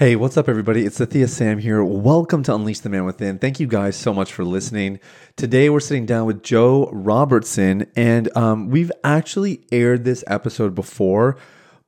Hey, 0.00 0.16
what's 0.16 0.38
up, 0.38 0.48
everybody? 0.48 0.86
It's 0.86 0.98
Sathiya 0.98 1.28
Sam 1.28 1.58
here. 1.58 1.84
Welcome 1.84 2.42
to 2.44 2.54
Unleash 2.54 2.80
the 2.80 2.88
Man 2.88 3.04
Within. 3.04 3.38
Thank 3.38 3.60
you 3.60 3.66
guys 3.66 3.96
so 3.96 4.14
much 4.14 4.32
for 4.32 4.46
listening. 4.46 4.98
Today, 5.36 5.68
we're 5.68 5.78
sitting 5.78 6.06
down 6.06 6.24
with 6.24 6.42
Jo 6.42 6.88
Robertson, 6.90 7.86
and 7.94 8.34
um, 8.34 8.70
we've 8.70 8.90
actually 9.04 9.66
aired 9.70 10.04
this 10.04 10.24
episode 10.26 10.74
before, 10.74 11.36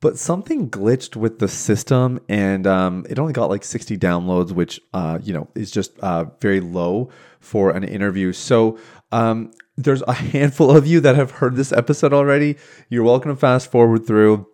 but 0.01 0.19
something 0.19 0.69
glitched 0.69 1.17
with 1.17 1.39
the 1.39 1.49
system, 1.49 2.21
and 2.29 2.67
um, 2.67 3.07
it 3.09 3.19
only 3.19 3.33
got 3.33 3.49
like 3.49 3.65
60 3.65 3.97
downloads, 3.97 4.53
which 4.53 4.79
uh, 4.93 5.19
you 5.23 5.33
know 5.33 5.49
is 5.55 5.71
just 5.71 5.99
uh, 6.01 6.27
very 6.39 6.61
low 6.61 7.09
for 7.41 7.71
an 7.71 7.83
interview. 7.83 8.35
So. 8.35 8.79
Um, 9.11 9.53
there's 9.79 10.03
a 10.03 10.13
handful 10.35 10.75
of 10.75 10.87
you 10.87 11.01
that 11.01 11.17
have 11.17 11.31
heard 11.31 11.57
this 11.57 11.73
episode 11.73 12.13
already. 12.13 12.57
You're 12.91 13.05
welcome 13.05 13.31
to 13.31 13.37
fast 13.37 13.71
forward 13.71 14.07
through 14.07 14.47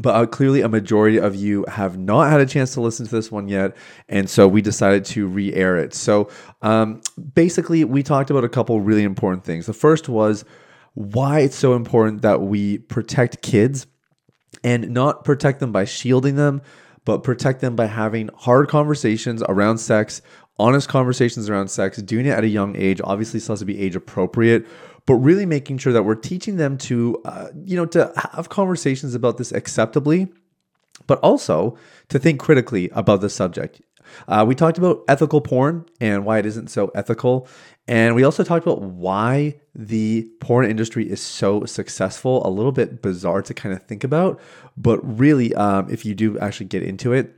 but 0.00 0.14
uh, 0.14 0.26
clearly 0.26 0.60
a 0.60 0.68
majority 0.68 1.18
of 1.18 1.34
you 1.34 1.64
have 1.68 1.96
not 1.96 2.30
had 2.30 2.40
a 2.40 2.46
chance 2.46 2.74
to 2.74 2.80
listen 2.80 3.06
to 3.06 3.14
this 3.14 3.30
one 3.30 3.48
yet 3.48 3.76
and 4.08 4.28
so 4.28 4.48
we 4.48 4.60
decided 4.60 5.04
to 5.04 5.26
re-air 5.26 5.76
it. 5.76 5.94
So 5.94 6.28
um, 6.62 7.00
basically 7.34 7.84
we 7.84 8.02
talked 8.02 8.30
about 8.30 8.44
a 8.44 8.48
couple 8.48 8.80
really 8.80 9.04
important 9.04 9.44
things. 9.44 9.66
The 9.66 9.72
first 9.72 10.08
was 10.08 10.44
why 10.94 11.40
it's 11.40 11.56
so 11.56 11.74
important 11.74 12.22
that 12.22 12.40
we 12.40 12.78
protect 12.78 13.42
kids 13.42 13.86
and 14.62 14.90
not 14.90 15.24
protect 15.24 15.60
them 15.60 15.72
by 15.72 15.84
shielding 15.84 16.36
them 16.36 16.62
but 17.04 17.22
protect 17.22 17.60
them 17.60 17.76
by 17.76 17.84
having 17.84 18.30
hard 18.34 18.68
conversations 18.68 19.42
around 19.48 19.78
sex 19.78 20.22
honest 20.58 20.88
conversations 20.88 21.48
around 21.48 21.68
sex 21.68 21.98
doing 21.98 22.26
it 22.26 22.30
at 22.30 22.44
a 22.44 22.48
young 22.48 22.76
age. 22.76 23.00
Obviously 23.02 23.40
still 23.40 23.54
has 23.54 23.60
to 23.60 23.66
be 23.66 23.80
age 23.80 23.96
appropriate 23.96 24.66
but 25.06 25.14
really 25.14 25.46
making 25.46 25.78
sure 25.78 25.92
that 25.92 26.02
we're 26.02 26.14
teaching 26.14 26.56
them 26.56 26.78
to, 26.78 27.20
uh, 27.24 27.48
you 27.64 27.76
know, 27.76 27.86
to 27.86 28.12
have 28.32 28.48
conversations 28.48 29.14
about 29.14 29.36
this 29.38 29.52
acceptably, 29.52 30.28
but 31.06 31.18
also 31.20 31.76
to 32.08 32.18
think 32.18 32.40
critically 32.40 32.88
about 32.90 33.20
the 33.20 33.28
subject. 33.28 33.82
Uh, 34.28 34.44
we 34.46 34.54
talked 34.54 34.78
about 34.78 35.02
ethical 35.08 35.40
porn 35.40 35.84
and 36.00 36.24
why 36.24 36.38
it 36.38 36.46
isn't 36.46 36.68
so 36.68 36.90
ethical. 36.94 37.48
And 37.86 38.14
we 38.14 38.24
also 38.24 38.44
talked 38.44 38.66
about 38.66 38.82
why 38.82 39.60
the 39.74 40.30
porn 40.40 40.70
industry 40.70 41.10
is 41.10 41.20
so 41.20 41.64
successful. 41.64 42.46
A 42.46 42.50
little 42.50 42.72
bit 42.72 43.02
bizarre 43.02 43.42
to 43.42 43.54
kind 43.54 43.74
of 43.74 43.82
think 43.82 44.04
about, 44.04 44.40
but 44.76 44.98
really, 45.18 45.54
um, 45.54 45.90
if 45.90 46.04
you 46.04 46.14
do 46.14 46.38
actually 46.38 46.66
get 46.66 46.82
into 46.82 47.12
it, 47.12 47.34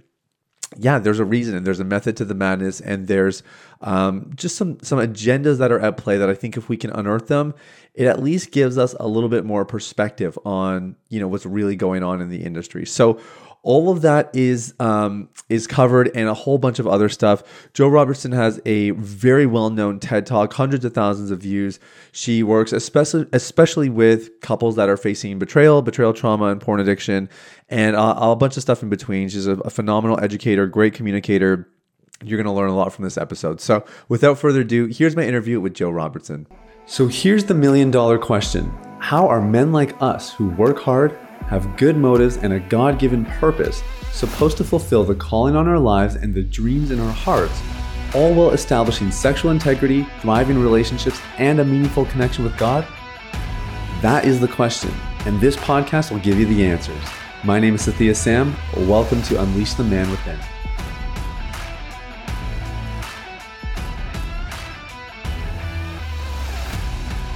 yeah, 0.78 0.98
there's 0.98 1.18
a 1.18 1.24
reason 1.24 1.56
and 1.56 1.66
there's 1.66 1.80
a 1.80 1.84
method 1.84 2.16
to 2.18 2.24
the 2.24 2.34
madness, 2.34 2.80
and 2.80 3.06
there's 3.06 3.42
um, 3.80 4.30
just 4.34 4.56
some 4.56 4.78
some 4.80 4.98
agendas 4.98 5.58
that 5.58 5.72
are 5.72 5.80
at 5.80 5.96
play 5.96 6.16
that 6.18 6.28
I 6.28 6.34
think 6.34 6.56
if 6.56 6.68
we 6.68 6.76
can 6.76 6.90
unearth 6.90 7.28
them, 7.28 7.54
it 7.94 8.06
at 8.06 8.22
least 8.22 8.52
gives 8.52 8.78
us 8.78 8.94
a 9.00 9.08
little 9.08 9.28
bit 9.28 9.44
more 9.44 9.64
perspective 9.64 10.38
on 10.44 10.96
you 11.08 11.20
know 11.20 11.28
what's 11.28 11.46
really 11.46 11.76
going 11.76 12.02
on 12.02 12.20
in 12.20 12.28
the 12.28 12.42
industry. 12.42 12.86
So 12.86 13.20
all 13.66 13.90
of 13.90 14.02
that 14.02 14.30
is 14.32 14.74
um, 14.78 15.28
is 15.48 15.66
covered 15.66 16.08
and 16.14 16.28
a 16.28 16.34
whole 16.34 16.56
bunch 16.56 16.78
of 16.78 16.86
other 16.86 17.08
stuff. 17.08 17.42
Jo 17.74 17.88
Robertson 17.88 18.30
has 18.30 18.60
a 18.64 18.90
very 18.90 19.44
well 19.44 19.70
known 19.70 19.98
TED 19.98 20.24
Talk, 20.24 20.52
hundreds 20.52 20.84
of 20.84 20.94
thousands 20.94 21.32
of 21.32 21.40
views. 21.40 21.80
She 22.12 22.44
works 22.44 22.72
especially 22.72 23.26
especially 23.32 23.88
with 23.88 24.40
couples 24.40 24.76
that 24.76 24.88
are 24.88 24.96
facing 24.96 25.40
betrayal, 25.40 25.82
betrayal 25.82 26.12
trauma, 26.12 26.46
and 26.46 26.60
porn 26.60 26.78
addiction, 26.78 27.28
and 27.68 27.96
uh, 27.96 28.14
a 28.16 28.36
bunch 28.36 28.56
of 28.56 28.62
stuff 28.62 28.84
in 28.84 28.88
between. 28.88 29.28
She's 29.28 29.48
a, 29.48 29.54
a 29.58 29.70
phenomenal 29.70 30.22
educator, 30.22 30.68
great 30.68 30.94
communicator. 30.94 31.68
You're 32.22 32.40
going 32.40 32.46
to 32.46 32.52
learn 32.52 32.70
a 32.70 32.76
lot 32.76 32.92
from 32.92 33.02
this 33.04 33.18
episode. 33.18 33.60
So, 33.60 33.84
without 34.08 34.38
further 34.38 34.60
ado, 34.60 34.86
here's 34.86 35.16
my 35.16 35.24
interview 35.24 35.60
with 35.60 35.74
Jo 35.74 35.90
Robertson. 35.90 36.46
So, 36.86 37.08
here's 37.08 37.44
the 37.44 37.54
million 37.54 37.90
dollar 37.90 38.16
question 38.16 38.72
How 39.00 39.26
are 39.26 39.40
men 39.40 39.72
like 39.72 40.00
us 40.00 40.32
who 40.32 40.50
work 40.50 40.78
hard, 40.78 41.18
have 41.48 41.76
good 41.76 41.96
motives, 41.96 42.36
and 42.38 42.52
a 42.52 42.60
God 42.60 42.98
given 42.98 43.24
purpose, 43.24 43.82
supposed 44.12 44.56
to 44.56 44.64
fulfill 44.64 45.04
the 45.04 45.14
calling 45.14 45.56
on 45.56 45.68
our 45.68 45.78
lives 45.78 46.14
and 46.14 46.34
the 46.34 46.42
dreams 46.42 46.90
in 46.90 46.98
our 46.98 47.12
hearts, 47.12 47.60
all 48.14 48.34
while 48.34 48.50
establishing 48.50 49.10
sexual 49.10 49.50
integrity, 49.50 50.06
thriving 50.20 50.58
relationships, 50.58 51.20
and 51.38 51.60
a 51.60 51.64
meaningful 51.64 52.06
connection 52.06 52.44
with 52.44 52.56
God? 52.56 52.86
That 54.02 54.24
is 54.24 54.40
the 54.40 54.48
question, 54.48 54.92
and 55.24 55.40
this 55.40 55.56
podcast 55.56 56.10
will 56.10 56.20
give 56.20 56.38
you 56.38 56.46
the 56.46 56.64
answers. 56.64 57.02
My 57.44 57.60
name 57.60 57.74
is 57.74 57.86
Sathiya 57.86 58.16
Sam. 58.16 58.56
Welcome 58.88 59.22
to 59.22 59.40
Unleash 59.40 59.74
the 59.74 59.84
Man 59.84 60.10
Within. 60.10 60.55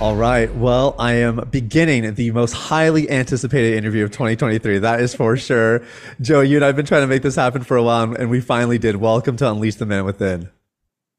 All 0.01 0.17
right. 0.17 0.53
Well, 0.55 0.97
I 0.99 1.13
am 1.17 1.47
beginning 1.51 2.15
the 2.15 2.31
most 2.31 2.53
highly 2.53 3.11
anticipated 3.11 3.77
interview 3.77 4.03
of 4.03 4.11
2023. 4.11 4.79
That 4.79 5.03
is 5.03 5.15
for 5.15 5.37
sure. 5.37 5.83
Jo, 6.23 6.41
you 6.41 6.57
and 6.57 6.65
I 6.65 6.69
have 6.69 6.77
been 6.77 6.87
trying 6.87 7.03
to 7.03 7.07
make 7.07 7.21
this 7.21 7.35
happen 7.35 7.63
for 7.63 7.77
a 7.77 7.83
while, 7.83 8.15
and 8.15 8.31
we 8.31 8.41
finally 8.41 8.79
did. 8.79 8.97
Welcome 8.97 9.37
to 9.37 9.51
Unleash 9.51 9.75
the 9.75 9.85
Man 9.85 10.07
Within. 10.07 10.49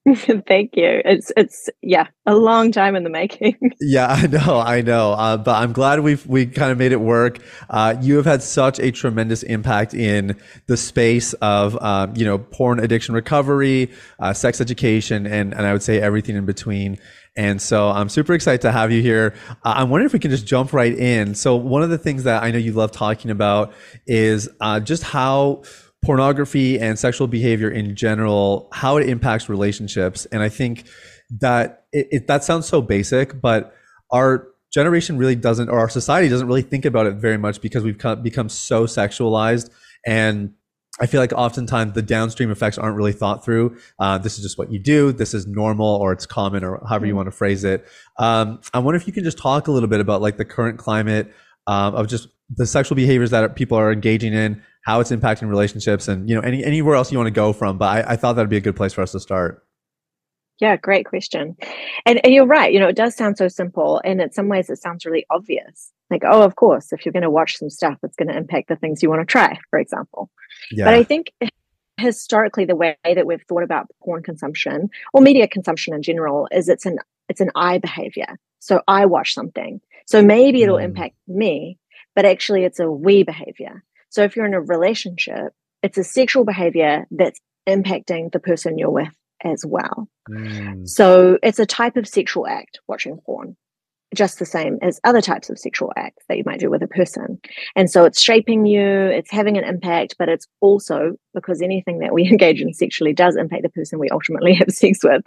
Thank 0.47 0.75
you. 0.75 1.01
It's 1.05 1.31
it's 1.37 1.69
yeah, 1.83 2.07
a 2.25 2.33
long 2.33 2.71
time 2.71 2.95
in 2.95 3.03
the 3.03 3.09
making. 3.11 3.55
yeah, 3.81 4.07
I 4.07 4.25
know, 4.25 4.59
I 4.59 4.81
know. 4.81 5.11
Uh, 5.11 5.37
but 5.37 5.61
I'm 5.61 5.73
glad 5.73 5.99
we've 5.99 6.25
we 6.25 6.47
kind 6.47 6.71
of 6.71 6.79
made 6.79 6.91
it 6.91 7.01
work. 7.01 7.37
Uh, 7.69 7.95
you 8.01 8.15
have 8.15 8.25
had 8.25 8.41
such 8.41 8.79
a 8.79 8.91
tremendous 8.91 9.43
impact 9.43 9.93
in 9.93 10.35
the 10.65 10.75
space 10.75 11.33
of 11.33 11.79
um, 11.83 12.15
you 12.15 12.25
know 12.25 12.39
porn 12.39 12.79
addiction 12.79 13.13
recovery, 13.13 13.91
uh, 14.19 14.33
sex 14.33 14.59
education, 14.59 15.27
and 15.27 15.53
and 15.53 15.67
I 15.67 15.71
would 15.71 15.83
say 15.83 16.01
everything 16.01 16.35
in 16.35 16.47
between. 16.47 16.97
And 17.35 17.61
so 17.61 17.89
I'm 17.89 18.09
super 18.09 18.33
excited 18.33 18.61
to 18.61 18.71
have 18.71 18.91
you 18.91 19.01
here. 19.01 19.35
Uh, 19.63 19.73
I'm 19.77 19.89
wondering 19.89 20.07
if 20.07 20.13
we 20.13 20.19
can 20.19 20.31
just 20.31 20.45
jump 20.45 20.73
right 20.73 20.93
in. 20.93 21.33
So 21.33 21.55
one 21.55 21.81
of 21.81 21.89
the 21.89 21.97
things 21.97 22.23
that 22.23 22.43
I 22.43 22.51
know 22.51 22.57
you 22.57 22.73
love 22.73 22.91
talking 22.91 23.31
about 23.31 23.73
is 24.05 24.49
uh, 24.59 24.79
just 24.79 25.03
how 25.03 25.63
pornography 26.03 26.79
and 26.79 26.97
sexual 26.97 27.27
behavior 27.27 27.69
in 27.69 27.95
general, 27.95 28.67
how 28.73 28.97
it 28.97 29.07
impacts 29.07 29.47
relationships. 29.47 30.25
And 30.25 30.41
I 30.41 30.49
think 30.49 30.85
that 31.39 31.85
it, 31.93 32.07
it, 32.11 32.27
that 32.27 32.43
sounds 32.43 32.65
so 32.65 32.81
basic, 32.81 33.39
but 33.39 33.73
our 34.11 34.47
generation 34.73 35.17
really 35.17 35.35
doesn't, 35.35 35.69
or 35.69 35.79
our 35.79 35.89
society 35.89 36.27
doesn't 36.27 36.47
really 36.47 36.61
think 36.61 36.85
about 36.85 37.05
it 37.05 37.15
very 37.15 37.37
much 37.37 37.61
because 37.61 37.83
we've 37.83 37.97
become 38.23 38.49
so 38.49 38.85
sexualized 38.85 39.69
and 40.05 40.53
I 41.01 41.07
feel 41.07 41.19
like 41.19 41.33
oftentimes 41.33 41.93
the 41.93 42.03
downstream 42.03 42.51
effects 42.51 42.77
aren't 42.77 42.95
really 42.95 43.11
thought 43.11 43.43
through. 43.43 43.77
Uh, 43.99 44.19
this 44.19 44.37
is 44.37 44.43
just 44.43 44.57
what 44.57 44.71
you 44.71 44.77
do. 44.77 45.11
This 45.11 45.33
is 45.33 45.47
normal, 45.47 45.87
or 45.87 46.13
it's 46.13 46.27
common, 46.27 46.63
or 46.63 46.83
however 46.87 47.05
you 47.05 47.11
mm-hmm. 47.11 47.17
want 47.17 47.27
to 47.27 47.31
phrase 47.31 47.63
it. 47.63 47.87
Um, 48.19 48.61
I 48.73 48.79
wonder 48.79 48.97
if 48.97 49.07
you 49.07 49.13
can 49.13 49.23
just 49.23 49.39
talk 49.39 49.67
a 49.67 49.71
little 49.71 49.89
bit 49.89 49.99
about 49.99 50.21
like 50.21 50.37
the 50.37 50.45
current 50.45 50.77
climate 50.77 51.33
um, 51.65 51.95
of 51.95 52.07
just 52.07 52.27
the 52.55 52.67
sexual 52.67 52.95
behaviors 52.95 53.31
that 53.31 53.55
people 53.55 53.77
are 53.77 53.91
engaging 53.91 54.33
in, 54.33 54.61
how 54.83 54.99
it's 54.99 55.11
impacting 55.11 55.49
relationships, 55.49 56.07
and 56.07 56.29
you 56.29 56.35
know 56.35 56.41
any 56.41 56.63
anywhere 56.63 56.95
else 56.95 57.11
you 57.11 57.17
want 57.17 57.27
to 57.27 57.31
go 57.31 57.51
from. 57.51 57.79
But 57.79 58.07
I, 58.07 58.13
I 58.13 58.15
thought 58.15 58.33
that'd 58.33 58.49
be 58.49 58.57
a 58.57 58.61
good 58.61 58.75
place 58.75 58.93
for 58.93 59.01
us 59.01 59.11
to 59.13 59.19
start. 59.19 59.65
Yeah, 60.61 60.77
great 60.77 61.07
question. 61.07 61.57
And, 62.05 62.23
and 62.23 62.33
you're 62.33 62.45
right. 62.45 62.71
You 62.71 62.79
know, 62.79 62.87
it 62.87 62.95
does 62.95 63.15
sound 63.15 63.37
so 63.37 63.47
simple, 63.47 63.99
and 64.05 64.21
in 64.21 64.31
some 64.31 64.47
ways, 64.47 64.69
it 64.69 64.79
sounds 64.79 65.05
really 65.05 65.25
obvious. 65.31 65.91
Like, 66.11 66.21
oh, 66.23 66.43
of 66.43 66.55
course, 66.55 66.93
if 66.93 67.03
you're 67.03 67.13
going 67.13 67.23
to 67.23 67.31
watch 67.31 67.57
some 67.57 67.71
stuff, 67.71 67.97
it's 68.03 68.15
going 68.15 68.27
to 68.27 68.37
impact 68.37 68.69
the 68.69 68.75
things 68.75 69.01
you 69.01 69.09
want 69.09 69.21
to 69.21 69.25
try, 69.25 69.59
for 69.71 69.79
example. 69.79 70.29
Yeah. 70.71 70.85
But 70.85 70.93
I 70.93 71.03
think 71.03 71.31
historically, 71.97 72.65
the 72.65 72.75
way 72.75 72.95
that 73.03 73.25
we've 73.25 73.41
thought 73.49 73.63
about 73.63 73.87
porn 74.03 74.21
consumption 74.21 74.89
or 75.13 75.21
media 75.21 75.47
consumption 75.47 75.95
in 75.95 76.03
general 76.03 76.47
is 76.51 76.69
it's 76.69 76.85
an 76.85 76.99
it's 77.27 77.41
an 77.41 77.49
I 77.55 77.79
behavior. 77.79 78.37
So 78.59 78.81
I 78.87 79.07
watch 79.07 79.33
something. 79.33 79.81
So 80.05 80.21
maybe 80.21 80.61
it'll 80.61 80.77
mm. 80.77 80.83
impact 80.83 81.15
me, 81.27 81.79
but 82.15 82.25
actually, 82.25 82.65
it's 82.65 82.79
a 82.79 82.91
we 82.91 83.23
behavior. 83.23 83.83
So 84.09 84.21
if 84.23 84.35
you're 84.35 84.45
in 84.45 84.53
a 84.53 84.61
relationship, 84.61 85.53
it's 85.81 85.97
a 85.97 86.03
sexual 86.03 86.43
behavior 86.43 87.07
that's 87.09 87.39
impacting 87.67 88.31
the 88.31 88.39
person 88.39 88.77
you're 88.77 88.91
with 88.91 89.15
as 89.43 89.65
well. 89.65 90.07
Mm. 90.29 90.87
So 90.87 91.37
it's 91.43 91.59
a 91.59 91.65
type 91.65 91.97
of 91.97 92.07
sexual 92.07 92.47
act 92.47 92.79
watching 92.87 93.17
porn 93.25 93.55
just 94.13 94.39
the 94.39 94.45
same 94.45 94.77
as 94.81 94.99
other 95.03 95.21
types 95.21 95.49
of 95.49 95.57
sexual 95.57 95.91
acts 95.95 96.23
that 96.27 96.37
you 96.37 96.43
might 96.45 96.59
do 96.59 96.69
with 96.69 96.83
a 96.83 96.87
person. 96.87 97.39
And 97.75 97.89
so 97.89 98.03
it's 98.03 98.21
shaping 98.21 98.65
you, 98.65 98.81
it's 98.81 99.31
having 99.31 99.57
an 99.57 99.63
impact, 99.63 100.15
but 100.19 100.27
it's 100.27 100.47
also 100.59 101.13
because 101.33 101.61
anything 101.61 101.99
that 101.99 102.13
we 102.13 102.23
engage 102.27 102.61
in 102.61 102.73
sexually 102.73 103.13
does 103.13 103.35
impact 103.35 103.63
the 103.63 103.69
person 103.69 103.99
we 103.99 104.09
ultimately 104.09 104.53
have 104.59 104.69
sex 104.69 104.99
with. 105.03 105.21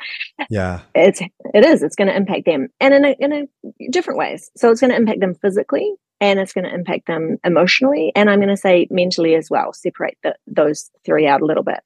Yeah. 0.50 0.81
It's 0.94 1.20
it 1.20 1.64
is, 1.64 1.82
it's 1.82 1.96
going 1.96 2.08
to 2.08 2.17
impact 2.17 2.44
them 2.44 2.69
and 2.81 2.94
in 2.94 3.05
a, 3.05 3.17
in 3.19 3.32
a 3.32 3.90
different 3.90 4.19
ways. 4.19 4.50
So 4.56 4.70
it's 4.70 4.81
going 4.81 4.90
to 4.90 4.96
impact 4.96 5.20
them 5.20 5.34
physically 5.34 5.94
and 6.20 6.38
it's 6.38 6.52
going 6.52 6.64
to 6.64 6.75
impact 6.75 7.06
them 7.06 7.38
emotionally 7.44 8.12
and 8.14 8.28
I'm 8.28 8.38
going 8.38 8.49
to 8.49 8.56
say 8.56 8.87
mentally 8.90 9.34
as 9.34 9.49
well. 9.50 9.72
Separate 9.72 10.19
the, 10.22 10.34
those 10.46 10.90
three 11.06 11.26
out 11.26 11.40
a 11.40 11.46
little 11.46 11.64
bit. 11.64 11.81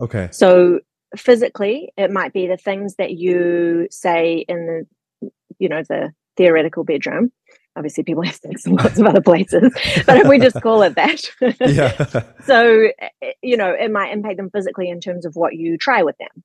Okay. 0.00 0.28
So 0.30 0.80
physically, 1.16 1.92
it 1.96 2.10
might 2.10 2.32
be 2.32 2.46
the 2.46 2.56
things 2.56 2.96
that 2.96 3.12
you 3.12 3.88
say 3.90 4.44
in 4.48 4.66
the 5.20 5.30
you 5.58 5.68
know 5.68 5.82
the 5.82 6.12
theoretical 6.36 6.84
bedroom. 6.84 7.32
Obviously, 7.76 8.04
people 8.04 8.22
have 8.22 8.36
sex 8.36 8.66
in 8.66 8.76
lots 8.76 9.00
of 9.00 9.06
other 9.06 9.20
places, 9.20 9.72
but 10.06 10.18
if 10.18 10.28
we 10.28 10.38
just 10.38 10.60
call 10.60 10.82
it 10.82 10.94
that, 10.94 11.22
yeah. 11.60 12.22
so 12.44 12.88
you 13.42 13.56
know, 13.56 13.70
it 13.70 13.90
might 13.90 14.12
impact 14.12 14.36
them 14.36 14.50
physically 14.50 14.88
in 14.88 15.00
terms 15.00 15.26
of 15.26 15.34
what 15.34 15.54
you 15.54 15.76
try 15.76 16.02
with 16.02 16.16
them 16.18 16.44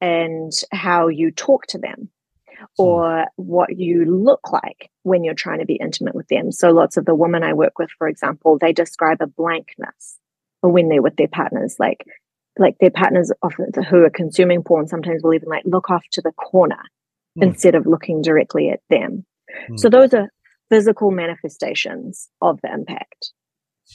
and 0.00 0.52
how 0.72 1.08
you 1.08 1.30
talk 1.30 1.66
to 1.66 1.78
them 1.78 2.10
hmm. 2.58 2.64
or 2.78 3.26
what 3.36 3.76
you 3.76 4.04
look 4.04 4.52
like 4.52 4.90
when 5.02 5.24
you're 5.24 5.34
trying 5.34 5.58
to 5.58 5.66
be 5.66 5.76
intimate 5.76 6.14
with 6.14 6.28
them. 6.28 6.52
So, 6.52 6.70
lots 6.70 6.96
of 6.96 7.04
the 7.04 7.14
women 7.14 7.42
I 7.42 7.52
work 7.52 7.78
with, 7.78 7.90
for 7.98 8.08
example, 8.08 8.58
they 8.58 8.72
describe 8.72 9.18
a 9.20 9.26
blankness 9.26 10.18
when 10.60 10.88
they're 10.88 11.02
with 11.02 11.16
their 11.16 11.28
partners. 11.28 11.76
Like 11.78 12.04
like 12.58 12.76
their 12.78 12.90
partners 12.90 13.32
often 13.42 13.70
who 13.88 14.04
are 14.04 14.10
consuming 14.10 14.62
porn 14.62 14.86
sometimes 14.86 15.22
will 15.22 15.34
even 15.34 15.48
like 15.48 15.64
look 15.64 15.90
off 15.90 16.04
to 16.12 16.22
the 16.22 16.32
corner 16.32 16.82
mm. 17.38 17.42
instead 17.42 17.74
of 17.74 17.86
looking 17.86 18.22
directly 18.22 18.70
at 18.70 18.80
them. 18.90 19.24
Mm. 19.70 19.78
So 19.78 19.88
those 19.88 20.14
are 20.14 20.30
physical 20.70 21.10
manifestations 21.10 22.28
of 22.40 22.58
the 22.62 22.72
impact. 22.72 23.32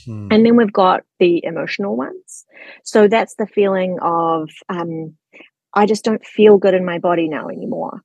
Mm. 0.07 0.27
And 0.31 0.45
then 0.45 0.55
we've 0.55 0.71
got 0.71 1.01
the 1.19 1.43
emotional 1.43 1.95
ones. 1.95 2.45
So 2.83 3.07
that's 3.07 3.35
the 3.35 3.47
feeling 3.47 3.97
of 4.01 4.49
um, 4.69 5.15
I 5.73 5.85
just 5.85 6.03
don't 6.03 6.25
feel 6.25 6.57
good 6.57 6.73
in 6.73 6.85
my 6.85 6.99
body 6.99 7.27
now 7.27 7.49
anymore. 7.49 8.01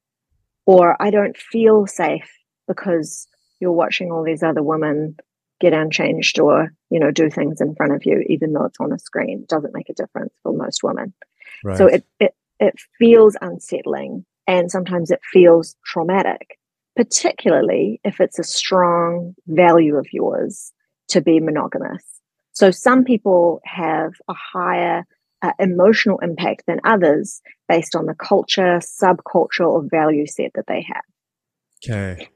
Or 0.65 1.01
I 1.01 1.11
don't 1.11 1.37
feel 1.37 1.87
safe 1.87 2.31
because 2.67 3.29
you're 3.61 3.73
watching 3.73 4.11
all 4.11 4.25
these 4.25 4.43
other 4.43 4.63
women 4.63 5.17
get 5.61 5.73
unchanged 5.73 6.39
or 6.39 6.73
you 6.91 7.01
know 7.01 7.11
do 7.11 7.31
things 7.31 7.61
in 7.61 7.75
front 7.75 7.95
of 7.95 8.05
you 8.05 8.23
even 8.29 8.53
though 8.53 8.65
it's 8.65 8.81
on 8.81 8.93
a 8.93 8.99
screen 8.99 9.41
it 9.43 9.49
doesn't 9.49 9.75
make 9.75 9.89
a 9.89 9.95
difference 9.95 10.33
for 10.43 10.53
most 10.53 10.83
women. 10.83 11.13
Right. 11.65 11.79
so 11.79 11.87
it, 11.87 12.05
it 12.21 12.35
it 12.61 12.75
feels 12.99 13.37
unsettling 13.41 14.25
and 14.47 14.71
sometimes 14.71 15.11
it 15.11 15.21
feels 15.33 15.77
traumatic 15.85 16.59
particularly 16.97 18.01
if 18.05 18.21
it's 18.21 18.39
a 18.39 18.45
strong 18.45 19.35
value 19.47 19.97
of 19.97 20.07
yours 20.13 20.73
to 21.09 21.21
be 21.21 21.39
monogamous. 21.41 22.03
So 22.53 22.71
some 22.71 23.05
people 23.05 23.61
have 23.65 24.15
a 24.29 24.35
higher 24.35 25.05
uh, 25.43 25.53
emotional 25.59 26.19
impact 26.21 26.63
than 26.67 26.81
others 26.85 27.43
based 27.69 27.95
on 27.95 28.07
the 28.07 28.15
culture 28.15 28.81
subculture 28.81 29.67
or 29.69 29.85
value 29.91 30.27
set 30.27 30.53
that 30.55 30.65
they 30.67 30.83
have. 30.89 31.05
Okay 31.85 32.29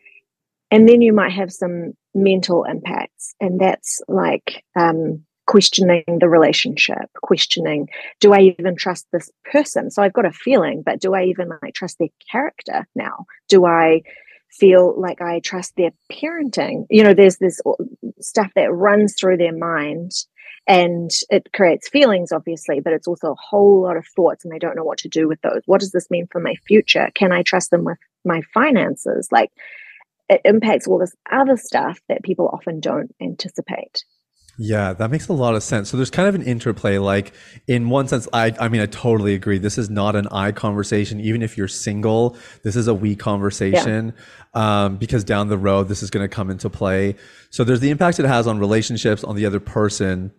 and 0.71 0.89
then 0.89 1.01
you 1.01 1.13
might 1.13 1.33
have 1.33 1.53
some 1.53 1.93
mental 2.15 2.65
impacts 2.65 3.35
and 3.41 3.61
that's 3.61 4.01
like 4.09 4.65
um, 4.77 5.25
questioning 5.47 6.05
the 6.21 6.29
relationship 6.29 7.11
questioning 7.23 7.89
do 8.21 8.33
i 8.33 8.41
even 8.41 8.77
trust 8.77 9.07
this 9.13 9.31
person? 9.51 9.91
So 9.91 10.03
i've 10.03 10.13
got 10.13 10.25
a 10.25 10.33
feeling 10.33 10.83
but 10.85 11.01
do 11.01 11.15
i 11.15 11.25
even 11.25 11.51
like 11.63 11.75
trust 11.75 11.99
their 11.99 12.09
character 12.31 12.87
now? 12.95 13.27
Do 13.49 13.67
i 13.67 14.03
feel 14.51 15.01
like 15.01 15.21
i 15.21 15.41
trust 15.41 15.75
their 15.77 15.91
parenting? 16.13 16.87
You 16.89 17.03
know 17.03 17.15
there's 17.15 17.39
this 17.39 17.61
stuff 18.21 18.51
that 18.55 18.73
runs 18.73 19.15
through 19.19 19.39
their 19.39 19.57
mind 19.57 20.13
and 20.69 21.11
it 21.31 21.53
creates 21.53 21.89
feelings 21.89 22.31
obviously 22.33 22.79
but 22.79 22.93
it's 22.93 23.09
also 23.09 23.33
a 23.33 23.41
whole 23.41 23.83
lot 23.83 23.97
of 23.97 24.07
thoughts 24.07 24.45
and 24.45 24.53
they 24.53 24.59
don't 24.59 24.77
know 24.77 24.85
what 24.85 24.99
to 24.99 25.09
do 25.09 25.27
with 25.27 25.41
those. 25.43 25.63
What 25.67 25.81
does 25.81 25.93
this 25.93 26.11
mean 26.11 26.29
for 26.31 26.41
my 26.41 26.55
future? 26.67 27.11
Can 27.15 27.33
i 27.33 27.43
trust 27.43 27.73
them 27.73 27.85
with 27.85 27.99
my 28.25 28.43
finances? 28.55 29.29
Like 29.33 29.51
it 30.31 30.41
impacts 30.45 30.87
all 30.87 30.99
this 30.99 31.15
other 31.31 31.57
stuff 31.57 31.99
that 32.09 32.23
people 32.23 32.49
often 32.53 32.81
don't 32.81 33.15
anticipate. 33.21 34.05
Yeah, 34.63 34.93
that 34.93 35.11
makes 35.11 35.27
a 35.29 35.33
lot 35.33 35.55
of 35.55 35.63
sense. 35.63 35.89
So 35.89 35.97
there's 35.97 36.11
kind 36.11 36.29
of 36.29 36.35
an 36.35 36.43
interplay. 36.43 36.99
Like 36.99 37.33
in 37.67 37.89
one 37.89 38.09
sense, 38.09 38.29
I 38.33 38.55
I 38.61 38.69
mean 38.69 38.83
I 38.83 38.87
totally 38.87 39.35
agree. 39.35 39.59
This 39.59 39.79
is 39.79 39.89
not 39.89 40.17
an 40.17 40.29
I 40.31 40.53
conversation. 40.53 41.19
Even 41.19 41.43
if 41.43 41.57
you're 41.57 41.69
single, 41.69 42.37
this 42.63 42.77
is 42.77 42.87
a 42.87 42.95
we 42.95 43.17
conversation. 43.17 44.15
Yeah. 44.55 44.85
Um, 44.85 44.97
because 44.99 45.25
down 45.25 45.49
the 45.49 45.57
road 45.57 45.89
this 45.89 46.03
is 46.03 46.11
going 46.11 46.29
to 46.29 46.35
come 46.35 46.51
into 46.51 46.69
play. 46.69 47.17
So 47.51 47.65
there's 47.65 47.81
the 47.81 47.91
impact 47.91 48.21
it 48.21 48.27
has 48.27 48.47
on 48.47 48.59
relationships, 48.59 49.25
on 49.25 49.35
the 49.35 49.47
other 49.47 49.61
person. 49.61 50.31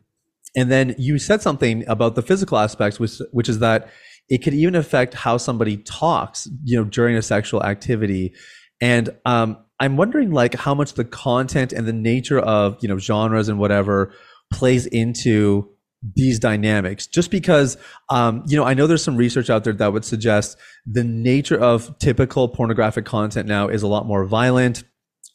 And 0.56 0.70
then 0.70 0.96
you 1.00 1.18
said 1.18 1.42
something 1.42 1.88
about 1.88 2.16
the 2.16 2.22
physical 2.22 2.60
aspects, 2.60 3.00
which 3.00 3.20
which 3.32 3.50
is 3.50 3.60
that 3.60 3.90
it 4.30 4.44
could 4.44 4.54
even 4.54 4.76
affect 4.76 5.14
how 5.16 5.38
somebody 5.38 5.78
talks, 5.78 6.48
you 6.64 6.78
know, 6.78 6.84
during 6.84 7.16
a 7.16 7.22
sexual 7.22 7.64
activity. 7.64 8.34
And 8.80 9.10
um, 9.26 9.58
I'm 9.82 9.98
wondering 9.98 10.30
like 10.32 10.54
how 10.54 10.76
much 10.76 10.94
the 10.94 11.04
content 11.04 11.74
and 11.74 11.88
the 11.88 11.94
nature 11.94 12.38
of, 12.40 12.78
you 12.82 12.88
know, 12.88 13.00
genres 13.00 13.50
and 13.50 13.58
whatever 13.58 14.14
plays 14.54 14.86
into 14.86 15.68
these 16.16 16.38
dynamics. 16.38 17.08
Just 17.08 17.32
because 17.32 17.78
um, 18.10 18.44
you 18.48 18.58
know 18.58 18.64
i 18.64 18.74
know 18.74 18.88
there's 18.88 19.04
some 19.04 19.18
research 19.18 19.50
out 19.50 19.64
there 19.64 19.74
that 19.74 19.92
would 19.94 20.06
suggest 20.06 20.58
the 20.86 21.04
nature 21.04 21.60
of 21.60 21.98
typical 22.00 22.48
pornographic 22.48 23.06
content 23.06 23.48
now 23.48 23.68
is 23.68 23.82
a 23.84 23.88
lot 23.88 24.06
more 24.06 24.26
violent. 24.26 24.84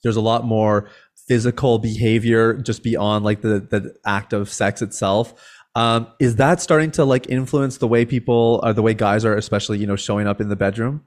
There's 0.05 0.17
a 0.17 0.21
lot 0.21 0.45
more 0.45 0.89
physical 1.29 1.79
behavior 1.81 2.55
just 2.55 2.85
beyond 2.85 3.25
like 3.25 3.41
the 3.43 3.61
the 3.61 3.95
act 4.07 4.33
of 4.33 4.49
sex 4.49 4.81
itself. 4.81 5.35
Um, 5.75 6.07
is 6.21 6.37
that 6.37 6.61
starting 6.61 6.93
to 6.93 7.05
like 7.05 7.29
influence 7.29 7.79
the 7.79 7.89
way 7.89 8.05
people 8.05 8.61
or 8.63 8.73
the 8.73 8.83
way 8.83 8.95
guys 8.95 9.25
are 9.25 9.37
especially 9.37 9.79
you 9.79 9.89
know 9.89 9.97
showing 9.97 10.29
up 10.29 10.41
in 10.41 10.49
the 10.49 10.57
bedroom 10.57 11.03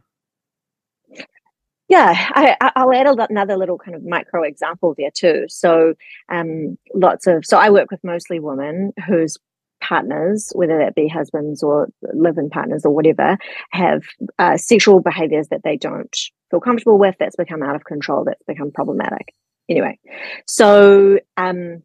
yeah, 1.90 2.56
I, 2.76 2.86
will 2.86 2.94
add 2.94 3.30
another 3.32 3.58
little 3.58 3.80
kind 3.80 3.96
of 3.96 4.04
micro 4.06 4.44
example 4.44 4.94
there 4.96 5.10
too. 5.12 5.46
So, 5.50 5.96
um, 6.32 6.78
lots 6.94 7.26
of 7.26 7.44
so 7.44 7.58
I 7.58 7.72
work 7.72 7.90
with 7.90 8.04
mostly 8.04 8.40
women 8.40 8.94
whose 9.08 9.38
partners, 9.82 10.52
whether 10.54 10.78
that 10.78 10.94
be 10.94 11.08
husbands 11.08 11.64
or 11.64 11.90
live-in 12.14 12.52
partners 12.52 12.86
or 12.86 12.94
whatever, 12.94 13.38
have 13.72 14.04
uh, 14.38 14.56
sexual 14.56 15.00
behaviors 15.00 15.48
that 15.48 15.62
they 15.64 15.78
don't 15.78 16.16
feel 16.52 16.60
comfortable 16.60 17.00
with. 17.00 17.16
That's 17.20 17.36
become 17.36 17.64
out 17.64 17.76
of 17.76 17.86
control. 17.86 18.24
That's 18.24 18.44
become 18.48 18.72
problematic. 18.72 19.34
Anyway, 19.68 19.98
so 20.46 21.18
um, 21.38 21.82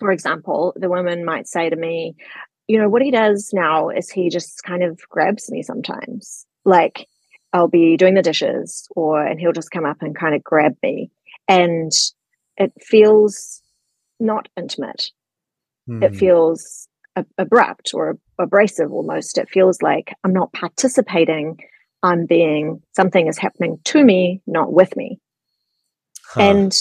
for 0.00 0.10
example, 0.10 0.72
the 0.74 0.88
woman 0.88 1.24
might 1.24 1.46
say 1.46 1.70
to 1.70 1.76
me, 1.76 2.16
"You 2.66 2.80
know 2.80 2.88
what 2.88 3.02
he 3.02 3.12
does 3.12 3.50
now 3.52 3.90
is 3.90 4.10
he 4.10 4.28
just 4.28 4.64
kind 4.64 4.82
of 4.82 4.98
grabs 5.08 5.52
me 5.52 5.62
sometimes, 5.62 6.46
like." 6.64 7.06
I'll 7.52 7.68
be 7.68 7.96
doing 7.96 8.14
the 8.14 8.22
dishes 8.22 8.88
or 8.94 9.24
and 9.24 9.40
he'll 9.40 9.52
just 9.52 9.70
come 9.70 9.86
up 9.86 9.98
and 10.00 10.16
kind 10.16 10.34
of 10.34 10.44
grab 10.44 10.76
me 10.82 11.10
and 11.48 11.92
it 12.56 12.72
feels 12.80 13.62
not 14.18 14.48
intimate. 14.56 15.10
Mm. 15.88 16.02
It 16.02 16.10
hmm. 16.12 16.18
feels 16.18 16.88
abrupt 17.38 17.92
or 17.94 18.18
abrasive 18.38 18.92
almost. 18.92 19.38
It 19.38 19.48
feels 19.48 19.80
like 19.80 20.14
I'm 20.24 20.32
not 20.32 20.52
participating. 20.52 21.58
I'm 22.02 22.26
being 22.26 22.82
something 22.94 23.26
is 23.26 23.38
happening 23.38 23.78
to 23.84 24.04
me, 24.04 24.42
not 24.46 24.72
with 24.72 24.96
me. 24.96 25.18
Huh. 26.28 26.42
And 26.42 26.72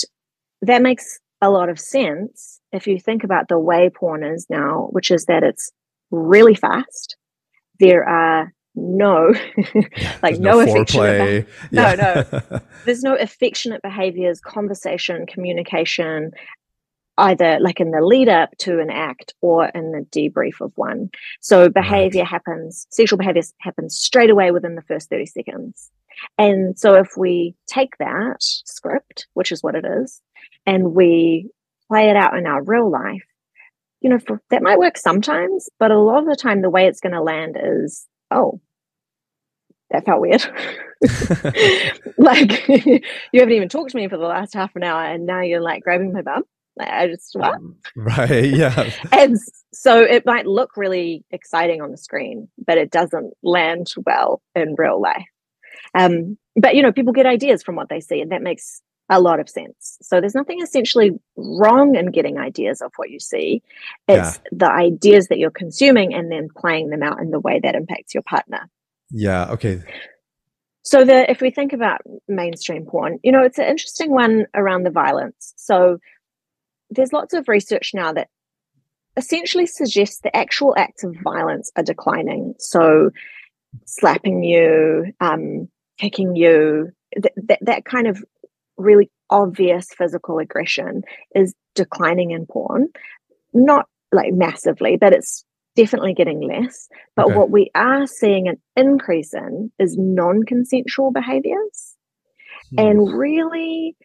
that 0.62 0.82
makes 0.82 1.20
a 1.42 1.50
lot 1.50 1.70
of 1.70 1.80
sense 1.80 2.60
if 2.72 2.88
you 2.88 3.00
think 3.00 3.24
about 3.24 3.48
the 3.48 3.60
way 3.60 3.90
porn 3.90 4.24
is 4.24 4.48
now, 4.50 4.90
which 4.92 5.12
is 5.12 5.26
that 5.26 5.44
it's 5.44 5.72
really 6.12 6.56
fast. 6.56 7.16
There 7.80 8.08
are 8.08 8.54
no. 8.76 9.34
Like 10.22 10.40
no, 10.40 10.52
no 10.52 10.60
affectionate 10.60 11.48
yeah. 11.72 11.96
no 11.96 12.24
no. 12.42 12.62
There's 12.86 13.04
no 13.04 13.16
affectionate 13.16 13.82
behaviors 13.82 14.40
conversation 14.40 15.26
communication 15.26 16.32
either 17.18 17.60
like 17.62 17.80
in 17.80 17.92
the 17.92 18.02
lead 18.02 18.28
up 18.28 18.50
to 18.60 18.80
an 18.80 18.90
act 18.90 19.34
or 19.42 19.66
in 19.68 19.92
the 19.92 20.06
debrief 20.12 20.62
of 20.62 20.72
one. 20.76 21.10
So 21.42 21.70
behavior 21.70 22.22
right. 22.22 22.30
happens 22.30 22.88
sexual 22.90 23.18
behavior 23.18 23.44
happens 23.60 23.98
straight 23.98 24.30
away 24.30 24.52
within 24.52 24.76
the 24.76 24.82
first 24.82 25.10
30 25.10 25.26
seconds. 25.28 25.92
And 26.38 26.78
so 26.78 26.96
if 26.96 27.18
we 27.18 27.56
take 27.68 27.98
that 28.00 28.38
script 28.40 29.28
which 29.34 29.52
is 29.52 29.62
what 29.62 29.76
it 29.76 29.86
is 29.86 30.22
and 30.66 30.94
we 30.94 31.50
play 31.88 32.10
it 32.10 32.16
out 32.16 32.38
in 32.38 32.48
our 32.48 32.64
real 32.64 32.90
life 32.90 33.24
you 34.02 34.10
know 34.10 34.20
for, 34.20 34.42
that 34.50 34.64
might 34.64 34.80
work 34.80 34.98
sometimes 34.98 35.70
but 35.80 35.92
a 35.92 36.00
lot 36.00 36.20
of 36.20 36.26
the 36.28 36.36
time 36.36 36.62
the 36.62 36.70
way 36.70 36.88
it's 36.88 37.00
going 37.00 37.14
to 37.14 37.22
land 37.22 37.58
is 37.62 38.08
oh 38.32 38.60
that 39.92 40.06
felt 40.06 40.22
weird. 40.22 40.44
like 42.18 42.68
you 42.68 43.02
haven't 43.40 43.54
even 43.54 43.70
talked 43.70 43.92
to 43.92 43.98
me 43.98 44.08
for 44.08 44.18
the 44.18 44.26
last 44.26 44.54
half 44.54 44.76
an 44.76 44.84
hour, 44.84 45.04
and 45.04 45.26
now 45.26 45.42
you're 45.42 45.62
like 45.62 45.84
grabbing 45.84 46.14
my 46.14 46.22
bum. 46.22 46.44
Like, 46.78 46.90
I 46.90 47.08
just 47.08 47.36
what? 47.36 47.56
Um, 47.56 47.76
right, 47.96 48.46
yeah. 48.46 48.92
and 49.12 49.38
so 49.74 50.02
it 50.02 50.26
might 50.26 50.46
look 50.46 50.76
really 50.76 51.24
exciting 51.32 51.82
on 51.82 51.92
the 51.92 51.98
screen, 51.98 52.50
but 52.66 52.78
it 52.78 52.92
doesn't 52.92 53.34
land 53.44 53.88
well 54.06 54.42
in 54.56 54.76
real 54.78 55.02
life. 55.02 55.26
Um, 55.94 56.38
but 56.56 56.76
you 56.76 56.82
know, 56.82 56.92
people 56.92 57.14
get 57.14 57.26
ideas 57.26 57.64
from 57.64 57.76
what 57.76 57.90
they 57.90 58.02
see, 58.02 58.22
and 58.22 58.32
that 58.32 58.42
makes 58.42 58.82
a 59.10 59.22
lot 59.22 59.40
of 59.40 59.50
sense. 59.50 59.98
So 60.02 60.20
there's 60.20 60.36
nothing 60.36 60.62
essentially 60.62 61.12
wrong 61.36 61.96
in 61.96 62.12
getting 62.12 62.38
ideas 62.38 62.82
of 62.82 62.92
what 62.96 63.10
you 63.10 63.20
see. 63.20 63.62
It's 64.08 64.38
yeah. 64.38 64.50
the 64.52 64.72
ideas 64.72 65.28
that 65.28 65.38
you're 65.38 65.52
consuming 65.52 66.14
and 66.14 66.32
then 66.32 66.48
playing 66.56 66.90
them 66.90 67.04
out 67.04 67.20
in 67.20 67.30
the 67.30 67.40
way 67.40 67.60
that 67.62 67.76
impacts 67.76 68.14
your 68.14 68.24
partner. 68.24 68.70
Yeah. 69.12 69.52
Okay. 69.52 69.84
So 70.84 71.04
the 71.04 71.30
if 71.30 71.42
we 71.42 71.52
think 71.52 71.74
about 71.74 72.02
mainstream 72.28 72.86
porn, 72.86 73.20
you 73.24 73.32
know, 73.32 73.44
it's 73.44 73.58
an 73.58 73.66
interesting 73.66 74.12
one 74.12 74.46
around 74.54 74.84
the 74.84 74.92
violence. 74.92 75.54
So 75.56 75.98
there's 76.90 77.14
lots 77.14 77.34
of 77.34 77.48
research 77.48 77.92
now 77.94 78.14
that 78.14 78.30
essentially 79.18 79.66
suggests 79.66 80.20
the 80.20 80.36
actual 80.36 80.76
acts 80.78 81.04
of 81.04 81.16
violence 81.24 81.72
are 81.76 81.84
declining. 81.84 82.54
So 82.60 83.12
slapping 83.86 84.44
you, 84.44 85.14
um, 85.20 85.70
kicking 85.98 86.36
you, 86.36 86.92
th- 87.14 87.34
th- 87.48 87.60
that 87.62 87.86
kind 87.86 88.08
of 88.08 88.24
really 88.78 89.10
obvious 89.30 89.88
physical 89.98 90.40
aggression 90.40 91.04
is 91.34 91.54
declining 91.74 92.32
in 92.32 92.46
porn. 92.46 92.88
Not 93.54 93.88
like 94.12 94.34
massively, 94.34 94.98
but 94.98 95.14
it's 95.14 95.46
definitely 95.76 96.14
getting 96.14 96.42
less. 96.42 96.88
But 97.16 97.28
okay. 97.28 97.36
what 97.36 97.52
we 97.52 97.70
are 97.76 98.08
seeing 98.08 98.48
an 98.48 98.58
increase 98.76 99.34
in 99.34 99.72
is 99.80 99.98
non 99.98 100.44
consensual 100.44 101.12
behaviors. 101.12 101.96
Hmm. 102.72 102.80
And 102.80 103.18
really, 103.18 103.96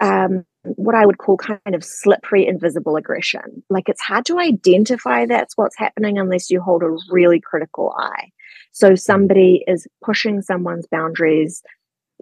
um, 0.00 0.44
what 0.62 0.94
I 0.94 1.06
would 1.06 1.18
call 1.18 1.36
kind 1.36 1.74
of 1.74 1.84
slippery, 1.84 2.46
invisible 2.46 2.96
aggression. 2.96 3.62
Like 3.68 3.88
it's 3.88 4.00
hard 4.00 4.24
to 4.26 4.38
identify 4.38 5.26
that's 5.26 5.56
what's 5.56 5.76
happening 5.76 6.18
unless 6.18 6.50
you 6.50 6.60
hold 6.60 6.82
a 6.82 6.96
really 7.10 7.40
critical 7.40 7.92
eye. 7.96 8.30
So 8.72 8.94
somebody 8.94 9.64
is 9.66 9.86
pushing 10.02 10.40
someone's 10.40 10.86
boundaries 10.86 11.62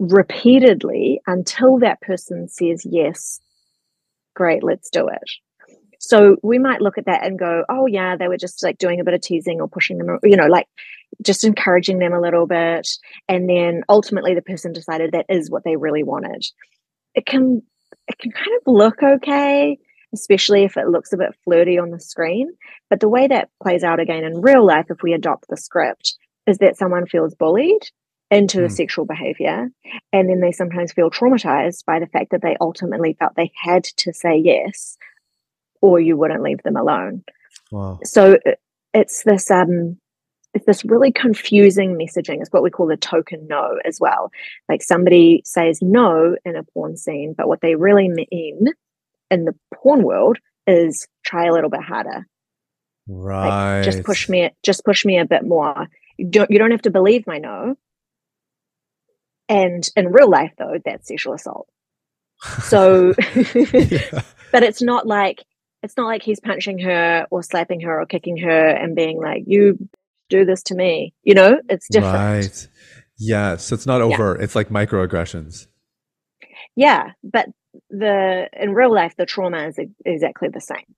repeatedly 0.01 1.21
until 1.27 1.77
that 1.79 2.01
person 2.01 2.47
says, 2.49 2.85
Yes, 2.85 3.39
great, 4.35 4.63
let's 4.63 4.89
do 4.89 5.07
it. 5.07 5.29
So 5.99 6.37
we 6.41 6.57
might 6.57 6.81
look 6.81 6.97
at 6.97 7.05
that 7.05 7.23
and 7.23 7.37
go, 7.37 7.63
oh, 7.69 7.85
yeah, 7.85 8.15
they 8.17 8.27
were 8.27 8.37
just 8.37 8.63
like 8.63 8.79
doing 8.79 8.99
a 8.99 9.03
bit 9.03 9.13
of 9.13 9.21
teasing 9.21 9.61
or 9.61 9.67
pushing 9.67 9.99
them, 9.99 10.17
you 10.23 10.35
know, 10.35 10.47
like 10.47 10.65
just 11.21 11.43
encouraging 11.43 11.99
them 11.99 12.11
a 12.11 12.19
little 12.19 12.47
bit. 12.47 12.89
And 13.29 13.47
then 13.47 13.83
ultimately 13.87 14.33
the 14.33 14.41
person 14.41 14.73
decided 14.73 15.11
that 15.11 15.27
is 15.29 15.51
what 15.51 15.63
they 15.63 15.75
really 15.75 16.01
wanted. 16.01 16.43
It 17.13 17.27
can, 17.27 17.61
it 18.07 18.17
can 18.17 18.31
kind 18.31 18.49
of 18.57 18.73
look 18.73 19.03
okay, 19.03 19.77
especially 20.11 20.63
if 20.63 20.75
it 20.75 20.87
looks 20.87 21.13
a 21.13 21.17
bit 21.17 21.35
flirty 21.43 21.77
on 21.77 21.91
the 21.91 21.99
screen. 21.99 22.49
But 22.89 22.99
the 22.99 23.09
way 23.09 23.27
that 23.27 23.49
plays 23.61 23.83
out 23.83 23.99
again 23.99 24.23
in 24.23 24.41
real 24.41 24.65
life, 24.65 24.87
if 24.89 25.03
we 25.03 25.13
adopt 25.13 25.49
the 25.49 25.57
script, 25.57 26.15
is 26.47 26.57
that 26.57 26.77
someone 26.77 27.05
feels 27.05 27.35
bullied 27.35 27.91
into 28.31 28.59
mm. 28.59 28.71
sexual 28.71 29.05
behavior. 29.05 29.69
And 30.11 30.29
then 30.29 30.39
they 30.39 30.53
sometimes 30.53 30.93
feel 30.93 31.11
traumatized 31.11 31.85
by 31.85 31.99
the 31.99 32.07
fact 32.07 32.31
that 32.31 32.41
they 32.41 32.55
ultimately 32.59 33.15
felt 33.19 33.33
they 33.35 33.51
had 33.61 33.83
to 33.83 34.13
say 34.13 34.37
yes 34.37 34.97
or 35.81 35.99
you 35.99 36.15
wouldn't 36.15 36.41
leave 36.41 36.63
them 36.63 36.77
alone. 36.77 37.23
Wow. 37.71 37.99
So 38.03 38.39
it's 38.93 39.23
this 39.23 39.51
um 39.51 39.97
it's 40.53 40.65
this 40.65 40.83
really 40.83 41.11
confusing 41.11 41.97
messaging. 41.97 42.41
It's 42.41 42.51
what 42.51 42.63
we 42.63 42.69
call 42.69 42.87
the 42.87 42.97
token 42.97 43.47
no 43.47 43.77
as 43.85 43.99
well. 43.99 44.31
Like 44.67 44.81
somebody 44.81 45.41
says 45.45 45.79
no 45.81 46.35
in 46.43 46.55
a 46.55 46.63
porn 46.63 46.97
scene, 46.97 47.33
but 47.37 47.47
what 47.47 47.61
they 47.61 47.75
really 47.75 48.09
mean 48.09 48.67
in 49.29 49.45
the 49.45 49.55
porn 49.73 50.03
world 50.03 50.39
is 50.67 51.07
try 51.25 51.45
a 51.45 51.53
little 51.53 51.69
bit 51.69 51.81
harder. 51.81 52.27
Right. 53.07 53.77
Like, 53.77 53.85
just 53.85 54.03
push 54.03 54.29
me 54.29 54.51
just 54.63 54.85
push 54.85 55.03
me 55.05 55.19
a 55.19 55.25
bit 55.25 55.43
more. 55.43 55.87
You 56.17 56.29
don't 56.29 56.51
you 56.51 56.59
don't 56.59 56.71
have 56.71 56.83
to 56.83 56.91
believe 56.91 57.27
my 57.27 57.37
no. 57.37 57.75
And 59.51 59.87
in 59.97 60.13
real 60.13 60.29
life 60.29 60.53
though, 60.57 60.77
that's 60.85 61.09
sexual 61.09 61.33
assault. 61.33 61.67
So 62.63 63.13
yeah. 63.45 64.21
but 64.53 64.63
it's 64.63 64.81
not 64.81 65.05
like 65.05 65.43
it's 65.83 65.97
not 65.97 66.05
like 66.05 66.23
he's 66.23 66.39
punching 66.39 66.79
her 66.79 67.27
or 67.29 67.43
slapping 67.43 67.81
her 67.81 67.99
or 67.99 68.05
kicking 68.05 68.37
her 68.37 68.67
and 68.67 68.95
being 68.95 69.19
like, 69.19 69.43
you 69.45 69.89
do 70.29 70.45
this 70.45 70.63
to 70.63 70.75
me. 70.75 71.13
You 71.23 71.33
know, 71.33 71.59
it's 71.67 71.87
different. 71.89 72.15
Right. 72.15 72.67
Yeah. 73.19 73.57
So 73.57 73.73
it's 73.73 73.85
not 73.85 74.01
over. 74.01 74.37
Yeah. 74.37 74.43
It's 74.43 74.55
like 74.55 74.69
microaggressions. 74.69 75.67
Yeah. 76.77 77.11
But 77.21 77.49
the, 77.89 78.47
in 78.53 78.73
real 78.73 78.93
life, 78.93 79.15
the 79.17 79.25
trauma 79.25 79.67
is 79.67 79.79
exactly 80.05 80.47
the 80.47 80.61
same. 80.61 80.95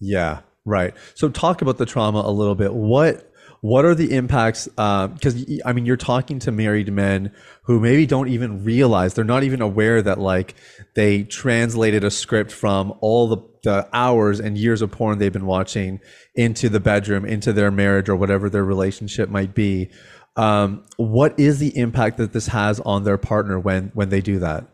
Yeah. 0.00 0.40
Right. 0.64 0.94
So 1.14 1.28
talk 1.28 1.60
about 1.60 1.76
the 1.76 1.86
trauma 1.86 2.20
a 2.20 2.30
little 2.30 2.54
bit. 2.54 2.72
What, 2.72 3.30
what 3.66 3.84
are 3.84 3.96
the 3.96 4.12
impacts 4.12 4.66
because 4.66 5.34
uh, 5.36 5.56
i 5.64 5.72
mean 5.72 5.84
you're 5.84 5.96
talking 5.96 6.38
to 6.38 6.52
married 6.52 6.92
men 6.92 7.32
who 7.62 7.80
maybe 7.80 8.06
don't 8.06 8.28
even 8.28 8.62
realize 8.62 9.14
they're 9.14 9.24
not 9.24 9.42
even 9.42 9.60
aware 9.60 10.00
that 10.00 10.20
like 10.20 10.54
they 10.94 11.24
translated 11.24 12.04
a 12.04 12.10
script 12.10 12.52
from 12.52 12.94
all 13.00 13.26
the, 13.26 13.38
the 13.64 13.88
hours 13.92 14.38
and 14.38 14.56
years 14.56 14.82
of 14.82 14.92
porn 14.92 15.18
they've 15.18 15.32
been 15.32 15.46
watching 15.46 16.00
into 16.36 16.68
the 16.68 16.78
bedroom 16.78 17.24
into 17.24 17.52
their 17.52 17.72
marriage 17.72 18.08
or 18.08 18.14
whatever 18.14 18.48
their 18.48 18.64
relationship 18.64 19.28
might 19.28 19.54
be. 19.54 19.90
Um, 20.36 20.84
what 20.96 21.38
is 21.40 21.58
the 21.58 21.76
impact 21.76 22.18
that 22.18 22.32
this 22.32 22.46
has 22.48 22.78
on 22.80 23.04
their 23.04 23.18
partner 23.18 23.58
when 23.58 23.90
when 23.94 24.10
they 24.10 24.20
do 24.20 24.38
that? 24.38 24.68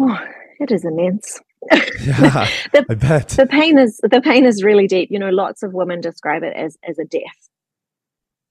Oh, 0.00 0.18
it 0.58 0.72
is 0.72 0.84
immense 0.84 1.38
yeah, 1.72 2.48
the, 2.72 2.86
I 2.88 2.94
bet 2.94 3.28
the 3.30 3.46
pain 3.46 3.78
is 3.78 4.00
the 4.02 4.20
pain 4.20 4.44
is 4.44 4.62
really 4.62 4.86
deep. 4.86 5.10
You 5.10 5.18
know, 5.18 5.30
lots 5.30 5.62
of 5.62 5.72
women 5.72 6.00
describe 6.00 6.42
it 6.42 6.54
as 6.56 6.76
as 6.86 6.98
a 6.98 7.04
death, 7.04 7.48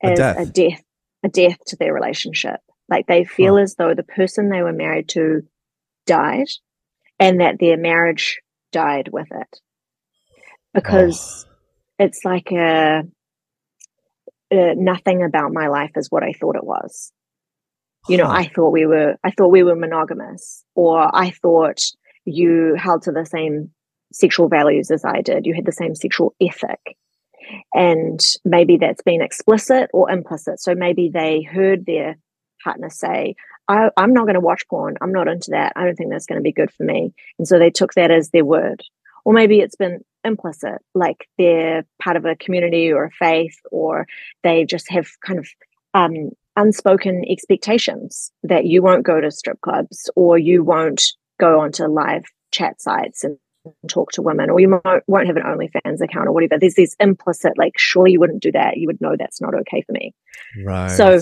as 0.02 0.12
a 0.12 0.16
death, 0.16 0.38
a 0.38 0.46
death, 0.46 0.84
a 1.24 1.30
death 1.30 1.58
to 1.68 1.76
their 1.76 1.94
relationship. 1.94 2.60
Like 2.90 3.08
they 3.08 3.24
feel 3.24 3.58
as 3.58 3.76
though 3.76 3.94
the 3.94 4.04
person 4.04 4.50
they 4.50 4.62
were 4.62 4.74
married 4.74 5.10
to 5.10 5.42
died, 6.06 6.48
and 7.20 7.40
that 7.40 7.60
their 7.60 7.78
marriage 7.78 8.40
died 8.72 9.10
with 9.12 9.28
it, 9.32 9.60
because 10.74 11.46
oh. 11.48 11.54
it's 12.00 12.26
like 12.26 12.52
a, 12.52 13.04
a 14.52 14.76
nothing 14.76 15.24
about 15.24 15.54
my 15.54 15.68
life 15.68 15.92
is 15.96 16.10
what 16.10 16.24
I 16.24 16.34
thought 16.34 16.56
it 16.56 16.66
was. 16.66 17.12
You 18.10 18.18
know, 18.18 18.26
huh. 18.26 18.34
I 18.34 18.48
thought 18.48 18.72
we 18.72 18.86
were 18.86 19.16
I 19.24 19.32
thought 19.32 19.52
we 19.52 19.64
were 19.64 19.76
monogamous, 19.76 20.64
or 20.76 21.10
I 21.16 21.32
thought 21.32 21.80
you 22.26 22.76
held 22.78 23.04
to 23.04 23.12
the 23.12 23.26
same 23.26 23.72
sexual 24.12 24.48
values 24.48 24.92
as 24.92 25.04
I 25.04 25.22
did. 25.22 25.46
You 25.46 25.54
had 25.54 25.66
the 25.66 25.72
same 25.72 25.96
sexual 25.96 26.36
ethic. 26.42 26.98
And 27.74 28.20
maybe 28.46 28.78
that's 28.78 29.02
been 29.02 29.22
explicit 29.22 29.90
or 29.94 30.10
implicit. 30.10 30.62
So 30.62 30.76
maybe 30.76 31.10
they 31.10 31.42
heard 31.42 31.86
their 31.86 32.18
partner 32.64 32.90
say, 32.90 33.36
I, 33.68 33.90
am 33.98 34.14
not 34.14 34.24
going 34.24 34.36
to 34.36 34.40
watch 34.40 34.68
porn. 34.70 34.98
I'm 35.02 35.12
not 35.12 35.28
into 35.28 35.52
that. 35.52 35.74
I 35.76 35.84
don't 35.84 35.96
think 35.96 36.12
that's 36.12 36.26
going 36.26 36.40
to 36.40 36.44
be 36.44 36.52
good 36.52 36.72
for 36.72 36.84
me. 36.84 37.14
And 37.38 37.48
so 37.48 37.60
they 37.60 37.70
took 37.70 37.94
that 37.94 38.12
as 38.12 38.30
their 38.30 38.46
word. 38.46 38.82
Or 39.26 39.34
maybe 39.34 39.60
it's 39.60 39.76
been 39.76 40.02
implicit, 40.26 40.82
like 40.94 41.28
they're 41.38 41.86
part 42.02 42.18
of 42.18 42.26
a 42.26 42.36
community 42.36 42.92
or 42.92 43.06
a 43.06 43.12
faith, 43.12 43.58
or 43.72 44.06
they 44.44 44.66
just 44.66 44.90
have 44.92 45.08
kind 45.26 45.40
of 45.40 45.48
um, 45.94 46.32
unspoken 46.56 47.24
expectations 47.30 48.32
that 48.44 48.66
you 48.66 48.82
won't 48.82 49.06
go 49.06 49.22
to 49.22 49.32
strip 49.32 49.60
clubs 49.62 50.10
or 50.16 50.38
you 50.38 50.64
won't 50.64 51.14
go 51.40 51.60
onto 51.62 51.86
live 51.86 52.24
chat 52.52 52.82
sites 52.82 53.24
and 53.24 53.38
talk 53.88 54.12
to 54.12 54.22
women, 54.22 54.50
or 54.50 54.60
you 54.60 54.68
might, 54.68 55.02
won't 55.08 55.28
have 55.28 55.38
an 55.38 55.44
OnlyFans 55.44 56.02
account 56.02 56.28
or 56.28 56.34
whatever. 56.34 56.60
There's 56.60 56.76
this 56.76 56.96
implicit, 57.00 57.54
like, 57.58 57.74
surely 57.78 58.12
you 58.12 58.20
wouldn't 58.20 58.44
do 58.44 58.52
that. 58.52 58.78
You 58.78 58.88
would 58.88 59.02
know 59.02 59.16
that's 59.18 59.42
not 59.42 59.56
okay 59.62 59.82
for 59.82 59.94
me. 59.94 60.14
Right. 60.64 60.90
So 60.90 61.22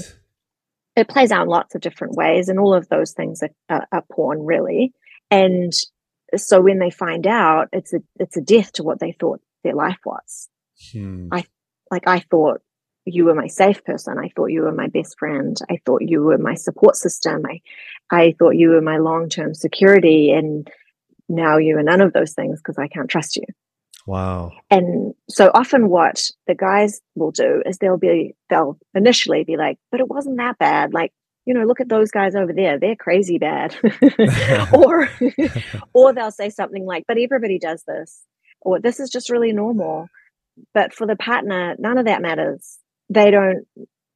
it 0.95 1.07
plays 1.07 1.31
out 1.31 1.43
in 1.43 1.47
lots 1.49 1.75
of 1.75 1.81
different 1.81 2.15
ways, 2.15 2.49
and 2.49 2.59
all 2.59 2.73
of 2.73 2.89
those 2.89 3.11
things 3.11 3.43
are, 3.43 3.51
are, 3.69 3.87
are 3.91 4.03
porn, 4.11 4.43
really. 4.43 4.93
And 5.29 5.71
so 6.35 6.61
when 6.61 6.79
they 6.79 6.89
find 6.89 7.27
out, 7.27 7.69
it's 7.71 7.93
a 7.93 7.99
it's 8.19 8.37
a 8.37 8.41
death 8.41 8.73
to 8.73 8.83
what 8.83 8.99
they 8.99 9.11
thought 9.11 9.41
their 9.63 9.75
life 9.75 9.99
was. 10.05 10.49
Hmm. 10.91 11.27
I 11.31 11.45
like 11.89 12.07
I 12.07 12.19
thought 12.19 12.61
you 13.05 13.25
were 13.25 13.35
my 13.35 13.47
safe 13.47 13.83
person. 13.83 14.17
I 14.17 14.29
thought 14.35 14.51
you 14.51 14.63
were 14.63 14.71
my 14.71 14.87
best 14.87 15.17
friend. 15.17 15.57
I 15.69 15.79
thought 15.85 16.01
you 16.01 16.21
were 16.21 16.37
my 16.37 16.53
support 16.53 16.95
system. 16.95 17.43
I, 17.45 17.61
I 18.11 18.35
thought 18.37 18.55
you 18.55 18.69
were 18.69 18.81
my 18.81 18.97
long 18.97 19.29
term 19.29 19.53
security. 19.53 20.31
And 20.31 20.69
now 21.27 21.57
you 21.57 21.77
are 21.77 21.83
none 21.83 22.01
of 22.01 22.13
those 22.13 22.33
things 22.33 22.59
because 22.59 22.77
I 22.77 22.87
can't 22.87 23.09
trust 23.09 23.37
you. 23.37 23.45
Wow. 24.05 24.51
And 24.69 25.13
so 25.29 25.51
often 25.53 25.89
what 25.89 26.29
the 26.47 26.55
guys 26.55 27.01
will 27.15 27.31
do 27.31 27.61
is 27.65 27.77
they'll 27.77 27.97
be, 27.97 28.35
they'll 28.49 28.77
initially 28.93 29.43
be 29.43 29.57
like, 29.57 29.77
but 29.91 29.99
it 29.99 30.07
wasn't 30.07 30.37
that 30.37 30.57
bad. 30.57 30.93
Like, 30.93 31.11
you 31.45 31.53
know, 31.53 31.65
look 31.65 31.79
at 31.79 31.89
those 31.89 32.11
guys 32.11 32.35
over 32.35 32.53
there. 32.53 32.79
They're 32.79 32.95
crazy 32.95 33.39
bad. 33.39 33.75
or, 34.73 35.09
or 35.93 36.13
they'll 36.13 36.31
say 36.31 36.49
something 36.49 36.85
like, 36.85 37.05
but 37.07 37.17
everybody 37.17 37.57
does 37.57 37.83
this. 37.87 38.23
Or 38.61 38.79
this 38.79 38.99
is 38.99 39.09
just 39.09 39.31
really 39.31 39.53
normal. 39.53 40.07
But 40.73 40.93
for 40.93 41.07
the 41.07 41.15
partner, 41.15 41.75
none 41.79 41.97
of 41.97 42.05
that 42.05 42.21
matters 42.21 42.80
they 43.11 43.29
don't 43.29 43.67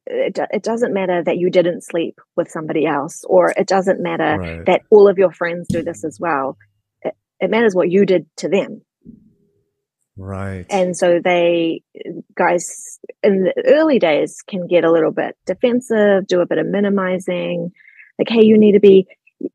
it, 0.06 0.38
it 0.52 0.62
doesn't 0.62 0.94
matter 0.94 1.22
that 1.22 1.36
you 1.36 1.50
didn't 1.50 1.82
sleep 1.82 2.20
with 2.36 2.50
somebody 2.50 2.86
else 2.86 3.24
or 3.28 3.52
it 3.56 3.66
doesn't 3.66 4.00
matter 4.00 4.38
right. 4.38 4.66
that 4.66 4.82
all 4.90 5.08
of 5.08 5.18
your 5.18 5.32
friends 5.32 5.66
do 5.68 5.82
this 5.82 6.04
as 6.04 6.18
well. 6.20 6.56
It, 7.02 7.14
it 7.40 7.50
matters 7.50 7.74
what 7.74 7.90
you 7.90 8.06
did 8.06 8.26
to 8.38 8.48
them. 8.48 8.82
Right. 10.16 10.64
And 10.70 10.96
so 10.96 11.20
they 11.22 11.82
guys 12.36 12.98
in 13.22 13.44
the 13.44 13.64
early 13.66 13.98
days 13.98 14.42
can 14.46 14.66
get 14.66 14.84
a 14.84 14.92
little 14.92 15.10
bit 15.10 15.36
defensive 15.44 16.26
do 16.26 16.40
a 16.40 16.46
bit 16.46 16.58
of 16.58 16.66
minimizing 16.66 17.72
like 18.18 18.28
hey 18.30 18.42
you 18.42 18.56
need 18.56 18.72
to 18.72 18.80
be 18.80 19.06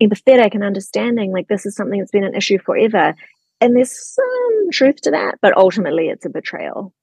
empathetic 0.02 0.54
and 0.54 0.64
understanding 0.64 1.32
like 1.32 1.48
this 1.48 1.66
is 1.66 1.76
something 1.76 2.00
that's 2.00 2.12
been 2.12 2.24
an 2.24 2.36
issue 2.36 2.60
forever. 2.60 3.16
And 3.60 3.76
there's 3.76 3.98
some 4.14 4.70
truth 4.72 4.98
to 5.04 5.12
that 5.12 5.40
but 5.42 5.58
ultimately 5.58 6.10
it's 6.10 6.26
a 6.26 6.30
betrayal 6.30 6.94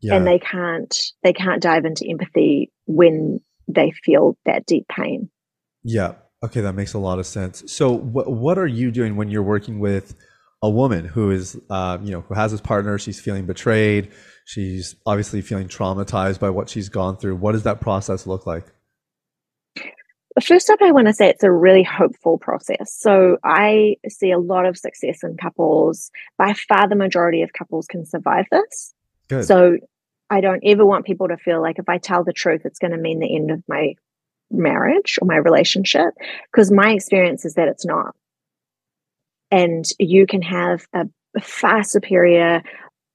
yeah. 0.00 0.14
and 0.14 0.26
they 0.26 0.38
can't 0.38 0.96
they 1.22 1.32
can't 1.32 1.62
dive 1.62 1.84
into 1.84 2.08
empathy 2.08 2.70
when 2.86 3.40
they 3.66 3.92
feel 4.04 4.36
that 4.44 4.66
deep 4.66 4.86
pain 4.88 5.28
yeah 5.82 6.14
okay 6.42 6.60
that 6.60 6.74
makes 6.74 6.94
a 6.94 6.98
lot 6.98 7.18
of 7.18 7.26
sense 7.26 7.62
so 7.70 7.92
what 7.92 8.30
what 8.30 8.58
are 8.58 8.66
you 8.66 8.90
doing 8.90 9.16
when 9.16 9.30
you're 9.30 9.42
working 9.42 9.78
with 9.78 10.14
a 10.62 10.70
woman 10.70 11.04
who 11.04 11.30
is 11.30 11.58
uh, 11.70 11.98
you 12.02 12.10
know 12.10 12.22
who 12.22 12.34
has 12.34 12.52
this 12.52 12.60
partner 12.60 12.98
she's 12.98 13.20
feeling 13.20 13.46
betrayed 13.46 14.10
she's 14.44 14.96
obviously 15.06 15.40
feeling 15.40 15.68
traumatized 15.68 16.40
by 16.40 16.50
what 16.50 16.68
she's 16.68 16.88
gone 16.88 17.16
through 17.16 17.36
what 17.36 17.52
does 17.52 17.62
that 17.62 17.80
process 17.80 18.26
look 18.26 18.46
like 18.46 18.66
First 20.44 20.70
up, 20.70 20.80
I 20.80 20.92
want 20.92 21.08
to 21.08 21.12
say 21.12 21.28
it's 21.28 21.42
a 21.42 21.50
really 21.50 21.82
hopeful 21.82 22.38
process. 22.38 22.94
So 22.96 23.38
I 23.42 23.96
see 24.08 24.30
a 24.30 24.38
lot 24.38 24.66
of 24.66 24.76
success 24.76 25.20
in 25.22 25.36
couples. 25.36 26.10
By 26.36 26.54
far, 26.68 26.88
the 26.88 26.94
majority 26.94 27.42
of 27.42 27.52
couples 27.52 27.86
can 27.86 28.06
survive 28.06 28.46
this. 28.52 28.94
Good. 29.28 29.44
So 29.44 29.76
I 30.30 30.40
don't 30.40 30.62
ever 30.64 30.84
want 30.84 31.06
people 31.06 31.28
to 31.28 31.36
feel 31.36 31.62
like 31.62 31.78
if 31.78 31.88
I 31.88 31.98
tell 31.98 32.24
the 32.24 32.32
truth, 32.32 32.62
it's 32.64 32.78
going 32.78 32.90
to 32.92 32.98
mean 32.98 33.20
the 33.20 33.34
end 33.34 33.50
of 33.50 33.62
my 33.68 33.94
marriage 34.50 35.18
or 35.20 35.26
my 35.26 35.36
relationship 35.36 36.14
because 36.50 36.70
my 36.70 36.92
experience 36.92 37.44
is 37.44 37.54
that 37.54 37.68
it's 37.68 37.84
not 37.84 38.14
and 39.50 39.84
you 39.98 40.26
can 40.26 40.42
have 40.42 40.86
a, 40.92 41.06
far 41.42 41.84
superior 41.84 42.62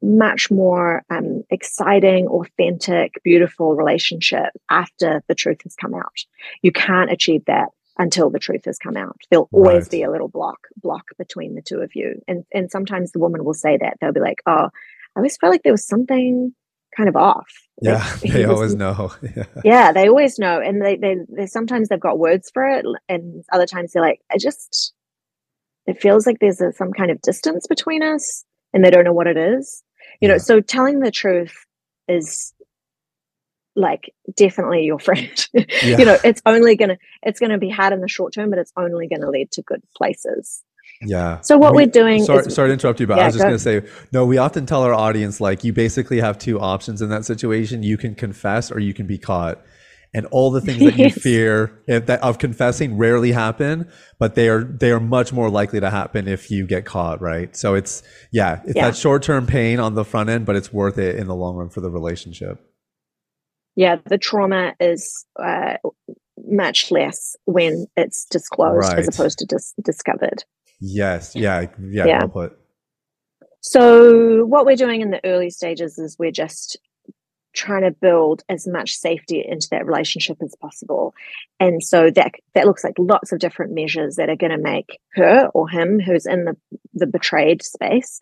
much 0.01 0.51
more 0.51 1.03
um, 1.09 1.43
exciting, 1.49 2.27
authentic, 2.27 3.13
beautiful 3.23 3.75
relationship 3.75 4.49
after 4.69 5.21
the 5.27 5.35
truth 5.35 5.57
has 5.63 5.75
come 5.75 5.93
out. 5.93 6.23
You 6.61 6.71
can't 6.71 7.11
achieve 7.11 7.43
that 7.47 7.69
until 7.97 8.29
the 8.29 8.39
truth 8.39 8.65
has 8.65 8.77
come 8.77 8.95
out. 8.95 9.17
There'll 9.29 9.49
always 9.51 9.85
right. 9.85 9.91
be 9.91 10.03
a 10.03 10.11
little 10.11 10.27
block 10.29 10.59
block 10.81 11.05
between 11.17 11.55
the 11.55 11.61
two 11.61 11.79
of 11.79 11.95
you. 11.95 12.21
And 12.27 12.45
and 12.53 12.71
sometimes 12.71 13.11
the 13.11 13.19
woman 13.19 13.43
will 13.43 13.53
say 13.53 13.77
that. 13.77 13.97
They'll 13.99 14.13
be 14.13 14.19
like, 14.19 14.41
"Oh, 14.45 14.69
I 15.15 15.19
always 15.19 15.37
felt 15.37 15.51
like 15.51 15.63
there 15.63 15.73
was 15.73 15.87
something 15.87 16.53
kind 16.95 17.09
of 17.09 17.15
off." 17.15 17.47
Yeah, 17.81 18.05
like, 18.21 18.21
they 18.33 18.45
always 18.45 18.75
know. 18.75 19.11
Yeah. 19.35 19.45
yeah, 19.63 19.91
they 19.91 20.07
always 20.07 20.39
know, 20.39 20.59
and 20.59 20.81
they 20.81 20.95
they 20.95 21.17
they 21.29 21.45
sometimes 21.47 21.89
they've 21.89 21.99
got 21.99 22.19
words 22.19 22.51
for 22.53 22.67
it, 22.67 22.85
and 23.09 23.43
other 23.51 23.65
times 23.65 23.93
they're 23.93 24.01
like, 24.01 24.21
"I 24.31 24.37
just." 24.37 24.93
It 25.85 26.01
feels 26.01 26.25
like 26.25 26.37
there's 26.39 26.61
a, 26.61 26.71
some 26.71 26.93
kind 26.93 27.11
of 27.11 27.21
distance 27.21 27.67
between 27.67 28.03
us, 28.03 28.45
and 28.73 28.85
they 28.85 28.89
don't 28.89 29.03
know 29.03 29.11
what 29.11 29.27
it 29.27 29.35
is 29.35 29.83
you 30.21 30.27
know 30.27 30.37
so 30.37 30.59
telling 30.59 30.99
the 30.99 31.11
truth 31.11 31.65
is 32.07 32.53
like 33.75 34.13
definitely 34.35 34.83
your 34.83 34.99
friend 34.99 35.47
yeah. 35.53 35.97
you 35.97 36.05
know 36.05 36.17
it's 36.23 36.41
only 36.45 36.75
gonna 36.75 36.97
it's 37.21 37.39
gonna 37.39 37.57
be 37.57 37.69
hard 37.69 37.93
in 37.93 38.01
the 38.01 38.07
short 38.07 38.33
term 38.33 38.49
but 38.49 38.59
it's 38.59 38.73
only 38.77 39.07
gonna 39.07 39.29
lead 39.29 39.51
to 39.51 39.61
good 39.61 39.81
places 39.95 40.63
yeah. 41.05 41.41
So 41.41 41.57
what 41.57 41.75
we, 41.75 41.83
are 41.83 41.87
doing 41.87 42.23
sorry, 42.23 42.45
is, 42.45 42.55
sorry 42.55 42.69
to 42.69 42.73
interrupt 42.73 42.99
you 42.99 43.07
but 43.07 43.17
yeah, 43.17 43.23
i 43.23 43.25
was 43.27 43.35
just 43.35 43.45
gonna 43.45 43.59
say 43.59 43.81
no 44.11 44.25
we 44.25 44.37
often 44.37 44.65
tell 44.65 44.83
our 44.83 44.93
audience 44.93 45.39
like 45.39 45.63
you 45.63 45.73
basically 45.73 46.19
have 46.19 46.37
two 46.37 46.59
options 46.59 47.01
in 47.01 47.09
that 47.09 47.25
situation. 47.25 47.83
You 47.83 47.97
can 47.97 48.15
confess 48.15 48.71
or 48.71 48.79
you 48.79 48.93
can 48.93 49.07
be 49.07 49.17
caught. 49.17 49.63
And 50.15 50.27
all 50.27 50.51
the 50.51 50.61
things 50.61 50.79
that 50.79 50.95
you 50.95 51.09
fear 51.09 51.81
if 51.87 52.05
that, 52.05 52.21
of 52.21 52.37
confessing 52.37 52.97
rarely 52.97 53.31
happen 53.31 53.89
but 54.19 54.35
they 54.35 54.47
are 54.47 54.63
they 54.63 54.91
are 54.91 54.99
much 54.99 55.33
more 55.33 55.49
likely 55.49 55.79
to 55.79 55.89
happen 55.89 56.27
if 56.27 56.51
you 56.51 56.67
get 56.67 56.85
caught 56.85 57.19
right? 57.19 57.55
So 57.55 57.73
it's 57.73 58.03
yeah 58.31 58.61
it's 58.63 58.75
yeah. 58.75 58.91
that 58.91 58.95
short-term 58.95 59.47
pain 59.47 59.79
on 59.79 59.95
the 59.95 60.05
front 60.05 60.29
end 60.29 60.45
but 60.45 60.55
it's 60.55 60.71
worth 60.71 60.99
it 60.99 61.15
in 61.15 61.25
the 61.25 61.35
long 61.35 61.55
run 61.55 61.69
for 61.69 61.81
the 61.81 61.89
relationship. 61.89 62.63
Yeah 63.75 63.97
the 64.05 64.19
trauma 64.19 64.75
is 64.79 65.25
uh, 65.41 65.77
much 66.45 66.91
less 66.91 67.35
when 67.45 67.87
it's 67.97 68.25
disclosed 68.25 68.89
right. 68.89 68.99
as 68.99 69.07
opposed 69.07 69.39
to 69.39 69.45
dis- 69.45 69.73
discovered 69.83 70.43
yes 70.83 71.35
yeah 71.35 71.67
yeah, 71.79 72.05
yeah. 72.05 72.25
Well 72.25 72.51
so 73.61 74.43
what 74.45 74.65
we're 74.65 74.75
doing 74.75 75.01
in 75.01 75.09
the 75.11 75.23
early 75.25 75.49
stages 75.49 75.97
is 75.97 76.19
we're 76.19 76.31
just 76.31 76.77
trying 77.53 77.83
to 77.83 77.91
build 77.91 78.43
as 78.49 78.67
much 78.67 78.95
safety 78.95 79.43
into 79.47 79.67
that 79.71 79.85
relationship 79.85 80.37
as 80.41 80.55
possible. 80.59 81.13
And 81.59 81.83
so 81.83 82.09
that 82.11 82.31
that 82.55 82.65
looks 82.65 82.83
like 82.83 82.95
lots 82.97 83.31
of 83.31 83.39
different 83.39 83.73
measures 83.73 84.15
that 84.15 84.29
are 84.29 84.35
going 84.35 84.51
to 84.51 84.57
make 84.57 84.99
her 85.13 85.47
or 85.53 85.69
him 85.69 85.99
who's 85.99 86.25
in 86.25 86.45
the 86.45 86.57
the 86.93 87.07
betrayed 87.07 87.63
space 87.63 88.19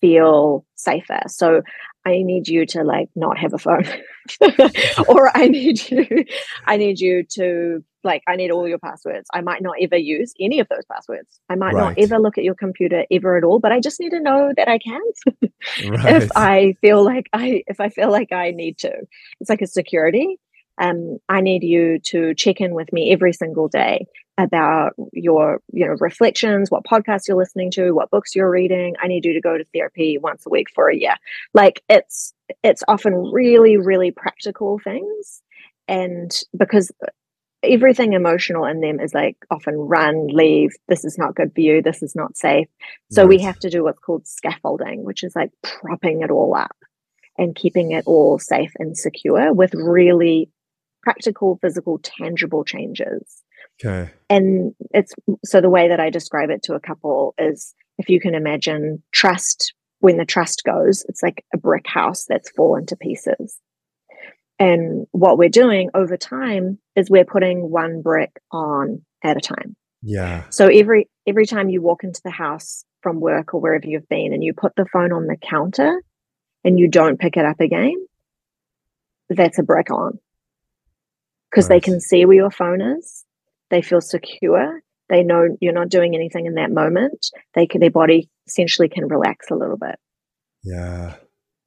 feel 0.00 0.64
safer. 0.76 1.22
So 1.26 1.62
I 2.06 2.22
need 2.22 2.48
you 2.48 2.66
to 2.66 2.84
like 2.84 3.08
not 3.14 3.38
have 3.38 3.54
a 3.54 3.58
phone. 3.58 3.84
or 5.08 5.36
I 5.36 5.48
need 5.48 5.90
you 5.90 6.24
I 6.66 6.78
need 6.78 6.98
you 6.98 7.24
to 7.32 7.84
like 8.02 8.22
I 8.28 8.36
need 8.36 8.50
all 8.50 8.68
your 8.68 8.78
passwords. 8.78 9.28
I 9.32 9.40
might 9.40 9.62
not 9.62 9.76
ever 9.80 9.96
use 9.96 10.32
any 10.40 10.60
of 10.60 10.68
those 10.68 10.84
passwords. 10.90 11.40
I 11.48 11.54
might 11.56 11.74
right. 11.74 11.96
not 11.96 11.98
ever 11.98 12.18
look 12.18 12.38
at 12.38 12.44
your 12.44 12.54
computer 12.54 13.04
ever 13.10 13.36
at 13.36 13.44
all, 13.44 13.58
but 13.58 13.72
I 13.72 13.80
just 13.80 14.00
need 14.00 14.10
to 14.10 14.20
know 14.20 14.52
that 14.56 14.68
I 14.68 14.78
can. 14.78 15.00
right. 15.90 16.22
If 16.22 16.30
I 16.36 16.74
feel 16.80 17.04
like 17.04 17.28
I 17.32 17.64
if 17.66 17.80
I 17.80 17.88
feel 17.88 18.10
like 18.10 18.32
I 18.32 18.50
need 18.50 18.78
to. 18.78 18.92
It's 19.40 19.50
like 19.50 19.62
a 19.62 19.66
security. 19.66 20.38
Um, 20.80 21.18
I 21.28 21.40
need 21.40 21.62
you 21.62 22.00
to 22.06 22.34
check 22.34 22.60
in 22.60 22.74
with 22.74 22.92
me 22.92 23.12
every 23.12 23.32
single 23.32 23.68
day 23.68 24.06
about 24.36 24.94
your 25.12 25.60
you 25.72 25.86
know 25.86 25.94
reflections 26.00 26.70
what 26.70 26.84
podcasts 26.84 27.28
you're 27.28 27.36
listening 27.36 27.70
to 27.70 27.92
what 27.92 28.10
books 28.10 28.34
you're 28.34 28.50
reading. 28.50 28.94
I 29.00 29.06
need 29.06 29.24
you 29.24 29.32
to 29.32 29.40
go 29.40 29.56
to 29.56 29.64
therapy 29.72 30.18
once 30.18 30.44
a 30.46 30.50
week 30.50 30.68
for 30.74 30.88
a 30.88 30.96
year. 30.96 31.14
Like 31.52 31.82
it's 31.88 32.34
it's 32.62 32.82
often 32.88 33.14
really 33.32 33.76
really 33.76 34.10
practical 34.10 34.78
things. 34.78 35.42
And 35.86 36.32
because 36.56 36.90
everything 37.62 38.12
emotional 38.12 38.64
in 38.64 38.80
them 38.80 39.00
is 39.00 39.14
like 39.14 39.36
often 39.50 39.74
run 39.76 40.26
leave 40.26 40.70
this 40.88 41.04
is 41.04 41.16
not 41.16 41.34
good 41.34 41.50
for 41.54 41.60
you 41.60 41.80
this 41.80 42.02
is 42.02 42.14
not 42.16 42.36
safe. 42.36 42.68
So 43.10 43.22
nice. 43.22 43.28
we 43.28 43.38
have 43.42 43.58
to 43.60 43.70
do 43.70 43.84
what's 43.84 44.00
called 44.00 44.26
scaffolding 44.26 45.04
which 45.04 45.22
is 45.22 45.34
like 45.36 45.50
propping 45.62 46.22
it 46.22 46.30
all 46.30 46.54
up 46.56 46.76
and 47.38 47.54
keeping 47.54 47.92
it 47.92 48.04
all 48.06 48.38
safe 48.38 48.72
and 48.78 48.96
secure 48.96 49.52
with 49.52 49.74
really 49.74 50.50
practical 51.02 51.58
physical 51.62 51.98
tangible 52.02 52.64
changes 52.64 53.43
Okay. 53.80 54.10
And 54.30 54.74
it's 54.90 55.12
so 55.44 55.60
the 55.60 55.70
way 55.70 55.88
that 55.88 56.00
I 56.00 56.10
describe 56.10 56.50
it 56.50 56.62
to 56.64 56.74
a 56.74 56.80
couple 56.80 57.34
is 57.38 57.74
if 57.98 58.08
you 58.08 58.20
can 58.20 58.34
imagine 58.34 59.02
trust, 59.12 59.74
when 60.00 60.16
the 60.16 60.24
trust 60.24 60.62
goes, 60.64 61.04
it's 61.08 61.22
like 61.22 61.44
a 61.52 61.58
brick 61.58 61.86
house 61.86 62.24
that's 62.28 62.50
fallen 62.50 62.86
to 62.86 62.96
pieces. 62.96 63.58
And 64.58 65.06
what 65.10 65.38
we're 65.38 65.48
doing 65.48 65.90
over 65.94 66.16
time 66.16 66.78
is 66.94 67.10
we're 67.10 67.24
putting 67.24 67.70
one 67.70 68.02
brick 68.02 68.30
on 68.52 69.04
at 69.22 69.36
a 69.36 69.40
time. 69.40 69.76
Yeah. 70.02 70.44
So 70.50 70.68
every 70.68 71.08
every 71.26 71.46
time 71.46 71.70
you 71.70 71.82
walk 71.82 72.04
into 72.04 72.20
the 72.24 72.30
house 72.30 72.84
from 73.02 73.20
work 73.20 73.54
or 73.54 73.60
wherever 73.60 73.86
you've 73.86 74.08
been 74.08 74.32
and 74.32 74.44
you 74.44 74.52
put 74.54 74.76
the 74.76 74.86
phone 74.92 75.12
on 75.12 75.26
the 75.26 75.36
counter 75.36 76.02
and 76.62 76.78
you 76.78 76.88
don't 76.88 77.18
pick 77.18 77.36
it 77.36 77.44
up 77.44 77.60
again, 77.60 78.06
that's 79.28 79.58
a 79.58 79.62
brick 79.62 79.90
on. 79.90 80.18
Because 81.50 81.68
nice. 81.68 81.76
they 81.76 81.80
can 81.80 82.00
see 82.00 82.24
where 82.24 82.36
your 82.36 82.50
phone 82.50 82.80
is 82.80 83.23
they 83.74 83.82
feel 83.82 84.00
secure. 84.00 84.80
They 85.08 85.22
know 85.24 85.56
you're 85.60 85.72
not 85.72 85.88
doing 85.88 86.14
anything 86.14 86.46
in 86.46 86.54
that 86.54 86.70
moment. 86.70 87.26
They 87.54 87.66
can, 87.66 87.80
their 87.80 87.90
body 87.90 88.30
essentially 88.46 88.88
can 88.88 89.08
relax 89.08 89.50
a 89.50 89.56
little 89.56 89.76
bit. 89.76 89.96
Yeah. 90.62 91.16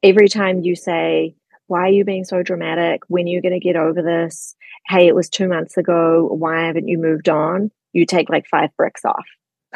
Every 0.01 0.29
time 0.29 0.61
you 0.61 0.75
say, 0.75 1.35
why 1.67 1.81
are 1.81 1.89
you 1.89 2.05
being 2.05 2.23
so 2.23 2.41
dramatic? 2.41 3.01
When 3.09 3.25
are 3.25 3.29
you 3.29 3.41
going 3.41 3.53
to 3.53 3.59
get 3.59 3.75
over 3.75 4.01
this? 4.01 4.55
Hey, 4.87 5.07
it 5.07 5.15
was 5.15 5.29
two 5.29 5.49
months 5.49 5.75
ago. 5.75 6.29
Why 6.31 6.65
haven't 6.65 6.87
you 6.87 6.97
moved 6.97 7.27
on? 7.27 7.71
You 7.91 8.05
take 8.05 8.29
like 8.29 8.45
five 8.49 8.69
bricks 8.77 9.01
off. 9.03 9.25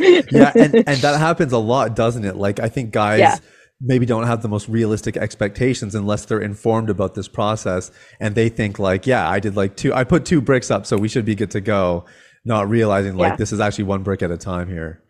yeah, 0.00 0.52
and, 0.56 0.74
and 0.74 0.98
that 1.02 1.16
happens 1.18 1.52
a 1.52 1.58
lot, 1.58 1.94
doesn't 1.94 2.24
it? 2.24 2.34
Like 2.34 2.58
I 2.58 2.68
think 2.68 2.90
guys 2.90 3.20
yeah 3.20 3.38
maybe 3.80 4.06
don't 4.06 4.26
have 4.26 4.42
the 4.42 4.48
most 4.48 4.68
realistic 4.68 5.16
expectations 5.16 5.94
unless 5.94 6.24
they're 6.24 6.40
informed 6.40 6.88
about 6.88 7.14
this 7.14 7.28
process 7.28 7.90
and 8.20 8.34
they 8.34 8.48
think 8.48 8.78
like 8.78 9.06
yeah 9.06 9.28
i 9.28 9.38
did 9.38 9.54
like 9.54 9.76
two 9.76 9.92
i 9.92 10.02
put 10.02 10.24
two 10.24 10.40
bricks 10.40 10.70
up 10.70 10.86
so 10.86 10.96
we 10.96 11.08
should 11.08 11.24
be 11.24 11.34
good 11.34 11.50
to 11.50 11.60
go 11.60 12.04
not 12.44 12.68
realizing 12.68 13.16
like 13.16 13.32
yeah. 13.32 13.36
this 13.36 13.52
is 13.52 13.60
actually 13.60 13.84
one 13.84 14.02
brick 14.02 14.22
at 14.22 14.30
a 14.30 14.38
time 14.38 14.68
here 14.68 15.02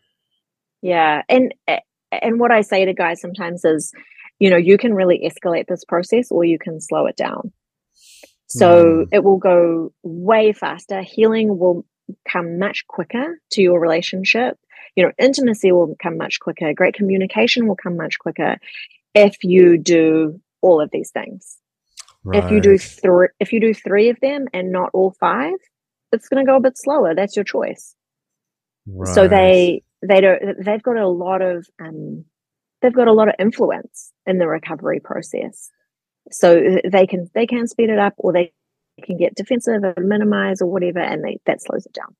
yeah 0.82 1.22
and 1.28 1.54
and 2.10 2.40
what 2.40 2.50
i 2.50 2.60
say 2.60 2.84
to 2.84 2.92
guys 2.92 3.20
sometimes 3.20 3.64
is 3.64 3.92
you 4.40 4.50
know 4.50 4.56
you 4.56 4.76
can 4.76 4.94
really 4.94 5.20
escalate 5.24 5.66
this 5.68 5.84
process 5.84 6.30
or 6.30 6.44
you 6.44 6.58
can 6.58 6.80
slow 6.80 7.06
it 7.06 7.16
down 7.16 7.52
so 8.48 8.84
mm. 8.84 9.08
it 9.12 9.22
will 9.22 9.38
go 9.38 9.92
way 10.02 10.52
faster 10.52 11.02
healing 11.02 11.56
will 11.56 11.84
come 12.28 12.58
much 12.58 12.84
quicker 12.88 13.40
to 13.50 13.62
your 13.62 13.80
relationship 13.80 14.56
you 14.96 15.04
know 15.04 15.12
intimacy 15.18 15.70
will 15.70 15.94
come 16.02 16.16
much 16.16 16.40
quicker 16.40 16.72
great 16.72 16.94
communication 16.94 17.68
will 17.68 17.76
come 17.76 17.96
much 17.96 18.18
quicker 18.18 18.56
if 19.14 19.42
you 19.44 19.78
do 19.78 20.40
all 20.60 20.80
of 20.80 20.90
these 20.92 21.10
things. 21.10 21.58
Right. 22.24 22.42
if 22.42 22.50
you 22.50 22.60
do 22.60 22.76
three 22.76 23.28
if 23.38 23.52
you 23.52 23.60
do 23.60 23.72
three 23.72 24.08
of 24.08 24.18
them 24.20 24.46
and 24.52 24.72
not 24.72 24.90
all 24.92 25.12
five 25.20 25.54
it's 26.12 26.28
going 26.28 26.44
to 26.44 26.50
go 26.50 26.56
a 26.56 26.60
bit 26.60 26.76
slower. 26.76 27.14
That's 27.14 27.36
your 27.36 27.44
choice. 27.44 27.94
Right. 28.86 29.14
so 29.14 29.28
they 29.28 29.82
they 30.02 30.20
don't 30.20 30.64
they've 30.64 30.82
got 30.82 30.96
a 30.96 31.08
lot 31.08 31.40
of 31.40 31.66
um 31.80 32.24
they've 32.82 32.92
got 32.92 33.08
a 33.08 33.12
lot 33.12 33.28
of 33.28 33.34
influence 33.38 34.12
in 34.26 34.38
the 34.38 34.48
recovery 34.48 35.00
process. 35.00 35.70
So 36.32 36.78
they 36.84 37.06
can 37.06 37.30
they 37.34 37.46
can 37.46 37.68
speed 37.68 37.90
it 37.90 37.98
up 37.98 38.14
or 38.18 38.32
they 38.32 38.52
can 39.04 39.16
get 39.16 39.36
defensive 39.36 39.84
or 39.84 39.94
minimize 39.98 40.60
or 40.60 40.66
whatever 40.66 40.98
and 40.98 41.22
they, 41.22 41.38
that 41.46 41.62
slows 41.62 41.86
it 41.86 41.92
down 41.92 42.16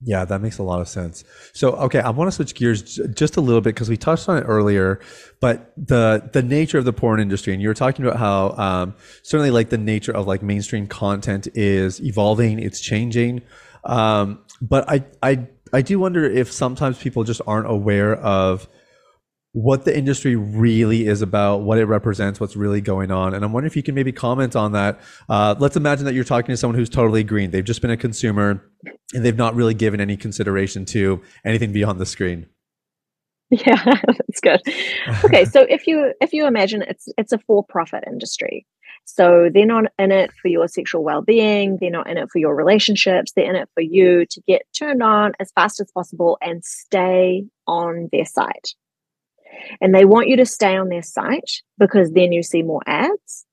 yeah, 0.00 0.24
that 0.24 0.40
makes 0.40 0.58
a 0.58 0.62
lot 0.62 0.80
of 0.80 0.88
sense. 0.88 1.24
So, 1.52 1.72
okay, 1.72 1.98
I 1.98 2.10
want 2.10 2.28
to 2.28 2.32
switch 2.32 2.54
gears 2.54 3.00
just 3.14 3.36
a 3.36 3.40
little 3.40 3.60
bit 3.60 3.74
because 3.74 3.88
we 3.88 3.96
touched 3.96 4.28
on 4.28 4.38
it 4.38 4.42
earlier, 4.42 5.00
but 5.40 5.72
the 5.76 6.28
the 6.32 6.42
nature 6.42 6.78
of 6.78 6.84
the 6.84 6.92
porn 6.92 7.18
industry, 7.18 7.52
and 7.52 7.60
you 7.60 7.68
were 7.68 7.74
talking 7.74 8.06
about 8.06 8.18
how 8.18 8.50
um, 8.50 8.94
certainly 9.22 9.50
like 9.50 9.70
the 9.70 9.78
nature 9.78 10.12
of 10.12 10.26
like 10.26 10.40
mainstream 10.40 10.86
content 10.86 11.48
is 11.54 12.00
evolving, 12.00 12.60
it's 12.60 12.80
changing. 12.80 13.42
Um, 13.84 14.40
but 14.60 14.88
I 14.88 15.04
I 15.22 15.48
I 15.72 15.82
do 15.82 15.98
wonder 15.98 16.24
if 16.24 16.52
sometimes 16.52 16.98
people 16.98 17.24
just 17.24 17.40
aren't 17.46 17.68
aware 17.68 18.14
of 18.14 18.68
what 19.52 19.84
the 19.84 19.96
industry 19.96 20.36
really 20.36 21.06
is 21.06 21.22
about, 21.22 21.62
what 21.62 21.78
it 21.78 21.86
represents, 21.86 22.38
what's 22.38 22.54
really 22.54 22.80
going 22.80 23.10
on. 23.10 23.34
And 23.34 23.44
I'm 23.44 23.52
wondering 23.52 23.70
if 23.70 23.76
you 23.76 23.82
can 23.82 23.94
maybe 23.94 24.12
comment 24.12 24.54
on 24.54 24.72
that. 24.72 25.00
Uh, 25.28 25.54
let's 25.58 25.76
imagine 25.76 26.04
that 26.04 26.14
you're 26.14 26.24
talking 26.24 26.52
to 26.52 26.56
someone 26.56 26.78
who's 26.78 26.90
totally 26.90 27.24
green. 27.24 27.50
They've 27.50 27.64
just 27.64 27.80
been 27.80 27.90
a 27.90 27.96
consumer 27.96 28.62
and 29.14 29.24
they've 29.24 29.36
not 29.36 29.54
really 29.54 29.74
given 29.74 30.00
any 30.00 30.16
consideration 30.16 30.84
to 30.86 31.22
anything 31.44 31.72
beyond 31.72 31.98
the 32.00 32.06
screen. 32.06 32.46
Yeah, 33.50 33.82
that's 33.82 34.40
good. 34.42 34.60
Okay, 35.24 35.46
so 35.46 35.62
if 35.70 35.86
you 35.86 36.12
if 36.20 36.34
you 36.34 36.46
imagine 36.46 36.82
it's 36.82 37.08
it's 37.16 37.32
a 37.32 37.38
for-profit 37.38 38.04
industry. 38.06 38.66
So 39.06 39.48
they're 39.50 39.64
not 39.64 39.84
in 39.98 40.12
it 40.12 40.32
for 40.42 40.48
your 40.48 40.68
sexual 40.68 41.02
well-being, 41.02 41.78
they're 41.80 41.90
not 41.90 42.10
in 42.10 42.18
it 42.18 42.28
for 42.30 42.40
your 42.40 42.54
relationships, 42.54 43.32
they're 43.32 43.48
in 43.48 43.56
it 43.56 43.70
for 43.72 43.80
you 43.80 44.26
to 44.26 44.42
get 44.46 44.64
turned 44.78 45.02
on 45.02 45.32
as 45.40 45.50
fast 45.52 45.80
as 45.80 45.90
possible 45.92 46.36
and 46.42 46.62
stay 46.62 47.46
on 47.66 48.10
their 48.12 48.26
site. 48.26 48.74
And 49.80 49.94
they 49.94 50.04
want 50.04 50.28
you 50.28 50.36
to 50.36 50.46
stay 50.46 50.76
on 50.76 50.88
their 50.88 51.02
site 51.02 51.62
because 51.78 52.10
then 52.12 52.32
you 52.32 52.42
see 52.42 52.62
more 52.62 52.82
ads. 52.86 53.46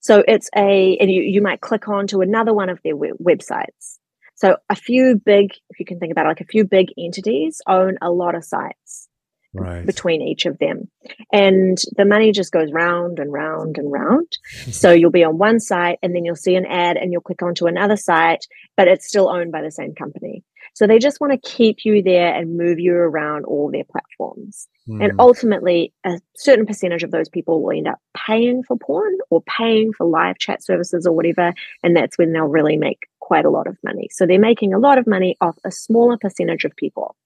So 0.00 0.22
it's 0.26 0.48
a 0.56 0.96
and 1.00 1.10
you 1.10 1.22
you 1.22 1.42
might 1.42 1.60
click 1.60 1.88
on 1.88 2.06
to 2.08 2.20
another 2.20 2.54
one 2.54 2.68
of 2.68 2.80
their 2.82 2.96
websites 2.96 3.98
so 4.38 4.56
a 4.70 4.76
few 4.76 5.16
big, 5.16 5.50
if 5.68 5.80
you 5.80 5.84
can 5.84 5.98
think 5.98 6.12
about 6.12 6.26
it, 6.26 6.28
like 6.28 6.40
a 6.40 6.44
few 6.44 6.64
big 6.64 6.92
entities 6.96 7.60
own 7.66 7.98
a 8.00 8.08
lot 8.08 8.36
of 8.36 8.44
sites 8.44 9.08
right. 9.52 9.84
between 9.84 10.22
each 10.22 10.46
of 10.46 10.58
them. 10.58 10.88
And 11.32 11.76
the 11.96 12.04
money 12.04 12.30
just 12.30 12.52
goes 12.52 12.70
round 12.72 13.18
and 13.18 13.32
round 13.32 13.78
and 13.78 13.90
round. 13.90 14.28
so 14.70 14.92
you'll 14.92 15.10
be 15.10 15.24
on 15.24 15.38
one 15.38 15.58
site 15.58 15.98
and 16.04 16.14
then 16.14 16.24
you'll 16.24 16.36
see 16.36 16.54
an 16.54 16.66
ad 16.66 16.96
and 16.96 17.10
you'll 17.12 17.20
click 17.20 17.42
onto 17.42 17.66
another 17.66 17.96
site, 17.96 18.46
but 18.76 18.86
it's 18.86 19.08
still 19.08 19.28
owned 19.28 19.50
by 19.50 19.60
the 19.60 19.72
same 19.72 19.92
company. 19.96 20.44
So 20.78 20.86
they 20.86 21.00
just 21.00 21.20
want 21.20 21.32
to 21.32 21.50
keep 21.50 21.78
you 21.84 22.04
there 22.04 22.32
and 22.32 22.56
move 22.56 22.78
you 22.78 22.94
around 22.94 23.46
all 23.46 23.68
their 23.68 23.82
platforms. 23.82 24.68
Mm. 24.88 25.02
And 25.02 25.12
hmm. 25.12 25.18
ultimately, 25.18 25.92
a 26.04 26.20
certain 26.36 26.66
percentage 26.66 27.02
of 27.02 27.10
those 27.10 27.28
people 27.28 27.64
will 27.64 27.76
end 27.76 27.88
up 27.88 27.98
paying 28.16 28.62
for 28.62 28.78
porn 28.78 29.12
or 29.28 29.42
paying 29.42 29.92
for 29.92 30.06
live 30.06 30.38
chat 30.38 30.62
services 30.62 31.04
or 31.04 31.12
whatever. 31.12 31.52
And 31.82 31.96
that's 31.96 32.16
when 32.16 32.32
they'll 32.32 32.44
really 32.44 32.76
make 32.76 33.08
quite 33.18 33.44
a 33.44 33.50
lot 33.50 33.66
of 33.66 33.76
money. 33.82 34.06
So 34.12 34.24
they're 34.24 34.38
making 34.38 34.72
a 34.72 34.78
lot 34.78 34.98
of 34.98 35.08
money 35.08 35.36
off 35.40 35.58
a 35.64 35.72
smaller 35.72 36.16
percentage 36.16 36.62
of 36.62 36.76
people. 36.76 37.16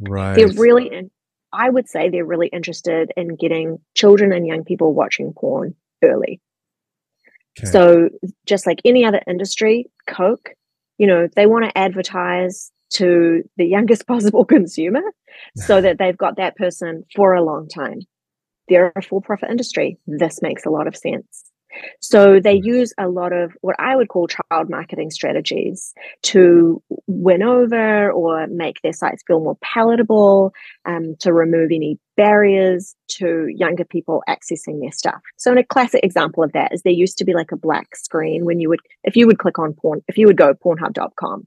Right. 0.00 0.34
They're 0.34 0.48
really, 0.48 0.88
in, 0.88 1.12
I 1.52 1.70
would 1.70 1.88
say 1.88 2.08
they're 2.08 2.26
really 2.26 2.48
interested 2.48 3.12
in 3.16 3.36
getting 3.36 3.78
children 3.94 4.32
and 4.32 4.48
young 4.48 4.64
people 4.64 4.92
watching 4.94 5.32
porn 5.32 5.76
early. 6.02 6.40
Okay. 7.56 7.70
So 7.70 8.08
just 8.46 8.66
like 8.66 8.80
any 8.84 9.04
other 9.04 9.20
industry, 9.28 9.86
Coke, 10.08 10.56
you 10.98 11.06
know, 11.06 11.28
they 11.34 11.46
want 11.46 11.64
to 11.64 11.78
advertise 11.78 12.70
to 12.90 13.42
the 13.56 13.66
youngest 13.66 14.06
possible 14.06 14.44
consumer 14.44 15.02
so 15.56 15.80
that 15.80 15.98
they've 15.98 16.16
got 16.16 16.36
that 16.36 16.56
person 16.56 17.04
for 17.14 17.34
a 17.34 17.42
long 17.42 17.68
time. 17.68 18.00
They're 18.68 18.92
a 18.96 19.02
for 19.02 19.20
profit 19.20 19.50
industry. 19.50 19.98
This 20.06 20.40
makes 20.40 20.64
a 20.64 20.70
lot 20.70 20.86
of 20.86 20.96
sense. 20.96 21.44
So 22.00 22.40
they 22.40 22.60
use 22.62 22.92
a 22.98 23.08
lot 23.08 23.32
of 23.32 23.52
what 23.60 23.76
I 23.78 23.96
would 23.96 24.08
call 24.08 24.28
child 24.28 24.68
marketing 24.68 25.10
strategies 25.10 25.92
to 26.24 26.82
win 27.06 27.42
over 27.42 28.10
or 28.10 28.46
make 28.46 28.80
their 28.82 28.92
sites 28.92 29.22
feel 29.26 29.40
more 29.40 29.58
palatable, 29.62 30.52
um, 30.84 31.16
to 31.20 31.32
remove 31.32 31.70
any 31.72 31.98
barriers 32.16 32.94
to 33.08 33.46
younger 33.48 33.84
people 33.84 34.22
accessing 34.28 34.80
their 34.80 34.92
stuff. 34.92 35.20
So, 35.36 35.52
in 35.52 35.58
a 35.58 35.64
classic 35.64 36.00
example 36.04 36.42
of 36.42 36.52
that 36.52 36.72
is 36.72 36.82
there 36.82 36.92
used 36.92 37.18
to 37.18 37.24
be 37.24 37.34
like 37.34 37.52
a 37.52 37.56
black 37.56 37.96
screen 37.96 38.44
when 38.44 38.60
you 38.60 38.68
would, 38.68 38.80
if 39.02 39.16
you 39.16 39.26
would 39.26 39.38
click 39.38 39.58
on 39.58 39.74
porn, 39.74 40.02
if 40.08 40.18
you 40.18 40.26
would 40.26 40.36
go 40.36 40.54
pornhub.com, 40.54 41.46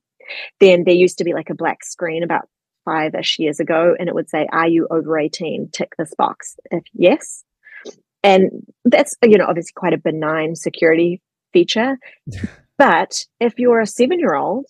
then 0.59 0.83
there 0.83 0.95
used 0.95 1.17
to 1.19 1.23
be 1.23 1.33
like 1.33 1.49
a 1.49 1.55
black 1.55 1.83
screen 1.83 2.23
about 2.23 2.49
five 2.85 3.13
ish 3.15 3.37
years 3.37 3.59
ago, 3.59 3.95
and 3.99 4.07
it 4.07 4.15
would 4.15 4.29
say, 4.29 4.47
Are 4.51 4.67
you 4.67 4.87
over 4.89 5.17
18? 5.17 5.69
Tick 5.73 5.93
this 5.97 6.13
box. 6.17 6.55
If 6.71 6.83
yes, 6.93 7.43
and 8.23 8.49
that's, 8.86 9.15
you 9.23 9.38
know, 9.38 9.45
obviously 9.47 9.73
quite 9.75 9.93
a 9.93 9.97
benign 9.97 10.56
security 10.56 11.21
feature. 11.53 11.97
but 12.77 13.25
if 13.39 13.58
you're 13.58 13.82
a 13.82 13.88
seven 13.88 14.19
year 14.19 14.36
old, 14.36 14.65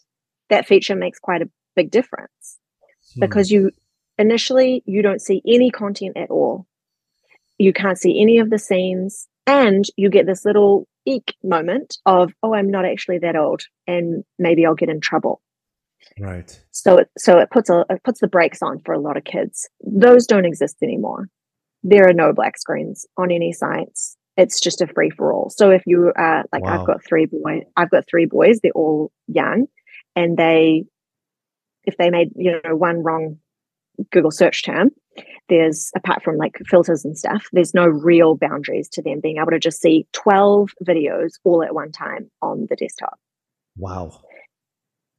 that 0.50 0.68
feature 0.68 0.96
makes 0.96 1.20
quite 1.20 1.42
a 1.42 1.50
big 1.76 1.92
difference 1.92 2.60
hmm. 3.14 3.22
because 3.22 3.52
you 3.52 3.72
initially 4.18 4.84
you 4.86 5.02
don't 5.02 5.22
see 5.22 5.42
any 5.46 5.72
content 5.72 6.18
at 6.18 6.30
all. 6.30 6.66
You 7.58 7.74
can't 7.74 7.98
see 7.98 8.22
any 8.22 8.38
of 8.38 8.52
the 8.52 8.60
scenes, 8.60 9.28
and 9.48 9.86
you 9.96 10.12
get 10.12 10.28
this 10.28 10.46
little 10.46 10.88
eek 11.06 11.36
moment 11.44 11.98
of, 12.06 12.32
oh, 12.44 12.54
I'm 12.54 12.70
not 12.70 12.86
actually 12.86 13.18
that 13.20 13.36
old, 13.36 13.64
and 13.88 14.24
maybe 14.38 14.64
I'll 14.64 14.76
get 14.76 14.90
in 14.90 15.02
trouble. 15.02 15.42
Right. 16.20 16.60
So 16.72 16.98
it 17.00 17.10
so 17.18 17.40
it 17.40 17.50
puts 17.50 17.70
a 17.70 17.84
it 17.90 18.04
puts 18.04 18.20
the 18.20 18.28
brakes 18.28 18.62
on 18.62 18.80
for 18.80 18.94
a 18.94 19.00
lot 19.00 19.18
of 19.18 19.24
kids. 19.24 19.68
Those 19.82 20.28
don't 20.28 20.46
exist 20.46 20.78
anymore 20.84 21.30
there 21.90 22.08
are 22.08 22.14
no 22.14 22.34
black 22.34 22.58
screens 22.58 23.06
on 23.18 23.32
any 23.32 23.54
sites. 23.54 24.18
It's 24.36 24.60
just 24.60 24.82
a 24.82 24.88
free 24.88 25.10
for 25.10 25.34
all. 25.34 25.50
So 25.50 25.72
if 25.72 25.84
you 25.86 26.12
uh 26.20 26.44
like 26.52 26.64
wow. 26.64 26.82
I've 26.82 26.88
got 26.88 27.04
three 27.08 27.26
boys, 27.26 27.64
I've 27.78 27.90
got 27.90 28.06
three 28.10 28.26
boys, 28.26 28.60
they're 28.62 28.72
all 28.74 29.12
young 29.28 29.68
and 30.16 30.38
they 30.38 30.86
if 31.86 31.96
they 31.98 32.10
made, 32.10 32.32
you 32.36 32.60
know, 32.64 32.76
one 32.76 33.02
wrong 33.04 33.38
Google 34.12 34.32
search 34.32 34.64
term, 34.64 34.90
there's 35.48 35.92
apart 35.96 36.24
from 36.24 36.36
like 36.36 36.60
filters 36.68 37.06
and 37.06 37.18
stuff, 37.18 37.46
there's 37.54 37.74
no 37.74 37.86
real 37.86 38.36
boundaries 38.36 38.90
to 38.90 39.02
them 39.02 39.22
being 39.22 39.38
able 39.38 39.52
to 39.52 39.60
just 39.60 39.82
see 39.82 40.06
12 40.12 40.72
videos 40.86 41.32
all 41.46 41.64
at 41.64 41.74
one 41.74 41.92
time 41.92 42.30
on 42.42 42.68
the 42.70 42.76
desktop. 42.76 43.18
Wow. 43.78 44.20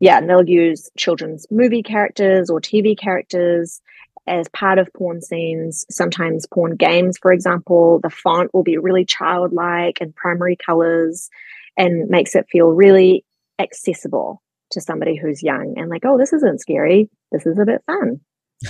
Yeah, 0.00 0.18
and 0.18 0.28
they'll 0.28 0.48
use 0.48 0.90
children's 0.96 1.46
movie 1.50 1.82
characters 1.82 2.50
or 2.50 2.60
TV 2.60 2.96
characters 2.96 3.80
as 4.28 4.48
part 4.50 4.78
of 4.78 4.92
porn 4.94 5.20
scenes, 5.20 5.84
sometimes 5.90 6.46
porn 6.46 6.76
games, 6.76 7.18
for 7.18 7.32
example, 7.32 8.00
the 8.02 8.10
font 8.10 8.52
will 8.54 8.62
be 8.62 8.78
really 8.78 9.04
childlike 9.04 9.98
and 10.00 10.14
primary 10.14 10.56
colors 10.56 11.28
and 11.76 12.08
makes 12.08 12.34
it 12.34 12.46
feel 12.50 12.68
really 12.68 13.24
accessible 13.58 14.42
to 14.70 14.80
somebody 14.80 15.16
who's 15.16 15.42
young 15.42 15.74
and 15.76 15.88
like, 15.88 16.04
oh, 16.04 16.18
this 16.18 16.32
isn't 16.32 16.60
scary. 16.60 17.08
This 17.32 17.46
is 17.46 17.58
a 17.58 17.64
bit 17.64 17.82
fun. 17.86 18.20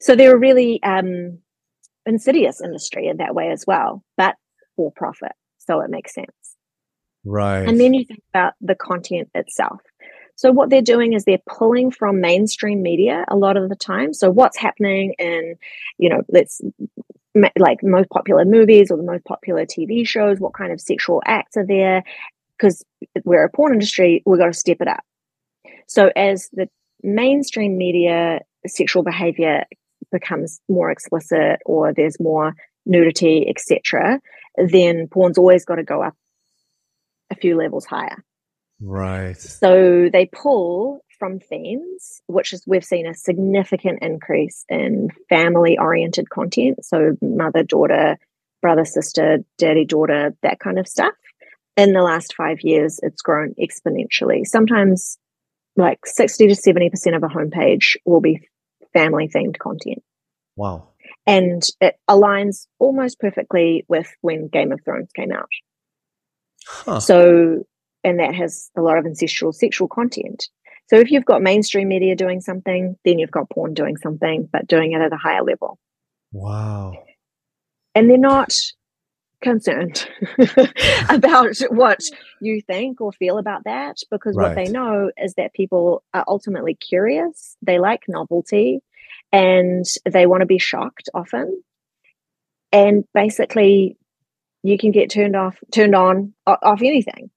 so 0.00 0.16
they're 0.16 0.34
a 0.34 0.38
really 0.38 0.82
um, 0.82 1.38
insidious 2.06 2.60
industry 2.60 3.06
in 3.08 3.18
that 3.18 3.34
way 3.34 3.50
as 3.50 3.64
well, 3.66 4.02
but 4.16 4.36
for 4.76 4.92
profit. 4.92 5.32
So 5.58 5.80
it 5.80 5.90
makes 5.90 6.14
sense. 6.14 6.56
Right. 7.24 7.68
And 7.68 7.80
then 7.80 7.92
you 7.92 8.04
think 8.04 8.22
about 8.32 8.54
the 8.60 8.76
content 8.76 9.30
itself. 9.34 9.80
So 10.36 10.52
what 10.52 10.70
they're 10.70 10.82
doing 10.82 11.14
is 11.14 11.24
they're 11.24 11.38
pulling 11.48 11.90
from 11.90 12.20
mainstream 12.20 12.82
media 12.82 13.24
a 13.28 13.36
lot 13.36 13.56
of 13.56 13.68
the 13.68 13.76
time. 13.76 14.12
So 14.12 14.30
what's 14.30 14.56
happening 14.56 15.14
in, 15.18 15.56
you 15.98 16.10
know, 16.10 16.22
let's 16.28 16.60
like 17.58 17.82
most 17.82 18.08
popular 18.10 18.44
movies 18.44 18.90
or 18.90 18.96
the 18.96 19.02
most 19.02 19.24
popular 19.24 19.66
TV 19.66 20.06
shows, 20.06 20.38
what 20.38 20.54
kind 20.54 20.72
of 20.72 20.80
sexual 20.80 21.22
acts 21.26 21.56
are 21.56 21.66
there? 21.66 22.04
Because 22.56 22.84
we're 23.24 23.44
a 23.44 23.50
porn 23.50 23.72
industry, 23.72 24.22
we've 24.24 24.38
got 24.38 24.46
to 24.46 24.52
step 24.52 24.78
it 24.80 24.88
up. 24.88 25.04
So 25.86 26.10
as 26.16 26.48
the 26.52 26.68
mainstream 27.02 27.76
media 27.76 28.40
sexual 28.66 29.02
behavior 29.02 29.64
becomes 30.12 30.60
more 30.68 30.90
explicit 30.90 31.60
or 31.66 31.92
there's 31.92 32.18
more 32.20 32.54
nudity, 32.84 33.46
etc., 33.48 34.20
then 34.56 35.08
porn's 35.08 35.38
always 35.38 35.64
got 35.64 35.76
to 35.76 35.82
go 35.82 36.02
up 36.02 36.14
a 37.30 37.34
few 37.34 37.56
levels 37.56 37.84
higher. 37.84 38.24
Right. 38.80 39.36
So 39.38 40.08
they 40.12 40.26
pull 40.26 41.00
from 41.18 41.40
themes, 41.40 42.20
which 42.26 42.52
is 42.52 42.62
we've 42.66 42.84
seen 42.84 43.06
a 43.06 43.14
significant 43.14 44.00
increase 44.02 44.64
in 44.68 45.08
family 45.28 45.78
oriented 45.78 46.28
content. 46.28 46.84
So 46.84 47.16
mother, 47.22 47.62
daughter, 47.62 48.18
brother, 48.60 48.84
sister, 48.84 49.38
daddy, 49.58 49.84
daughter, 49.84 50.34
that 50.42 50.60
kind 50.60 50.78
of 50.78 50.86
stuff. 50.86 51.14
In 51.76 51.92
the 51.92 52.02
last 52.02 52.34
five 52.34 52.58
years, 52.62 53.00
it's 53.02 53.22
grown 53.22 53.54
exponentially. 53.60 54.46
Sometimes 54.46 55.18
like 55.76 56.06
60 56.06 56.48
to 56.48 56.54
70% 56.54 57.16
of 57.16 57.22
a 57.22 57.28
homepage 57.28 57.96
will 58.04 58.20
be 58.20 58.48
family 58.92 59.28
themed 59.28 59.58
content. 59.58 60.02
Wow. 60.56 60.88
And 61.26 61.62
it 61.80 61.98
aligns 62.08 62.66
almost 62.78 63.20
perfectly 63.20 63.84
with 63.88 64.10
when 64.22 64.48
Game 64.48 64.72
of 64.72 64.80
Thrones 64.84 65.10
came 65.14 65.32
out. 65.32 65.48
Huh. 66.66 67.00
So 67.00 67.66
and 68.06 68.20
that 68.20 68.34
has 68.36 68.70
a 68.76 68.80
lot 68.80 68.98
of 68.98 69.04
ancestral 69.04 69.52
sexual 69.52 69.88
content. 69.88 70.48
So 70.88 70.96
if 70.96 71.10
you've 71.10 71.24
got 71.24 71.42
mainstream 71.42 71.88
media 71.88 72.14
doing 72.14 72.40
something, 72.40 72.96
then 73.04 73.18
you've 73.18 73.32
got 73.32 73.50
porn 73.50 73.74
doing 73.74 73.96
something, 73.96 74.48
but 74.50 74.68
doing 74.68 74.92
it 74.92 75.00
at 75.00 75.12
a 75.12 75.16
higher 75.16 75.42
level. 75.42 75.80
Wow. 76.30 76.94
And 77.96 78.08
they're 78.08 78.16
not 78.16 78.56
concerned 79.42 80.08
about 81.08 81.56
what 81.70 81.98
you 82.40 82.60
think 82.60 83.00
or 83.00 83.10
feel 83.10 83.38
about 83.38 83.64
that 83.64 83.96
because 84.08 84.36
right. 84.36 84.48
what 84.48 84.54
they 84.54 84.70
know 84.70 85.10
is 85.20 85.34
that 85.34 85.52
people 85.52 86.04
are 86.14 86.24
ultimately 86.28 86.76
curious, 86.76 87.56
they 87.60 87.80
like 87.80 88.04
novelty, 88.06 88.78
and 89.32 89.84
they 90.08 90.26
want 90.26 90.42
to 90.42 90.46
be 90.46 90.58
shocked 90.58 91.08
often. 91.12 91.60
And 92.70 93.04
basically, 93.12 93.96
you 94.62 94.78
can 94.78 94.92
get 94.92 95.10
turned 95.10 95.34
off, 95.34 95.56
turned 95.72 95.96
on 95.96 96.34
off 96.46 96.82
anything. 96.82 97.30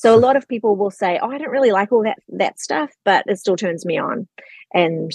So 0.00 0.14
a 0.14 0.16
lot 0.16 0.36
of 0.36 0.48
people 0.48 0.76
will 0.76 0.90
say, 0.90 1.18
"Oh, 1.20 1.30
I 1.30 1.36
don't 1.36 1.50
really 1.50 1.72
like 1.72 1.92
all 1.92 2.04
that 2.04 2.16
that 2.30 2.58
stuff, 2.58 2.90
but 3.04 3.22
it 3.26 3.38
still 3.38 3.56
turns 3.56 3.84
me 3.84 3.98
on," 3.98 4.26
and 4.72 5.12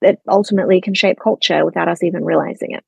it 0.00 0.18
ultimately 0.28 0.80
can 0.80 0.92
shape 0.92 1.18
culture 1.22 1.64
without 1.64 1.86
us 1.86 2.02
even 2.02 2.24
realizing 2.24 2.72
it. 2.72 2.82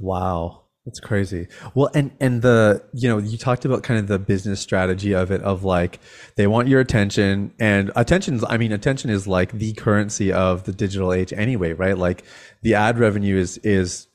Wow. 0.00 0.62
That's 0.84 0.98
crazy. 0.98 1.46
Well, 1.76 1.90
and 1.94 2.10
and 2.18 2.42
the 2.42 2.82
you 2.92 3.08
know 3.08 3.18
you 3.18 3.38
talked 3.38 3.64
about 3.64 3.84
kind 3.84 4.00
of 4.00 4.08
the 4.08 4.18
business 4.18 4.60
strategy 4.60 5.12
of 5.14 5.30
it 5.30 5.40
of 5.42 5.62
like 5.62 6.00
they 6.34 6.48
want 6.48 6.66
your 6.66 6.80
attention 6.80 7.54
and 7.60 7.92
attention. 7.94 8.40
I 8.48 8.56
mean, 8.56 8.72
attention 8.72 9.08
is 9.08 9.28
like 9.28 9.52
the 9.52 9.74
currency 9.74 10.32
of 10.32 10.64
the 10.64 10.72
digital 10.72 11.12
age 11.12 11.32
anyway, 11.32 11.72
right? 11.72 11.96
Like 11.96 12.24
the 12.62 12.74
ad 12.74 12.98
revenue 12.98 13.36
is 13.36 13.58
is 13.58 14.08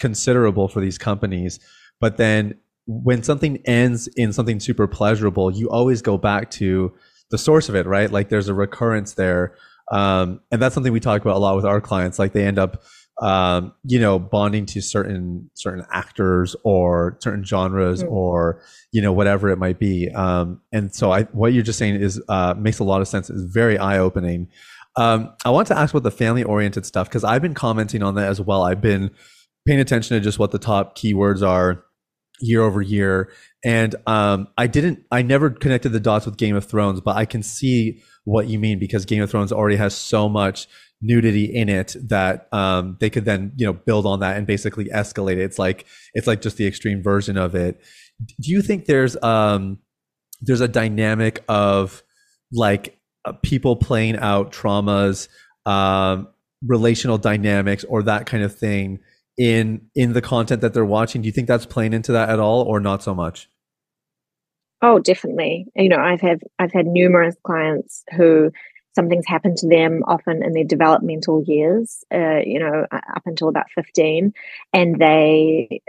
considerable 0.00 0.66
for 0.66 0.80
these 0.80 0.98
companies, 0.98 1.60
but 2.00 2.16
then 2.16 2.56
when 2.88 3.22
something 3.22 3.58
ends 3.66 4.08
in 4.08 4.32
something 4.32 4.58
super 4.58 4.86
pleasurable, 4.86 5.50
you 5.50 5.68
always 5.68 6.02
go 6.02 6.16
back 6.18 6.50
to 6.52 6.92
the 7.30 7.38
source 7.38 7.68
of 7.68 7.74
it, 7.74 7.86
right? 7.86 8.10
Like 8.10 8.30
there's 8.30 8.48
a 8.48 8.54
recurrence 8.54 9.14
there, 9.14 9.54
um, 9.92 10.40
and 10.50 10.60
that's 10.60 10.74
something 10.74 10.92
we 10.92 11.00
talk 11.00 11.20
about 11.20 11.36
a 11.36 11.38
lot 11.38 11.54
with 11.54 11.66
our 11.66 11.80
clients. 11.80 12.18
Like 12.18 12.32
they 12.32 12.44
end 12.44 12.58
up 12.58 12.82
um, 13.20 13.72
you 13.84 13.98
know, 13.98 14.18
bonding 14.18 14.64
to 14.66 14.80
certain 14.80 15.50
certain 15.54 15.84
actors 15.90 16.54
or 16.62 17.18
certain 17.20 17.44
genres 17.44 18.02
mm. 18.02 18.10
or 18.10 18.62
you 18.92 19.02
know 19.02 19.12
whatever 19.12 19.50
it 19.50 19.58
might 19.58 19.78
be. 19.78 20.08
Um, 20.10 20.60
and 20.72 20.94
so, 20.94 21.10
I 21.10 21.24
what 21.24 21.52
you're 21.52 21.64
just 21.64 21.78
saying 21.78 21.96
is 21.96 22.22
uh, 22.28 22.54
makes 22.56 22.78
a 22.78 22.84
lot 22.84 23.00
of 23.00 23.08
sense. 23.08 23.28
It's 23.28 23.42
very 23.42 23.76
eye 23.76 23.98
opening. 23.98 24.48
Um, 24.96 25.34
I 25.44 25.50
want 25.50 25.68
to 25.68 25.78
ask 25.78 25.92
about 25.92 26.04
the 26.04 26.10
family 26.10 26.44
oriented 26.44 26.86
stuff 26.86 27.08
because 27.08 27.24
I've 27.24 27.42
been 27.42 27.54
commenting 27.54 28.02
on 28.02 28.14
that 28.14 28.28
as 28.28 28.40
well. 28.40 28.62
I've 28.62 28.80
been 28.80 29.10
paying 29.66 29.80
attention 29.80 30.16
to 30.16 30.20
just 30.20 30.38
what 30.38 30.50
the 30.50 30.58
top 30.58 30.96
keywords 30.96 31.46
are 31.46 31.84
year 32.40 32.62
over 32.62 32.82
year, 32.82 33.30
and 33.64 33.94
um, 34.06 34.48
I 34.56 34.66
didn't. 34.66 35.04
I 35.10 35.22
never 35.22 35.50
connected 35.50 35.90
the 35.90 36.00
dots 36.00 36.26
with 36.26 36.36
Game 36.36 36.56
of 36.56 36.64
Thrones, 36.64 37.00
but 37.00 37.16
I 37.16 37.24
can 37.24 37.42
see 37.42 38.02
what 38.24 38.48
you 38.48 38.58
mean 38.58 38.78
because 38.78 39.04
Game 39.04 39.22
of 39.22 39.30
Thrones 39.30 39.52
already 39.52 39.76
has 39.76 39.94
so 39.94 40.28
much 40.28 40.68
nudity 41.00 41.44
in 41.44 41.68
it 41.68 41.94
that 42.08 42.52
um, 42.52 42.96
they 43.00 43.10
could 43.10 43.24
then 43.24 43.52
you 43.56 43.66
know 43.66 43.72
build 43.72 44.06
on 44.06 44.20
that 44.20 44.36
and 44.36 44.46
basically 44.46 44.86
escalate 44.86 45.32
it. 45.32 45.40
It's 45.40 45.58
like 45.58 45.86
it's 46.14 46.26
like 46.26 46.40
just 46.40 46.56
the 46.56 46.66
extreme 46.66 47.02
version 47.02 47.36
of 47.36 47.54
it. 47.54 47.80
Do 48.40 48.50
you 48.50 48.62
think 48.62 48.86
there's 48.86 49.20
um 49.22 49.78
there's 50.40 50.60
a 50.60 50.68
dynamic 50.68 51.44
of 51.48 52.02
like 52.52 52.98
uh, 53.24 53.32
people 53.42 53.76
playing 53.76 54.16
out 54.18 54.52
traumas, 54.52 55.28
um, 55.66 56.28
relational 56.66 57.18
dynamics, 57.18 57.84
or 57.84 58.02
that 58.04 58.26
kind 58.26 58.42
of 58.42 58.56
thing 58.56 59.00
in 59.38 59.88
in 59.94 60.12
the 60.12 60.20
content 60.20 60.60
that 60.60 60.74
they're 60.74 60.84
watching? 60.84 61.22
Do 61.22 61.26
you 61.26 61.32
think 61.32 61.48
that's 61.48 61.66
playing 61.66 61.92
into 61.92 62.12
that 62.12 62.28
at 62.28 62.40
all, 62.40 62.62
or 62.62 62.80
not 62.80 63.02
so 63.02 63.14
much? 63.14 63.48
Oh, 64.82 64.98
definitely. 64.98 65.66
You 65.74 65.88
know, 65.88 65.98
I've 65.98 66.20
had 66.20 66.40
I've 66.58 66.72
had 66.72 66.86
numerous 66.86 67.36
clients 67.44 68.04
who 68.14 68.50
something's 68.94 69.26
happened 69.26 69.56
to 69.58 69.68
them 69.68 70.02
often 70.06 70.42
in 70.42 70.52
their 70.52 70.64
developmental 70.64 71.44
years, 71.46 72.04
uh, 72.12 72.40
you 72.44 72.58
know, 72.58 72.84
up 72.90 73.22
until 73.26 73.48
about 73.48 73.70
15, 73.74 74.32
and 74.72 74.98
they 74.98 75.80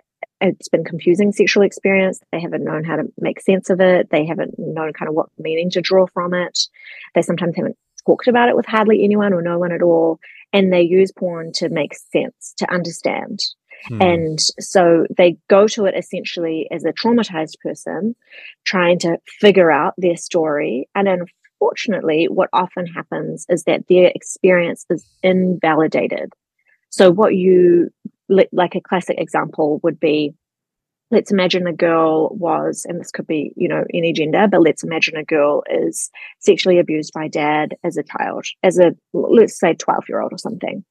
it's 0.41 0.69
been 0.69 0.85
confusing 0.85 1.31
sexual 1.31 1.63
experience. 1.63 2.21
They 2.31 2.39
haven't 2.39 2.63
known 2.63 2.83
how 2.83 2.95
to 2.95 3.03
make 3.19 3.41
sense 3.41 3.69
of 3.69 3.81
it. 3.81 4.09
They 4.09 4.25
haven't 4.25 4.55
known 4.57 4.93
kind 4.93 5.09
of 5.09 5.15
what 5.15 5.27
meaning 5.37 5.69
to 5.71 5.81
draw 5.81 6.07
from 6.07 6.33
it. 6.33 6.57
They 7.13 7.21
sometimes 7.21 7.55
haven't 7.55 7.77
talked 8.05 8.27
about 8.27 8.49
it 8.49 8.55
with 8.55 8.65
hardly 8.65 9.03
anyone 9.03 9.33
or 9.33 9.41
no 9.41 9.59
one 9.59 9.71
at 9.71 9.81
all. 9.81 10.19
And 10.51 10.73
they 10.73 10.81
use 10.81 11.11
porn 11.11 11.51
to 11.53 11.69
make 11.69 11.93
sense, 11.93 12.53
to 12.57 12.71
understand. 12.71 13.39
Hmm. 13.87 14.01
And 14.01 14.39
so 14.59 15.05
they 15.15 15.37
go 15.47 15.67
to 15.67 15.85
it 15.85 15.95
essentially 15.95 16.67
as 16.71 16.83
a 16.85 16.93
traumatized 16.93 17.59
person 17.61 18.15
trying 18.65 18.99
to 18.99 19.17
figure 19.39 19.71
out 19.71 19.93
their 19.97 20.17
story. 20.17 20.89
And 20.95 21.07
unfortunately, 21.07 22.27
what 22.29 22.49
often 22.51 22.87
happens 22.87 23.45
is 23.49 23.63
that 23.63 23.87
their 23.87 24.11
experience 24.13 24.85
is 24.89 25.05
invalidated. 25.23 26.33
So, 26.89 27.11
what 27.11 27.35
you 27.35 27.89
like 28.27 28.75
a 28.75 28.81
classic 28.81 29.19
example 29.19 29.79
would 29.83 29.99
be 29.99 30.33
let's 31.11 31.31
imagine 31.31 31.67
a 31.67 31.73
girl 31.73 32.29
was, 32.35 32.85
and 32.87 32.99
this 32.99 33.11
could 33.11 33.27
be, 33.27 33.51
you 33.55 33.67
know, 33.67 33.83
any 33.93 34.13
gender, 34.13 34.47
but 34.47 34.61
let's 34.61 34.83
imagine 34.83 35.17
a 35.17 35.23
girl 35.23 35.63
is 35.69 36.09
sexually 36.39 36.79
abused 36.79 37.13
by 37.13 37.27
dad 37.27 37.75
as 37.83 37.97
a 37.97 38.03
child, 38.03 38.45
as 38.63 38.77
a, 38.77 38.91
let's 39.13 39.59
say, 39.59 39.73
12 39.73 40.03
year 40.07 40.21
old 40.21 40.33
or 40.33 40.37
something. 40.37 40.83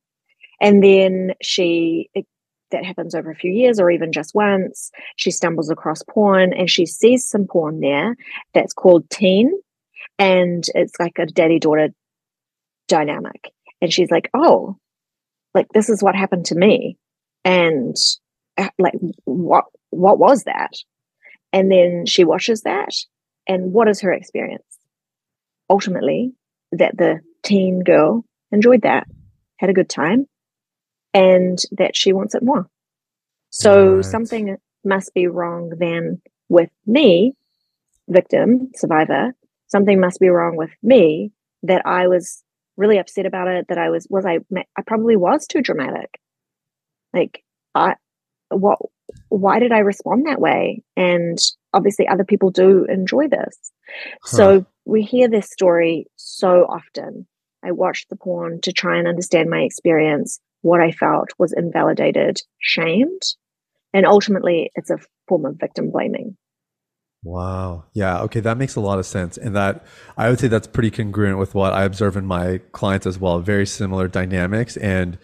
And 0.60 0.82
then 0.82 1.34
she, 1.40 2.10
it, 2.14 2.26
that 2.70 2.84
happens 2.84 3.14
over 3.14 3.30
a 3.30 3.36
few 3.36 3.52
years 3.52 3.80
or 3.80 3.90
even 3.90 4.12
just 4.12 4.34
once, 4.34 4.90
she 5.16 5.30
stumbles 5.30 5.70
across 5.70 6.02
porn 6.02 6.52
and 6.52 6.68
she 6.68 6.84
sees 6.84 7.26
some 7.26 7.46
porn 7.46 7.80
there 7.80 8.16
that's 8.54 8.74
called 8.74 9.08
teen 9.10 9.52
and 10.18 10.64
it's 10.74 10.98
like 10.98 11.18
a 11.18 11.26
daddy 11.26 11.58
daughter 11.58 11.88
dynamic 12.88 13.52
and 13.80 13.92
she's 13.92 14.10
like 14.10 14.30
oh 14.34 14.76
like 15.54 15.68
this 15.74 15.88
is 15.88 16.02
what 16.02 16.16
happened 16.16 16.46
to 16.46 16.54
me 16.54 16.96
and 17.44 17.96
like 18.78 18.94
what 19.24 19.64
what 19.90 20.18
was 20.18 20.44
that? 20.44 20.72
And 21.52 21.70
then 21.70 22.04
she 22.06 22.24
watches 22.24 22.62
that 22.62 22.92
and 23.46 23.72
what 23.72 23.88
is 23.88 24.00
her 24.00 24.12
experience? 24.12 24.62
Ultimately 25.70 26.32
that 26.72 26.96
the 26.96 27.20
teen 27.42 27.82
girl 27.82 28.24
enjoyed 28.52 28.82
that 28.82 29.06
had 29.56 29.70
a 29.70 29.74
good 29.74 29.88
time 29.88 30.26
and 31.14 31.58
that 31.72 31.96
she 31.96 32.12
wants 32.12 32.34
it 32.34 32.42
more. 32.42 32.68
So 33.50 33.96
right. 33.96 34.04
something 34.04 34.56
must 34.84 35.14
be 35.14 35.26
wrong 35.26 35.72
then 35.78 36.20
with 36.48 36.70
me 36.86 37.34
victim 38.08 38.70
survivor. 38.74 39.34
Something 39.66 40.00
must 40.00 40.20
be 40.20 40.28
wrong 40.28 40.56
with 40.56 40.70
me 40.82 41.32
that 41.62 41.82
I 41.86 42.08
was 42.08 42.42
really 42.76 42.98
upset 42.98 43.26
about 43.26 43.48
it 43.48 43.66
that 43.68 43.78
I 43.78 43.90
was 43.90 44.06
was 44.08 44.24
I 44.24 44.38
I 44.54 44.82
probably 44.86 45.16
was 45.16 45.46
too 45.46 45.60
dramatic. 45.62 46.20
Like 47.12 47.42
I 47.74 47.94
what 48.50 48.78
why 49.28 49.58
did 49.58 49.72
I 49.72 49.78
respond 49.78 50.26
that 50.26 50.40
way 50.40 50.82
and 50.96 51.38
obviously 51.72 52.08
other 52.08 52.24
people 52.24 52.50
do 52.50 52.84
enjoy 52.84 53.28
this 53.28 53.72
huh. 54.22 54.36
so 54.36 54.66
we 54.84 55.02
hear 55.02 55.28
this 55.28 55.50
story 55.50 56.06
so 56.16 56.66
often 56.68 57.26
I 57.62 57.72
watched 57.72 58.08
the 58.08 58.16
porn 58.16 58.60
to 58.62 58.72
try 58.72 58.98
and 58.98 59.08
understand 59.08 59.50
my 59.50 59.60
experience 59.60 60.40
what 60.62 60.80
I 60.80 60.92
felt 60.92 61.28
was 61.38 61.52
invalidated 61.52 62.40
shamed 62.58 63.22
and 63.92 64.06
ultimately 64.06 64.70
it's 64.74 64.90
a 64.90 64.98
form 65.26 65.44
of 65.44 65.56
victim 65.58 65.90
blaming 65.90 66.36
Wow. 67.24 67.86
Yeah. 67.94 68.20
Okay. 68.20 68.40
That 68.40 68.58
makes 68.58 68.76
a 68.76 68.80
lot 68.80 69.00
of 69.00 69.06
sense. 69.06 69.36
And 69.36 69.54
that 69.56 69.84
I 70.16 70.30
would 70.30 70.38
say 70.38 70.46
that's 70.46 70.68
pretty 70.68 70.90
congruent 70.90 71.38
with 71.38 71.52
what 71.52 71.72
I 71.72 71.82
observe 71.84 72.16
in 72.16 72.24
my 72.24 72.58
clients 72.70 73.06
as 73.06 73.18
well. 73.18 73.40
Very 73.40 73.66
similar 73.66 74.06
dynamics 74.06 74.76
and, 74.76 75.18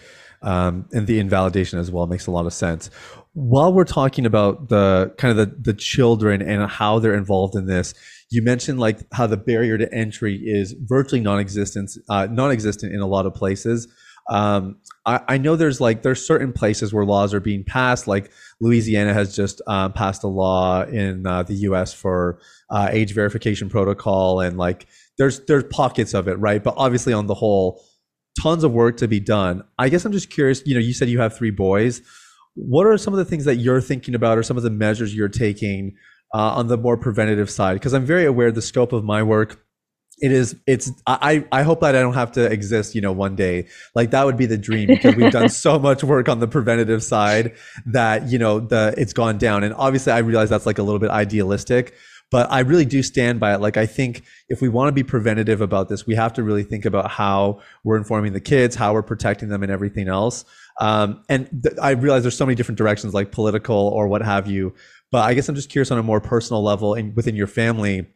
um, 0.45 0.87
and 0.93 1.07
the 1.07 1.19
invalidation 1.19 1.79
as 1.79 1.91
well 1.91 2.07
makes 2.07 2.27
a 2.27 2.31
lot 2.31 2.47
of 2.47 2.53
sense. 2.53 2.91
While 3.33 3.73
we're 3.73 3.85
talking 3.85 4.27
about 4.27 4.69
the 4.69 5.13
kind 5.19 5.37
of 5.37 5.49
the, 5.49 5.73
the 5.73 5.75
children 5.75 6.41
and 6.41 6.71
how 6.71 6.99
they're 7.01 7.15
involved 7.15 7.57
in 7.57 7.67
this, 7.67 7.95
you 8.31 8.43
mentioned 8.43 8.79
like 8.79 9.01
how 9.13 9.27
the 9.27 9.37
barrier 9.37 9.77
to 9.79 9.93
entry 9.93 10.37
is 10.37 10.75
virtually 10.79 11.21
non-existent, 11.21 11.91
uh, 12.09 12.27
non-existent 12.31 12.95
in 12.95 13.01
a 13.01 13.07
lot 13.07 13.27
of 13.27 13.35
places. 13.35 13.89
Um, 14.31 14.77
I, 15.05 15.21
I, 15.29 15.39
know 15.39 15.55
there's 15.55 15.83
like 15.83 16.03
there's 16.03 16.27
certain 16.27 16.53
places 16.53 16.95
where 16.95 17.05
laws 17.05 17.35
are 17.35 17.41
being 17.41 17.63
passed, 17.63 18.07
like 18.07 18.31
Louisiana 18.59 19.13
has 19.13 19.37
just 19.37 19.61
um, 19.67 19.93
passed 19.93 20.25
a 20.25 20.29
law 20.29 20.83
in 20.85 21.27
uh, 21.27 21.43
the 21.43 21.55
U.S. 21.55 21.93
for 21.93 22.41
uh, 22.71 22.89
age 22.91 23.13
verification 23.13 23.69
protocol, 23.69 24.41
and 24.41 24.57
like 24.57 24.87
there's 25.19 25.41
there's 25.41 25.65
pockets 25.65 26.15
of 26.15 26.27
it, 26.27 26.39
right? 26.39 26.63
But 26.63 26.73
obviously, 26.79 27.13
on 27.13 27.27
the 27.27 27.35
whole, 27.35 27.85
tons 28.41 28.65
of 28.65 28.73
work 28.73 28.97
to 28.99 29.09
be 29.09 29.21
done. 29.21 29.65
I 29.79 29.89
guess 29.89 30.05
I'm 30.05 30.13
just 30.13 30.31
curious. 30.31 30.63
You 30.67 30.75
know, 30.75 30.81
you 30.81 30.93
said 30.93 31.09
you 31.09 31.21
have 31.21 31.37
three 31.37 31.51
boys. 31.51 32.03
What 32.55 32.87
are 32.87 32.97
some 32.97 33.15
of 33.15 33.19
the 33.19 33.25
things 33.25 33.45
that 33.47 33.57
you're 33.57 33.81
thinking 33.81 34.15
about, 34.15 34.39
or 34.39 34.43
some 34.43 34.57
of 34.57 34.63
the 34.63 34.71
measures 34.71 35.15
you're 35.15 35.29
taking 35.29 35.97
uh, 36.35 36.55
on 36.55 36.69
the 36.69 36.77
more 36.77 36.97
preventative 36.97 37.51
side? 37.51 37.75
Because 37.75 37.95
I'm 37.95 38.07
very 38.07 38.25
aware 38.25 38.53
the 38.53 38.63
scope 38.63 38.93
of 38.93 39.05
my 39.05 39.23
work 39.23 39.65
it 40.19 40.31
is 40.31 40.57
it's 40.67 40.91
i 41.07 41.45
i 41.51 41.63
hope 41.63 41.81
that 41.81 41.97
i 41.97 42.01
don't 42.01 42.15
have 42.15 42.31
to 42.31 42.45
exist 42.45 42.95
you 42.95 43.01
know 43.01 43.13
one 43.13 43.35
day 43.35 43.67
like 43.95 44.11
that 44.11 44.25
would 44.25 44.37
be 44.37 44.47
the 44.47 44.57
dream 44.57 44.87
because 44.87 45.15
we've 45.17 45.33
done 45.33 45.49
so 45.65 45.79
much 45.79 46.05
work 46.05 46.29
on 46.29 46.41
the 46.41 46.47
preventative 46.47 47.03
side 47.03 47.55
that 47.87 48.29
you 48.29 48.39
know 48.39 48.61
the 48.61 48.95
it's 48.97 49.13
gone 49.13 49.39
down 49.39 49.65
and 49.65 49.75
obviously 49.75 50.13
i 50.13 50.19
realize 50.19 50.49
that's 50.51 50.67
like 50.67 50.79
a 50.79 50.83
little 50.83 51.01
bit 51.01 51.11
idealistic 51.11 51.95
but 52.35 52.51
i 52.51 52.61
really 52.61 52.85
do 52.85 53.03
stand 53.03 53.39
by 53.39 53.55
it 53.55 53.61
like 53.61 53.77
i 53.77 53.87
think 53.87 54.23
if 54.49 54.61
we 54.61 54.69
want 54.69 54.89
to 54.89 54.93
be 54.93 55.03
preventative 55.03 55.61
about 55.61 55.89
this 55.89 56.07
we 56.07 56.15
have 56.15 56.33
to 56.33 56.43
really 56.43 56.65
think 56.65 56.85
about 56.85 57.11
how 57.11 57.61
we're 57.85 57.97
informing 57.97 58.33
the 58.33 58.41
kids 58.41 58.75
how 58.75 58.93
we're 58.93 59.03
protecting 59.03 59.49
them 59.49 59.63
and 59.63 59.73
everything 59.73 60.09
else 60.09 60.45
um, 60.81 61.23
and 61.29 61.49
th- 61.63 61.77
i 61.81 61.91
realize 61.91 62.23
there's 62.23 62.37
so 62.37 62.47
many 62.47 62.57
different 62.57 62.79
directions 62.79 63.15
like 63.15 63.31
political 63.31 63.77
or 63.77 64.09
what 64.09 64.23
have 64.23 64.47
you 64.47 64.75
but 65.11 65.25
i 65.25 65.35
guess 65.35 65.49
i'm 65.49 65.55
just 65.55 65.71
curious 65.71 65.91
on 65.91 65.99
a 65.99 66.03
more 66.03 66.21
personal 66.21 66.63
level 66.63 66.95
and 66.95 67.15
within 67.17 67.37
your 67.37 67.47
family 67.47 68.07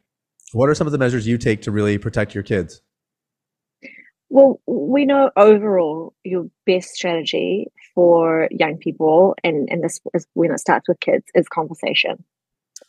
what 0.52 0.68
are 0.68 0.74
some 0.74 0.86
of 0.86 0.92
the 0.92 0.98
measures 0.98 1.26
you 1.26 1.38
take 1.38 1.62
to 1.62 1.70
really 1.70 1.98
protect 1.98 2.34
your 2.34 2.42
kids? 2.42 2.80
Well, 4.30 4.60
we 4.66 5.04
know 5.04 5.30
overall 5.36 6.14
your 6.24 6.48
best 6.66 6.90
strategy 6.90 7.68
for 7.94 8.48
young 8.50 8.76
people, 8.76 9.34
and, 9.42 9.68
and 9.70 9.82
this 9.82 10.00
is 10.14 10.26
when 10.34 10.52
it 10.52 10.60
starts 10.60 10.86
with 10.88 11.00
kids, 11.00 11.24
is 11.34 11.48
conversation. 11.48 12.24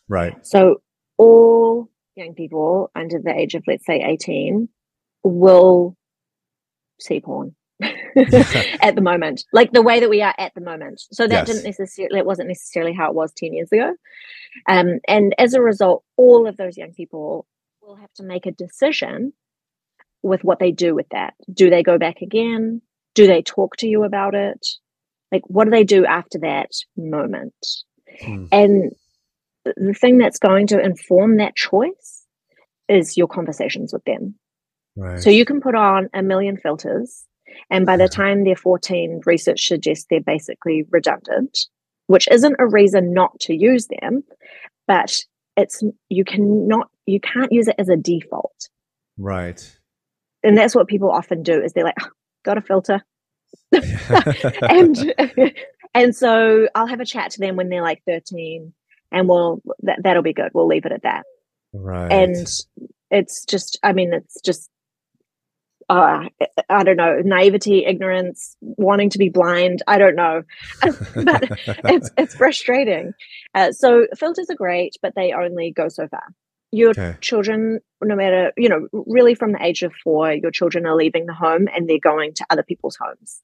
Right. 0.08 0.46
So 0.46 0.82
all 1.20 1.90
young 2.16 2.34
people 2.34 2.92
under 2.96 3.20
the 3.20 3.34
age 3.34 3.56
of, 3.56 3.64
let's 3.68 3.86
say, 3.86 4.02
18 4.02 4.70
will 5.24 5.96
see 7.00 7.20
porn. 7.20 7.56
at 8.82 8.96
the 8.96 9.02
moment, 9.02 9.46
like 9.54 9.72
the 9.72 9.82
way 9.82 10.02
that 10.02 10.10
we 10.10 10.22
are 10.22 10.34
at 10.38 10.54
the 10.54 10.60
moment. 10.62 11.02
So 11.14 11.28
that 11.28 11.34
Yes. 11.34 11.48
didn't 11.48 11.64
necessarily, 11.64 12.20
it 12.20 12.26
wasn't 12.26 12.50
necessarily 12.50 12.92
how 12.94 13.10
it 13.10 13.16
was 13.16 13.32
10 13.38 13.54
years 13.54 13.72
ago. 13.72 13.96
Um, 14.68 15.00
and 15.08 15.34
as 15.38 15.54
a 15.54 15.62
result, 15.62 16.04
all 16.18 16.46
of 16.46 16.58
those 16.58 16.78
young 16.78 16.92
people 16.94 17.46
will 17.82 17.96
have 17.96 18.12
to 18.16 18.24
make 18.24 18.46
a 18.46 18.52
decision 18.52 19.32
with 20.24 20.44
what 20.44 20.60
they 20.60 20.72
do 20.74 20.94
with 20.94 21.08
that. 21.12 21.36
Do 21.54 21.70
they 21.70 21.84
go 21.84 21.98
back 21.98 22.22
again? 22.22 22.82
Do 23.16 23.28
they 23.28 23.42
talk 23.42 23.78
to 23.78 23.88
you 23.88 24.04
about 24.04 24.36
it? 24.36 24.66
Like, 25.32 25.44
what 25.48 25.64
do 25.66 25.72
they 25.72 25.86
do 25.86 26.06
after 26.06 26.40
that 26.40 26.72
moment? 26.98 27.54
Hmm. 28.22 28.46
And 28.52 28.92
th- 29.74 29.88
the 29.88 29.94
thing 29.94 30.18
that's 30.18 30.40
going 30.40 30.68
to 30.68 30.80
inform 30.80 31.38
that 31.38 31.56
choice 31.56 32.26
is 32.88 33.18
your 33.18 33.28
conversations 33.28 33.94
with 33.94 34.04
them. 34.06 34.36
Right. 34.96 35.22
So 35.22 35.30
you 35.30 35.46
can 35.46 35.62
put 35.62 35.76
on 35.76 36.10
a 36.14 36.22
million 36.22 36.58
filters, 36.58 37.26
and 37.70 37.86
by 37.86 37.98
the 37.98 38.06
mm-hmm. 38.06 38.22
time 38.22 38.44
they're 38.44 38.56
14, 38.56 39.22
research 39.26 39.68
suggests 39.68 40.06
they're 40.10 40.22
basically 40.22 40.86
redundant, 40.90 41.58
which 42.08 42.28
isn't 42.30 42.56
a 42.60 42.68
reason 42.68 43.14
not 43.14 43.40
to 43.42 43.54
use 43.54 43.88
them, 43.88 44.24
but 44.88 45.16
it's 45.56 45.84
you 46.10 46.26
cannot 46.26 46.90
you 47.06 47.20
can't 47.20 47.52
use 47.52 47.68
it 47.68 47.76
as 47.78 47.90
a 47.90 47.96
default. 47.96 48.70
right. 49.18 49.76
And 50.42 50.58
that's 50.58 50.74
what 50.74 50.88
people 50.88 51.12
often 51.12 51.44
do 51.44 51.62
is 51.62 51.74
they're 51.74 51.84
like, 51.84 51.98
"Oh, 52.02 52.08
got 52.46 52.58
a 52.58 52.62
filter. 52.62 53.02
and 54.62 55.14
and 55.94 56.16
so 56.16 56.68
I'll 56.76 56.88
have 56.88 57.02
a 57.02 57.06
chat 57.06 57.32
to 57.32 57.40
them 57.40 57.56
when 57.56 57.70
they're 57.70 57.82
like 57.82 58.02
13 58.06 58.74
and 59.12 59.28
we'll 59.28 59.62
that, 59.82 60.00
that'll 60.04 60.24
be 60.24 60.34
good. 60.34 60.52
We'll 60.54 60.68
leave 60.68 60.86
it 60.86 60.92
at 60.92 61.04
that. 61.04 61.24
right. 61.74 62.12
and 62.12 62.48
it's 63.12 63.44
just 63.46 63.80
i 63.84 63.92
mean 63.94 64.14
it's 64.14 64.40
just 64.42 64.70
uh 65.90 66.22
i 66.70 66.84
don't 66.84 66.98
know 66.98 67.20
naivety 67.24 67.86
ignorance 67.86 68.56
wanting 68.62 69.10
to 69.10 69.18
be 69.18 69.30
blind 69.30 69.82
i 69.88 69.98
don't 69.98 70.16
know 70.16 70.44
but 70.82 71.50
it's 71.86 72.12
it's 72.18 72.36
frustrating 72.36 73.14
uh, 73.56 73.72
so 73.72 74.06
filters 74.16 74.50
are 74.50 74.56
great 74.56 74.96
but 75.02 75.14
they 75.16 75.34
only 75.34 75.72
go 75.72 75.88
so 75.90 76.08
far 76.08 76.24
your 76.72 76.92
Okay. 76.92 77.16
children 77.22 77.80
no 78.04 78.16
matter 78.16 78.54
you 78.58 78.70
know 78.70 78.88
really 78.94 79.34
from 79.34 79.52
the 79.54 79.64
age 79.64 79.82
of 79.82 79.92
four 80.04 80.32
your 80.32 80.52
children 80.52 80.86
are 80.86 80.96
leaving 80.96 81.26
the 81.26 81.34
home 81.34 81.68
and 81.76 81.90
they're 81.90 81.98
going 82.00 82.32
to 82.36 82.46
other 82.52 82.62
people's 82.64 82.98
homes 83.02 83.42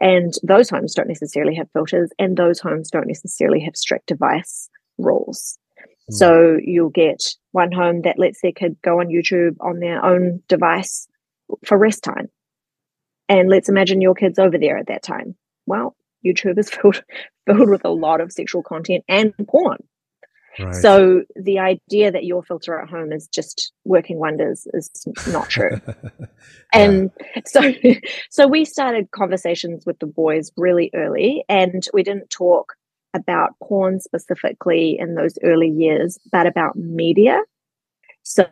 and 0.00 0.34
those 0.42 0.68
homes 0.68 0.92
don't 0.94 1.06
necessarily 1.08 1.54
have 1.54 1.70
filters 1.72 2.10
and 2.18 2.36
those 2.36 2.58
homes 2.58 2.90
don't 2.90 3.06
necessarily 3.06 3.60
have 3.60 3.76
strict 3.76 4.06
device 4.06 4.68
rules 4.98 5.58
Hmm. 6.08 6.14
so 6.14 6.58
you'll 6.62 6.90
get 6.90 7.22
one 7.52 7.72
home 7.72 8.02
that 8.02 8.18
lets 8.18 8.40
their 8.42 8.52
kid 8.52 8.76
go 8.82 9.00
on 9.00 9.08
YouTube 9.08 9.56
on 9.60 9.78
their 9.80 10.04
own 10.04 10.42
device 10.48 11.08
for 11.64 11.78
rest 11.78 12.02
time. 12.02 12.28
And 13.28 13.48
let's 13.48 13.68
imagine 13.68 14.00
your 14.00 14.14
kid's 14.14 14.38
over 14.38 14.58
there 14.58 14.76
at 14.76 14.88
that 14.88 15.02
time. 15.02 15.34
Well, 15.66 15.96
YouTube 16.24 16.58
is 16.58 16.70
filled 16.74 17.02
filled 17.46 17.70
with 17.70 17.84
a 17.84 17.90
lot 17.90 18.20
of 18.20 18.32
sexual 18.32 18.62
content 18.62 19.04
and 19.08 19.32
porn. 19.48 19.78
Right. 20.58 20.74
So 20.74 21.22
the 21.34 21.58
idea 21.58 22.12
that 22.12 22.24
your 22.24 22.40
filter 22.44 22.78
at 22.78 22.88
home 22.88 23.12
is 23.12 23.26
just 23.26 23.72
working 23.84 24.18
wonders 24.18 24.68
is 24.72 24.90
not 25.28 25.48
true. 25.48 25.80
And 26.72 27.12
so 27.46 27.72
so 28.30 28.48
we 28.48 28.64
started 28.64 29.10
conversations 29.12 29.86
with 29.86 29.98
the 30.00 30.06
boys 30.06 30.50
really 30.56 30.90
early 30.92 31.44
and 31.48 31.86
we 31.92 32.02
didn't 32.02 32.30
talk 32.30 32.74
about 33.14 33.58
porn 33.62 34.00
specifically 34.00 34.96
in 34.98 35.14
those 35.14 35.38
early 35.42 35.68
years, 35.68 36.18
but 36.30 36.46
about 36.46 36.76
media. 36.76 37.40
So 38.22 38.46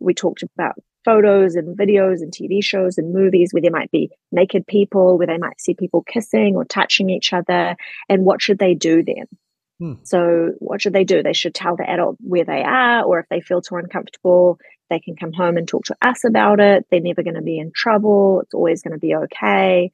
we 0.00 0.14
talked 0.14 0.42
about 0.42 0.76
photos 1.04 1.54
and 1.54 1.78
videos 1.78 2.20
and 2.20 2.32
TV 2.32 2.62
shows 2.62 2.98
and 2.98 3.14
movies 3.14 3.50
where 3.52 3.62
there 3.62 3.70
might 3.70 3.90
be 3.92 4.10
naked 4.32 4.66
people, 4.66 5.16
where 5.16 5.26
they 5.26 5.38
might 5.38 5.60
see 5.60 5.74
people 5.74 6.02
kissing 6.02 6.56
or 6.56 6.64
touching 6.64 7.10
each 7.10 7.32
other, 7.32 7.76
and 8.08 8.24
what 8.24 8.42
should 8.42 8.58
they 8.58 8.74
do 8.74 9.02
then? 9.02 9.26
Hmm. 9.78 9.94
So, 10.04 10.52
what 10.58 10.82
should 10.82 10.94
they 10.94 11.04
do? 11.04 11.22
They 11.22 11.32
should 11.32 11.54
tell 11.54 11.76
the 11.76 11.88
adult 11.88 12.16
where 12.20 12.44
they 12.44 12.62
are, 12.62 13.04
or 13.04 13.20
if 13.20 13.26
they 13.28 13.40
feel 13.40 13.62
too 13.62 13.76
uncomfortable, 13.76 14.58
they 14.90 15.00
can 15.00 15.16
come 15.16 15.32
home 15.32 15.56
and 15.56 15.68
talk 15.68 15.84
to 15.86 15.96
us 16.02 16.24
about 16.24 16.60
it. 16.60 16.86
They're 16.90 17.00
never 17.00 17.22
going 17.22 17.34
to 17.34 17.42
be 17.42 17.58
in 17.58 17.72
trouble. 17.74 18.40
It's 18.42 18.54
always 18.54 18.82
going 18.82 18.94
to 18.94 18.98
be 18.98 19.14
okay. 19.14 19.90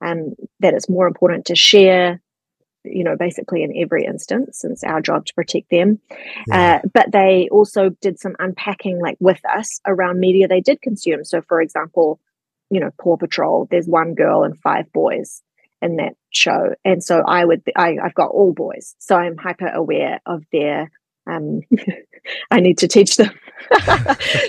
And 0.00 0.36
that 0.60 0.74
it's 0.74 0.88
more 0.88 1.06
important 1.06 1.46
to 1.46 1.56
share, 1.56 2.20
you 2.86 3.04
know, 3.04 3.16
basically 3.16 3.62
in 3.62 3.76
every 3.76 4.04
instance, 4.04 4.60
since 4.60 4.84
our 4.84 5.00
job 5.00 5.26
to 5.26 5.34
protect 5.34 5.70
them. 5.70 6.00
Yeah. 6.48 6.80
Uh, 6.84 6.88
but 6.92 7.12
they 7.12 7.48
also 7.50 7.90
did 8.00 8.18
some 8.18 8.36
unpacking, 8.38 9.00
like 9.00 9.16
with 9.20 9.40
us, 9.44 9.80
around 9.86 10.20
media 10.20 10.48
they 10.48 10.60
did 10.60 10.82
consume. 10.82 11.24
So, 11.24 11.42
for 11.42 11.60
example, 11.60 12.20
you 12.70 12.80
know, 12.80 12.90
Paw 13.00 13.16
Patrol, 13.16 13.66
there's 13.70 13.86
one 13.86 14.14
girl 14.14 14.42
and 14.42 14.58
five 14.58 14.92
boys 14.92 15.42
in 15.82 15.96
that 15.96 16.14
show. 16.30 16.74
And 16.84 17.02
so 17.02 17.22
I 17.26 17.44
would, 17.44 17.62
I, 17.76 17.98
I've 18.02 18.14
got 18.14 18.30
all 18.30 18.52
boys. 18.52 18.94
So 18.98 19.16
I'm 19.16 19.36
hyper 19.36 19.68
aware 19.68 20.20
of 20.26 20.44
their, 20.52 20.90
um, 21.26 21.60
I 22.50 22.60
need 22.60 22.78
to 22.78 22.88
teach 22.88 23.16
them 23.16 23.30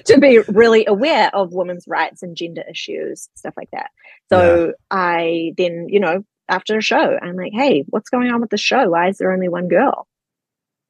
to 0.05 0.17
be 0.19 0.39
really 0.47 0.85
aware 0.85 1.33
of 1.33 1.53
women's 1.53 1.85
rights 1.87 2.23
and 2.23 2.35
gender 2.35 2.63
issues, 2.69 3.29
stuff 3.35 3.53
like 3.57 3.71
that. 3.71 3.91
So 4.29 4.73
I 4.89 5.53
then, 5.57 5.87
you 5.89 5.99
know, 5.99 6.23
after 6.49 6.77
a 6.77 6.81
show, 6.81 7.17
I'm 7.21 7.35
like, 7.35 7.53
hey, 7.53 7.83
what's 7.89 8.09
going 8.09 8.31
on 8.31 8.41
with 8.41 8.49
the 8.49 8.57
show? 8.57 8.89
Why 8.89 9.09
is 9.09 9.17
there 9.17 9.31
only 9.31 9.49
one 9.49 9.67
girl? 9.67 10.07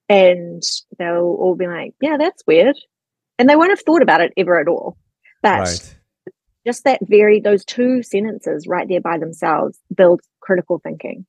And 0.09 0.63
they'll 0.97 1.35
all 1.39 1.55
be 1.55 1.67
like, 1.67 1.93
yeah, 2.01 2.17
that's 2.17 2.43
weird. 2.47 2.75
And 3.39 3.49
they 3.49 3.55
won't 3.55 3.71
have 3.71 3.81
thought 3.81 4.01
about 4.01 4.21
it 4.21 4.33
ever 4.37 4.59
at 4.59 4.67
all. 4.67 4.97
But 5.43 5.59
right. 5.59 5.95
just 6.65 6.83
that 6.85 6.99
very 7.03 7.39
those 7.39 7.63
two 7.65 8.01
sentences 8.03 8.67
right 8.67 8.87
there 8.87 9.01
by 9.01 9.17
themselves 9.17 9.77
build 9.95 10.21
critical 10.41 10.79
thinking 10.79 11.25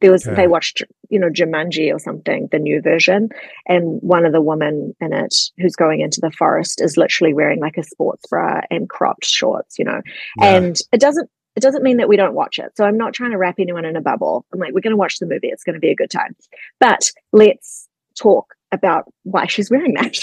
there 0.00 0.10
was 0.10 0.26
Okay. 0.26 0.34
they 0.34 0.46
watched 0.48 0.82
you 1.08 1.18
know 1.20 1.28
jumanji 1.30 1.94
or 1.94 1.98
something 2.00 2.48
the 2.50 2.58
new 2.58 2.82
version 2.82 3.28
and 3.66 4.00
one 4.02 4.26
of 4.26 4.32
the 4.32 4.40
women 4.40 4.94
in 5.00 5.12
it 5.12 5.34
who's 5.56 5.76
going 5.76 6.00
into 6.00 6.20
the 6.20 6.32
forest 6.32 6.80
is 6.82 6.96
literally 6.96 7.32
wearing 7.32 7.60
like 7.60 7.76
a 7.76 7.84
sports 7.84 8.24
bra 8.28 8.60
and 8.70 8.88
cropped 8.88 9.24
shorts 9.24 9.78
you 9.78 9.84
know 9.84 10.00
Yeah. 10.38 10.56
and 10.56 10.76
it 10.92 11.00
doesn't 11.00 11.30
it 11.58 11.62
doesn't 11.62 11.82
mean 11.82 11.96
that 11.96 12.08
we 12.08 12.16
don't 12.16 12.34
watch 12.34 12.58
it 12.58 12.76
so 12.76 12.84
i'm 12.84 12.96
not 12.96 13.12
trying 13.12 13.32
to 13.32 13.38
wrap 13.38 13.56
anyone 13.58 13.84
in 13.84 13.96
a 13.96 14.00
bubble 14.00 14.46
i'm 14.52 14.60
like 14.60 14.72
we're 14.72 14.80
going 14.80 14.92
to 14.92 14.96
watch 14.96 15.18
the 15.18 15.26
movie 15.26 15.48
it's 15.48 15.64
going 15.64 15.74
to 15.74 15.80
be 15.80 15.90
a 15.90 15.96
good 15.96 16.10
time 16.10 16.34
but 16.80 17.10
let's 17.32 17.88
talk 18.18 18.54
about 18.72 19.04
why 19.22 19.46
she's 19.46 19.70
wearing 19.70 19.94
that 19.94 20.18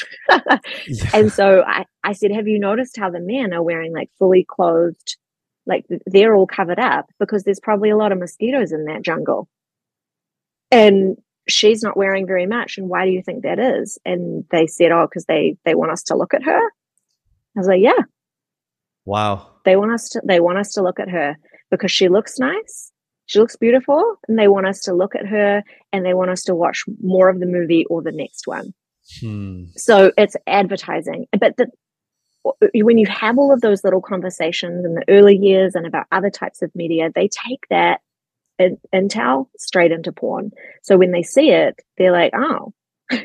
Yeah. 0.88 1.10
and 1.14 1.32
so 1.32 1.64
I, 1.66 1.86
I 2.04 2.14
said, 2.14 2.32
Have 2.32 2.48
you 2.48 2.60
noticed 2.60 2.98
how 2.98 3.10
the 3.10 3.20
men 3.20 3.54
are 3.54 3.64
wearing 3.64 3.94
like 3.94 4.10
fully 4.20 4.46
clothed, 4.48 5.18
like 5.66 5.86
they're 6.06 6.36
all 6.36 6.48
covered 6.48 6.80
up 6.80 7.10
because 7.20 7.44
there's 7.44 7.60
probably 7.60 7.90
a 7.90 7.98
lot 7.98 8.12
of 8.12 8.20
mosquitoes 8.20 8.72
in 8.72 8.86
that 8.86 9.02
jungle. 9.02 9.48
And 10.72 11.18
she's 11.48 11.82
not 11.82 11.98
wearing 11.98 12.28
very 12.28 12.46
much. 12.46 12.78
And 12.78 12.90
why 12.90 13.06
do 13.06 13.12
you 13.12 13.22
think 13.22 13.44
that 13.44 13.60
is? 13.60 13.98
And 14.06 14.46
they 14.52 14.68
said, 14.68 14.92
Oh, 14.92 15.08
because 15.08 15.26
they 15.26 15.58
they 15.66 15.76
want 15.76 15.92
us 15.92 16.04
to 16.04 16.16
look 16.16 16.34
at 16.34 16.44
her. 16.44 16.60
I 16.60 17.60
was 17.60 17.68
like, 17.68 17.82
Yeah, 17.82 18.04
wow. 19.06 19.55
They 19.66 19.76
want 19.76 19.92
us 19.92 20.10
to 20.10 20.22
they 20.26 20.40
want 20.40 20.58
us 20.58 20.72
to 20.74 20.82
look 20.82 21.00
at 21.00 21.10
her 21.10 21.36
because 21.72 21.92
she 21.92 22.08
looks 22.08 22.40
nice. 22.40 22.92
She 23.28 23.40
looks 23.40 23.56
beautiful, 23.56 24.18
and 24.28 24.38
they 24.38 24.48
want 24.48 24.68
us 24.68 24.82
to 24.82 24.94
look 24.94 25.16
at 25.16 25.26
her 25.26 25.64
and 25.92 26.06
they 26.06 26.14
want 26.14 26.30
us 26.30 26.44
to 26.44 26.54
watch 26.54 26.84
more 27.02 27.28
of 27.28 27.40
the 27.40 27.48
movie 27.48 27.86
or 27.90 28.02
the 28.02 28.12
next 28.12 28.48
one 28.48 28.74
Hmm. 29.22 29.66
so 29.76 30.12
it's 30.18 30.36
advertising 30.48 31.28
but 31.40 31.56
the, 31.58 31.68
when 32.74 32.98
you 32.98 33.06
have 33.06 33.38
all 33.38 33.54
of 33.54 33.62
those 33.62 33.84
little 33.84 34.02
conversations 34.02 34.84
in 34.84 34.96
the 34.96 35.04
early 35.08 35.38
years 35.38 35.76
and 35.76 35.86
about 35.86 36.08
other 36.12 36.32
types 36.32 36.64
of 36.64 36.74
media 36.74 37.12
they 37.14 37.28
take 37.28 37.68
that 37.70 38.02
in, 38.58 38.80
intel 38.96 39.48
straight 39.60 39.92
into 39.92 40.12
porn 40.12 40.50
so 40.82 40.98
when 40.98 41.12
they 41.12 41.22
see 41.22 41.52
it 41.52 41.80
they're 42.00 42.12
like 42.12 42.34
oh 42.36 42.74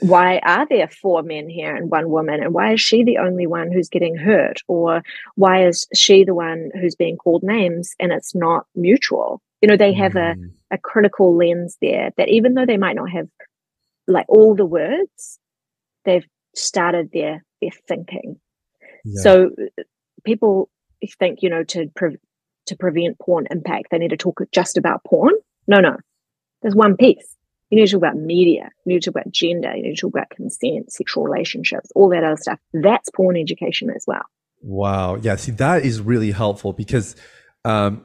why 0.00 0.38
are 0.44 0.66
there 0.68 0.88
four 0.88 1.22
men 1.22 1.48
here 1.48 1.74
and 1.74 1.90
one 1.90 2.08
woman 2.10 2.42
and 2.42 2.54
why 2.54 2.72
is 2.72 2.80
she 2.80 3.02
the 3.02 3.18
only 3.18 3.46
one 3.46 3.72
who's 3.72 3.88
getting 3.88 4.16
hurt 4.16 4.60
or 4.68 5.02
why 5.34 5.66
is 5.66 5.86
she 5.94 6.24
the 6.24 6.34
one 6.34 6.70
who's 6.80 6.94
being 6.94 7.16
called 7.16 7.42
names 7.42 7.94
and 7.98 8.12
it's 8.12 8.34
not 8.34 8.66
mutual 8.74 9.42
you 9.60 9.68
know 9.68 9.76
they 9.76 9.92
have 9.92 10.14
a 10.16 10.34
Hmm. 10.34 10.44
a 10.70 10.78
critical 10.78 11.36
lens 11.36 11.76
there 11.80 12.10
that 12.16 12.28
even 12.28 12.54
though 12.54 12.66
they 12.66 12.76
might 12.76 12.96
not 12.96 13.10
have 13.10 13.28
like 14.08 14.26
all 14.28 14.54
the 14.54 14.66
words, 14.66 15.38
they've 16.04 16.26
started 16.54 17.10
their 17.12 17.44
their 17.60 17.70
thinking. 17.86 18.40
Yeah. 19.04 19.22
So 19.22 19.50
people 20.24 20.70
think 21.18 21.42
you 21.42 21.50
know 21.50 21.62
to 21.64 21.88
pre- 21.94 22.16
to 22.66 22.76
prevent 22.76 23.18
porn 23.18 23.46
impact, 23.50 23.88
they 23.90 23.98
need 23.98 24.10
to 24.10 24.16
talk 24.16 24.40
just 24.52 24.76
about 24.76 25.04
porn. 25.04 25.34
No, 25.66 25.80
no, 25.80 25.96
there's 26.62 26.74
one 26.74 26.96
piece. 26.96 27.36
You 27.70 27.78
need 27.78 27.86
to 27.86 27.92
talk 27.92 27.98
about 27.98 28.16
media. 28.16 28.70
You 28.84 28.94
need 28.94 29.02
to 29.02 29.10
talk 29.10 29.20
about 29.20 29.32
gender. 29.32 29.74
You 29.76 29.82
need 29.82 29.96
to 29.96 30.00
talk 30.00 30.14
about 30.14 30.30
consent, 30.30 30.92
sexual 30.92 31.24
relationships, 31.24 31.90
all 31.94 32.08
that 32.10 32.24
other 32.24 32.36
stuff. 32.36 32.58
That's 32.72 33.10
porn 33.10 33.36
education 33.36 33.90
as 33.90 34.04
well. 34.06 34.22
Wow. 34.62 35.16
Yeah. 35.16 35.36
See, 35.36 35.52
that 35.52 35.84
is 35.84 36.00
really 36.00 36.30
helpful 36.30 36.72
because 36.72 37.14
um, 37.64 38.04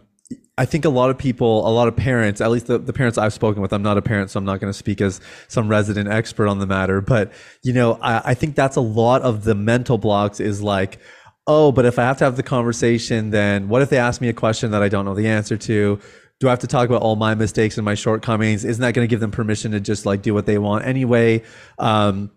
I 0.57 0.65
think 0.65 0.85
a 0.85 0.89
lot 0.89 1.09
of 1.09 1.17
people, 1.17 1.67
a 1.67 1.71
lot 1.71 1.87
of 1.87 1.95
parents, 1.95 2.41
at 2.41 2.51
least 2.51 2.67
the, 2.67 2.77
the 2.77 2.93
parents 2.93 3.17
I've 3.17 3.33
spoken 3.33 3.61
with, 3.61 3.73
I'm 3.73 3.81
not 3.81 3.97
a 3.97 4.01
parent, 4.01 4.29
so 4.29 4.37
I'm 4.37 4.45
not 4.45 4.59
going 4.59 4.71
to 4.71 4.77
speak 4.77 5.01
as 5.01 5.19
some 5.47 5.67
resident 5.67 6.09
expert 6.09 6.47
on 6.47 6.59
the 6.59 6.67
matter. 6.67 7.01
But, 7.01 7.31
you 7.63 7.73
know, 7.73 7.97
I, 8.01 8.21
I 8.25 8.33
think 8.33 8.55
that's 8.55 8.75
a 8.75 8.81
lot 8.81 9.21
of 9.23 9.45
the 9.45 9.55
mental 9.55 9.97
blocks 9.97 10.39
is 10.39 10.61
like, 10.61 10.99
oh, 11.47 11.71
but 11.71 11.85
if 11.85 11.97
I 11.97 12.03
have 12.03 12.17
to 12.17 12.25
have 12.25 12.37
the 12.37 12.43
conversation, 12.43 13.31
then 13.31 13.67
what 13.67 13.81
if 13.81 13.89
they 13.89 13.97
ask 13.97 14.21
me 14.21 14.29
a 14.29 14.33
question 14.33 14.71
that 14.71 14.83
I 14.83 14.89
don't 14.89 15.05
know 15.05 15.15
the 15.15 15.27
answer 15.27 15.57
to? 15.57 15.99
Do 16.43 16.49
I 16.49 16.51
have 16.51 16.59
to 16.59 16.67
talk 16.67 16.89
about 16.89 17.01
all 17.01 17.15
my 17.15 17.35
mistakes 17.35 17.77
and 17.77 17.85
my 17.85 17.95
shortcomings? 17.95 18.65
Isn't 18.65 18.81
that 18.81 18.93
going 18.93 19.07
to 19.07 19.09
give 19.09 19.21
them 19.21 19.31
permission 19.31 19.71
to 19.71 19.79
just 19.79 20.05
like 20.05 20.21
do 20.21 20.33
what 20.33 20.45
they 20.45 20.57
want 20.57 20.85
anyway? 20.85 21.41
Um, 21.79 22.31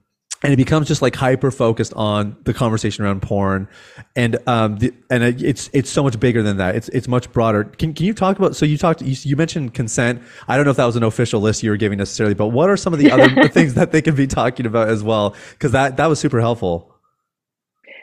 and 0.44 0.52
it 0.52 0.56
becomes 0.56 0.86
just 0.86 1.02
like 1.02 1.16
hyper 1.16 1.50
focused 1.50 1.92
on 1.94 2.36
the 2.44 2.54
conversation 2.54 3.04
around 3.04 3.22
porn, 3.22 3.66
and 4.14 4.38
um, 4.46 4.76
the, 4.76 4.94
and 5.10 5.24
it's 5.24 5.68
it's 5.72 5.90
so 5.90 6.04
much 6.04 6.20
bigger 6.20 6.40
than 6.40 6.58
that. 6.58 6.76
It's 6.76 6.88
it's 6.90 7.08
much 7.08 7.32
broader. 7.32 7.64
Can 7.64 7.94
can 7.94 8.06
you 8.06 8.14
talk 8.14 8.38
about? 8.38 8.54
So 8.54 8.64
you 8.64 8.78
talked 8.78 9.02
you, 9.02 9.16
you 9.24 9.34
mentioned 9.34 9.74
consent. 9.74 10.22
I 10.46 10.54
don't 10.54 10.66
know 10.66 10.70
if 10.70 10.76
that 10.76 10.86
was 10.86 10.94
an 10.94 11.02
official 11.02 11.40
list 11.40 11.64
you 11.64 11.70
were 11.70 11.76
giving 11.76 11.98
necessarily, 11.98 12.36
but 12.36 12.50
what 12.50 12.70
are 12.70 12.76
some 12.76 12.92
of 12.92 13.00
the 13.00 13.10
other 13.10 13.28
things 13.48 13.74
that 13.74 13.90
they 13.90 14.02
can 14.02 14.14
be 14.14 14.28
talking 14.28 14.66
about 14.66 14.88
as 14.88 15.02
well? 15.02 15.34
Because 15.50 15.72
that 15.72 15.96
that 15.96 16.06
was 16.06 16.20
super 16.20 16.40
helpful. 16.40 16.94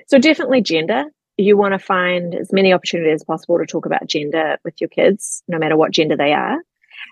So 0.09 0.19
definitely 0.19 0.63
gender. 0.63 1.05
You 1.37 1.57
want 1.57 1.73
to 1.73 1.79
find 1.79 2.35
as 2.35 2.53
many 2.53 2.73
opportunities 2.73 3.21
as 3.21 3.23
possible 3.23 3.57
to 3.57 3.65
talk 3.65 3.85
about 3.85 4.07
gender 4.07 4.57
with 4.63 4.79
your 4.79 4.87
kids, 4.87 5.43
no 5.47 5.57
matter 5.57 5.75
what 5.75 5.91
gender 5.91 6.15
they 6.15 6.33
are. 6.33 6.59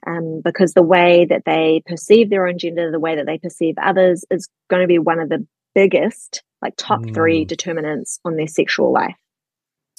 Um, 0.07 0.41
because 0.43 0.73
the 0.73 0.83
way 0.83 1.25
that 1.25 1.43
they 1.45 1.83
perceive 1.85 2.29
their 2.29 2.47
own 2.47 2.57
gender, 2.57 2.91
the 2.91 2.99
way 2.99 3.15
that 3.15 3.25
they 3.25 3.37
perceive 3.37 3.75
others 3.81 4.23
is 4.31 4.47
going 4.69 4.81
to 4.81 4.87
be 4.87 4.99
one 4.99 5.19
of 5.19 5.29
the 5.29 5.45
biggest, 5.75 6.43
like 6.61 6.75
top 6.77 7.01
mm. 7.01 7.13
three 7.13 7.45
determinants 7.45 8.19
on 8.23 8.35
their 8.35 8.47
sexual 8.47 8.93
life. 8.93 9.17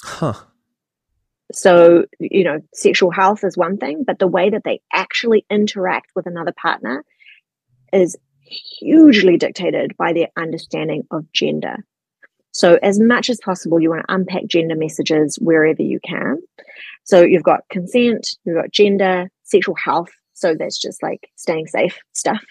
Huh. 0.01 0.33
So, 1.53 2.05
you 2.19 2.43
know, 2.43 2.59
sexual 2.73 3.11
health 3.11 3.43
is 3.43 3.55
one 3.55 3.77
thing, 3.77 4.03
but 4.05 4.19
the 4.19 4.27
way 4.27 4.49
that 4.49 4.63
they 4.63 4.81
actually 4.91 5.45
interact 5.49 6.11
with 6.15 6.25
another 6.25 6.53
partner 6.53 7.05
is 7.91 8.17
hugely 8.41 9.37
dictated 9.37 9.95
by 9.97 10.13
their 10.13 10.29
understanding 10.35 11.03
of 11.11 11.31
gender. 11.31 11.85
So, 12.53 12.77
as 12.83 12.99
much 12.99 13.29
as 13.29 13.39
possible, 13.43 13.79
you 13.79 13.89
want 13.89 14.05
to 14.07 14.13
unpack 14.13 14.45
gender 14.45 14.75
messages 14.75 15.37
wherever 15.41 15.81
you 15.81 15.99
can. 16.05 16.37
So, 17.03 17.21
you've 17.21 17.43
got 17.43 17.61
consent, 17.69 18.37
you've 18.45 18.55
got 18.55 18.71
gender, 18.71 19.29
sexual 19.43 19.75
health. 19.75 20.11
So, 20.33 20.55
that's 20.57 20.79
just 20.79 21.01
like 21.01 21.29
staying 21.35 21.67
safe 21.67 21.99
stuff. 22.13 22.43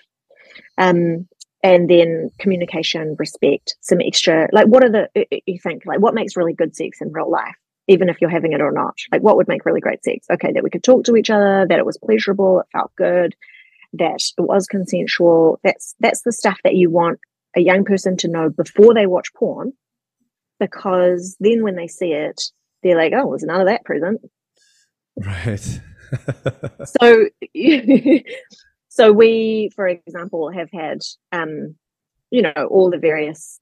Um, 0.76 1.28
and 1.62 1.88
then 1.88 2.30
communication, 2.40 3.14
respect, 3.18 3.76
some 3.80 4.00
extra, 4.00 4.48
like 4.52 4.66
what 4.66 4.82
are 4.82 4.90
the, 4.90 5.26
you 5.46 5.60
think, 5.60 5.86
like 5.86 6.00
what 6.00 6.14
makes 6.14 6.36
really 6.36 6.52
good 6.52 6.74
sex 6.74 7.00
in 7.00 7.12
real 7.12 7.30
life, 7.30 7.54
even 7.86 8.08
if 8.08 8.20
you're 8.20 8.28
having 8.28 8.52
it 8.52 8.60
or 8.60 8.72
not? 8.72 8.94
Like 9.12 9.22
what 9.22 9.36
would 9.36 9.46
make 9.46 9.64
really 9.64 9.80
great 9.80 10.02
sex? 10.02 10.26
Okay, 10.32 10.50
that 10.52 10.64
we 10.64 10.70
could 10.70 10.82
talk 10.82 11.04
to 11.04 11.14
each 11.14 11.30
other, 11.30 11.64
that 11.68 11.78
it 11.78 11.86
was 11.86 11.98
pleasurable, 11.98 12.60
it 12.60 12.66
felt 12.72 12.90
good, 12.96 13.36
that 13.92 14.20
it 14.36 14.42
was 14.42 14.66
consensual. 14.66 15.60
That's 15.62 15.94
that's 16.00 16.22
the 16.22 16.32
stuff 16.32 16.58
that 16.64 16.74
you 16.74 16.90
want 16.90 17.20
a 17.54 17.60
young 17.60 17.84
person 17.84 18.16
to 18.16 18.28
know 18.28 18.48
before 18.50 18.94
they 18.94 19.06
watch 19.06 19.32
porn 19.34 19.72
because 20.62 21.36
then 21.40 21.64
when 21.64 21.74
they 21.74 21.88
see 21.88 22.12
it, 22.12 22.40
they're 22.84 22.96
like, 22.96 23.12
oh, 23.16 23.30
there's 23.30 23.42
none 23.42 23.60
of 23.60 23.66
that 23.66 23.84
present. 23.84 24.20
Right. 25.16 25.58
so, 27.00 27.28
so 28.88 29.12
we, 29.12 29.70
for 29.74 29.88
example, 29.88 30.52
have 30.52 30.70
had, 30.72 30.98
um, 31.32 31.74
you 32.30 32.42
know, 32.42 32.52
all 32.70 32.90
the 32.90 32.98
various 32.98 33.58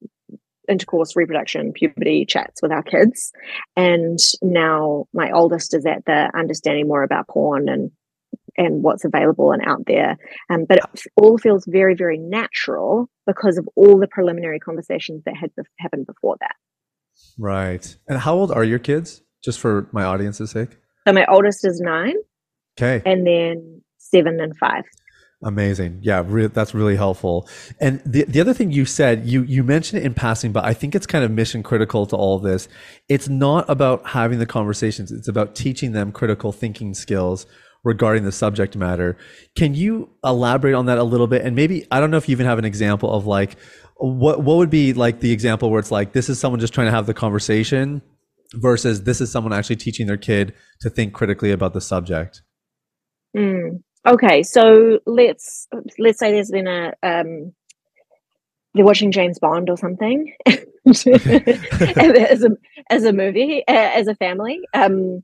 intercourse, 0.68 1.16
reproduction, 1.16 1.72
puberty 1.72 2.26
chats 2.26 2.60
with 2.60 2.70
our 2.70 2.82
kids, 2.82 3.32
and 3.76 4.18
now 4.42 5.06
my 5.14 5.30
oldest 5.32 5.74
is 5.74 5.86
at 5.86 6.04
the 6.04 6.30
understanding 6.36 6.86
more 6.86 7.02
about 7.02 7.28
porn 7.28 7.68
and 7.68 7.90
and 8.58 8.82
what's 8.82 9.06
available 9.06 9.52
and 9.52 9.62
out 9.66 9.86
there. 9.86 10.18
Um, 10.50 10.66
but 10.68 10.78
it 10.78 11.02
all 11.16 11.38
feels 11.38 11.64
very, 11.66 11.94
very 11.94 12.18
natural 12.18 13.08
because 13.26 13.56
of 13.56 13.66
all 13.74 13.98
the 13.98 14.08
preliminary 14.08 14.58
conversations 14.58 15.22
that 15.24 15.36
had 15.36 15.50
happened 15.78 16.06
before 16.06 16.36
that. 16.40 16.56
Right. 17.38 17.96
And 18.08 18.18
how 18.18 18.34
old 18.34 18.52
are 18.52 18.64
your 18.64 18.78
kids? 18.78 19.22
Just 19.42 19.58
for 19.58 19.88
my 19.92 20.04
audience's 20.04 20.50
sake. 20.50 20.76
So 21.06 21.14
my 21.14 21.24
oldest 21.26 21.64
is 21.64 21.80
nine. 21.80 22.16
Okay. 22.78 23.02
And 23.10 23.26
then 23.26 23.82
seven 23.98 24.40
and 24.40 24.56
five. 24.58 24.84
Amazing. 25.42 26.00
Yeah, 26.02 26.22
re- 26.26 26.48
that's 26.48 26.74
really 26.74 26.96
helpful. 26.96 27.48
And 27.80 28.02
the 28.04 28.24
the 28.24 28.40
other 28.40 28.52
thing 28.52 28.72
you 28.72 28.84
said, 28.84 29.24
you 29.24 29.42
you 29.44 29.64
mentioned 29.64 30.02
it 30.02 30.04
in 30.04 30.12
passing, 30.12 30.52
but 30.52 30.66
I 30.66 30.74
think 30.74 30.94
it's 30.94 31.06
kind 31.06 31.24
of 31.24 31.30
mission 31.30 31.62
critical 31.62 32.04
to 32.06 32.16
all 32.16 32.38
this. 32.38 32.68
It's 33.08 33.28
not 33.28 33.68
about 33.70 34.08
having 34.08 34.38
the 34.38 34.44
conversations, 34.44 35.10
it's 35.10 35.28
about 35.28 35.54
teaching 35.54 35.92
them 35.92 36.12
critical 36.12 36.52
thinking 36.52 36.92
skills 36.92 37.46
regarding 37.84 38.24
the 38.24 38.32
subject 38.32 38.76
matter. 38.76 39.16
Can 39.56 39.74
you 39.74 40.10
elaborate 40.24 40.74
on 40.74 40.86
that 40.86 40.98
a 40.98 41.04
little 41.04 41.26
bit? 41.26 41.42
And 41.42 41.56
maybe 41.56 41.86
I 41.90 42.00
don't 42.00 42.10
know 42.10 42.16
if 42.16 42.28
you 42.28 42.32
even 42.32 42.46
have 42.46 42.58
an 42.58 42.64
example 42.64 43.12
of 43.12 43.26
like 43.26 43.56
what 44.00 44.42
what 44.42 44.56
would 44.56 44.70
be 44.70 44.92
like 44.92 45.20
the 45.20 45.32
example 45.32 45.70
where 45.70 45.78
it's 45.78 45.90
like 45.90 46.12
this 46.12 46.28
is 46.28 46.40
someone 46.40 46.58
just 46.58 46.72
trying 46.72 46.86
to 46.86 46.90
have 46.90 47.06
the 47.06 47.14
conversation 47.14 48.00
versus 48.54 49.04
this 49.04 49.20
is 49.20 49.30
someone 49.30 49.52
actually 49.52 49.76
teaching 49.76 50.06
their 50.06 50.16
kid 50.16 50.54
to 50.80 50.88
think 50.88 51.12
critically 51.12 51.50
about 51.50 51.74
the 51.74 51.80
subject 51.80 52.42
mm. 53.36 53.78
okay 54.08 54.42
so 54.42 54.98
let's 55.06 55.68
let's 55.98 56.18
say 56.18 56.32
there's 56.32 56.50
been 56.50 56.66
a 56.66 56.94
um 57.02 57.52
they're 58.74 58.86
watching 58.86 59.12
james 59.12 59.38
bond 59.38 59.68
or 59.68 59.76
something 59.76 60.34
as 60.86 61.06
a 62.42 62.50
as 62.88 63.04
a 63.04 63.12
movie 63.12 63.62
as 63.68 64.08
a 64.08 64.14
family 64.14 64.60
um 64.72 65.22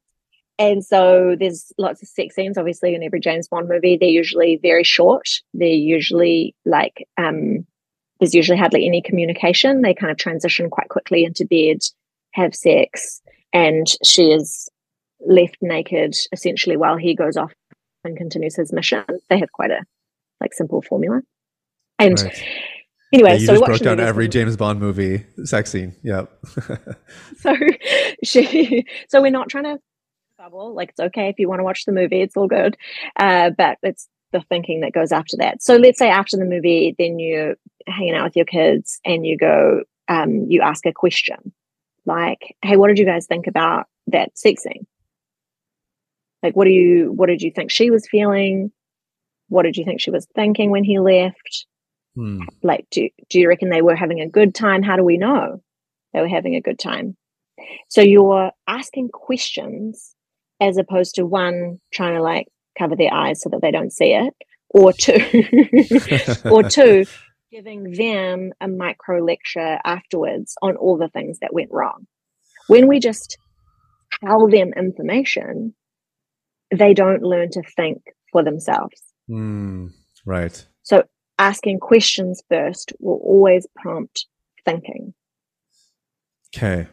and 0.58 0.84
so 0.84 1.36
there's 1.38 1.72
lots 1.78 2.02
of 2.02 2.08
sex 2.08 2.34
scenes 2.34 2.58
obviously 2.58 2.94
in 2.94 3.02
every 3.02 3.20
james 3.20 3.48
bond 3.48 3.68
movie 3.68 3.96
they're 3.96 4.08
usually 4.08 4.58
very 4.62 4.84
short 4.84 5.28
they're 5.54 5.68
usually 5.68 6.54
like 6.64 7.06
um 7.18 7.66
there's 8.20 8.34
usually 8.34 8.58
hardly 8.58 8.86
any 8.86 9.02
communication. 9.02 9.82
They 9.82 9.94
kind 9.94 10.10
of 10.10 10.16
transition 10.16 10.70
quite 10.70 10.88
quickly 10.88 11.24
into 11.24 11.44
bed, 11.44 11.82
have 12.32 12.54
sex, 12.54 13.20
and 13.52 13.86
she 14.04 14.32
is 14.32 14.68
left 15.20 15.56
naked 15.60 16.14
essentially 16.32 16.76
while 16.76 16.96
he 16.96 17.14
goes 17.14 17.36
off 17.36 17.52
and 18.04 18.16
continues 18.16 18.56
his 18.56 18.72
mission. 18.72 19.04
They 19.28 19.38
have 19.38 19.52
quite 19.52 19.70
a 19.70 19.84
like 20.40 20.54
simple 20.54 20.82
formula. 20.82 21.20
And 21.98 22.20
right. 22.20 22.42
anyway, 23.12 23.30
yeah, 23.30 23.36
you 23.36 23.46
so 23.46 23.52
just 23.54 23.64
broke 23.64 23.80
down 23.80 24.00
every 24.00 24.28
James 24.28 24.56
Bond 24.56 24.80
movie 24.80 25.24
sex 25.44 25.70
scene. 25.70 25.94
Yep. 26.02 26.30
so 27.38 27.56
she 28.24 28.84
so 29.08 29.20
we're 29.20 29.30
not 29.30 29.48
trying 29.48 29.64
to 29.64 29.78
bubble. 30.38 30.74
Like 30.74 30.90
it's 30.90 31.00
okay 31.00 31.28
if 31.28 31.38
you 31.38 31.48
want 31.48 31.60
to 31.60 31.64
watch 31.64 31.84
the 31.84 31.92
movie, 31.92 32.20
it's 32.20 32.36
all 32.36 32.48
good. 32.48 32.76
Uh, 33.18 33.50
but 33.56 33.78
it's 33.82 34.08
the 34.32 34.42
thinking 34.48 34.80
that 34.80 34.92
goes 34.92 35.12
after 35.12 35.36
that. 35.38 35.62
So 35.62 35.76
let's 35.76 35.98
say 35.98 36.08
after 36.08 36.36
the 36.36 36.44
movie, 36.44 36.94
then 36.98 37.18
you're 37.18 37.54
hanging 37.86 38.14
out 38.14 38.24
with 38.24 38.36
your 38.36 38.44
kids 38.44 39.00
and 39.04 39.24
you 39.24 39.38
go, 39.38 39.82
um, 40.08 40.46
you 40.48 40.62
ask 40.62 40.84
a 40.86 40.92
question 40.92 41.52
like, 42.04 42.56
"Hey, 42.62 42.76
what 42.76 42.88
did 42.88 42.98
you 42.98 43.06
guys 43.06 43.26
think 43.26 43.46
about 43.46 43.86
that 44.08 44.36
sex 44.36 44.62
scene? 44.62 44.86
Like, 46.42 46.54
what 46.54 46.64
do 46.64 46.70
you, 46.70 47.12
what 47.12 47.26
did 47.26 47.42
you 47.42 47.50
think 47.50 47.70
she 47.70 47.90
was 47.90 48.06
feeling? 48.08 48.70
What 49.48 49.62
did 49.62 49.76
you 49.76 49.84
think 49.84 50.00
she 50.00 50.10
was 50.10 50.26
thinking 50.34 50.70
when 50.70 50.84
he 50.84 50.98
left? 50.98 51.66
Hmm. 52.14 52.42
Like, 52.62 52.86
do 52.90 53.08
do 53.28 53.40
you 53.40 53.48
reckon 53.48 53.68
they 53.68 53.82
were 53.82 53.96
having 53.96 54.20
a 54.20 54.28
good 54.28 54.54
time? 54.54 54.82
How 54.82 54.96
do 54.96 55.04
we 55.04 55.18
know 55.18 55.62
they 56.12 56.20
were 56.20 56.28
having 56.28 56.54
a 56.54 56.60
good 56.60 56.78
time? 56.78 57.16
So 57.88 58.00
you're 58.00 58.52
asking 58.66 59.10
questions 59.10 60.15
as 60.60 60.78
opposed 60.78 61.14
to 61.16 61.26
one 61.26 61.80
trying 61.92 62.14
to 62.14 62.22
like 62.22 62.46
cover 62.78 62.96
their 62.96 63.12
eyes 63.12 63.40
so 63.40 63.48
that 63.50 63.60
they 63.62 63.70
don't 63.70 63.92
see 63.92 64.14
it, 64.14 64.34
or 64.70 64.92
two, 64.92 65.20
or 66.50 66.62
two, 66.62 67.04
giving 67.52 67.92
them 67.92 68.52
a 68.60 68.68
micro 68.68 69.22
lecture 69.22 69.78
afterwards 69.84 70.54
on 70.62 70.76
all 70.76 70.96
the 70.96 71.08
things 71.08 71.38
that 71.40 71.52
went 71.52 71.70
wrong. 71.70 72.06
When 72.66 72.88
we 72.88 72.98
just 72.98 73.38
tell 74.24 74.48
them 74.48 74.72
information, 74.76 75.74
they 76.74 76.94
don't 76.94 77.22
learn 77.22 77.50
to 77.50 77.62
think 77.62 78.02
for 78.32 78.42
themselves. 78.42 79.00
Mm, 79.30 79.90
right. 80.24 80.66
So 80.82 81.04
asking 81.38 81.80
questions 81.80 82.42
first 82.48 82.92
will 82.98 83.20
always 83.22 83.66
prompt 83.76 84.26
thinking. 84.64 85.14
Okay. 86.54 86.88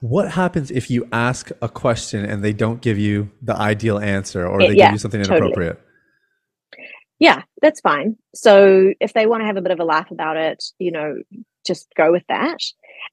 What 0.00 0.30
happens 0.30 0.70
if 0.70 0.90
you 0.90 1.08
ask 1.12 1.50
a 1.62 1.68
question 1.68 2.24
and 2.24 2.44
they 2.44 2.52
don't 2.52 2.80
give 2.80 2.98
you 2.98 3.30
the 3.42 3.56
ideal 3.56 3.98
answer 3.98 4.46
or 4.46 4.58
they 4.58 4.74
yeah, 4.74 4.86
give 4.86 4.92
you 4.92 4.98
something 4.98 5.20
inappropriate? 5.20 5.76
Totally. 5.76 6.88
Yeah, 7.18 7.42
that's 7.62 7.80
fine. 7.80 8.16
So 8.34 8.92
if 9.00 9.12
they 9.12 9.26
want 9.26 9.42
to 9.42 9.46
have 9.46 9.56
a 9.56 9.62
bit 9.62 9.72
of 9.72 9.80
a 9.80 9.84
laugh 9.84 10.10
about 10.10 10.36
it, 10.36 10.64
you 10.78 10.90
know, 10.90 11.16
just 11.66 11.88
go 11.96 12.12
with 12.12 12.24
that. 12.28 12.58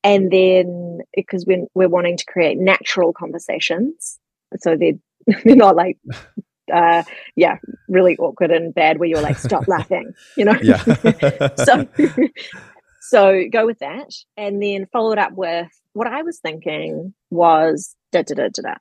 And 0.04 0.32
then 0.32 1.00
because 1.14 1.46
we're, 1.46 1.66
we're 1.76 1.90
wanting 1.90 2.18
to 2.18 2.26
create 2.26 2.58
natural 2.58 3.14
conversations, 3.14 4.20
so 4.60 4.76
they're, 4.76 4.94
they're 5.46 5.56
not 5.56 5.76
like 5.76 5.98
uh, 6.74 7.04
yeah, 7.36 7.58
really 7.88 8.18
awkward 8.18 8.52
and 8.52 8.74
bad 8.74 9.00
where 9.00 9.10
you're 9.10 9.22
like, 9.22 9.38
stop 9.38 9.68
laughing, 9.68 10.14
you 10.36 10.46
know? 10.46 10.58
Yeah. 10.62 10.84
so, 11.56 11.88
so 13.02 13.44
go 13.52 13.66
with 13.66 13.80
that. 13.80 14.12
And 14.38 14.62
then 14.62 14.88
follow 14.92 15.12
it 15.12 15.20
up 15.20 15.34
with 15.34 15.68
what 15.94 16.08
I 16.08 16.24
was 16.24 16.40
thinking 16.40 17.14
was 17.30 17.96
da 18.12 18.24
da 18.24 18.36
da 18.36 18.50
da 18.50 18.62
da. 18.62 18.76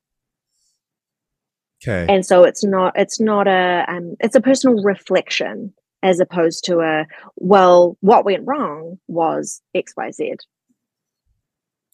Okay. 1.83 2.13
And 2.13 2.25
so 2.27 2.45
it's 2.45 2.63
not 2.63 2.93
it's 2.97 3.21
not 3.21 3.49
a 3.49 3.85
um, 3.89 4.17
it's 4.21 4.35
a 4.35 4.41
personal 4.41 4.83
reflection 4.83 5.73
as 6.03 6.21
opposed 6.21 6.65
to 6.65 6.81
a 6.81 7.07
well 7.37 7.97
what 8.01 8.25
went 8.25 8.47
wrong 8.47 8.99
was 9.09 9.63
X 9.75 9.93
Y 9.97 10.11
Z. 10.11 10.35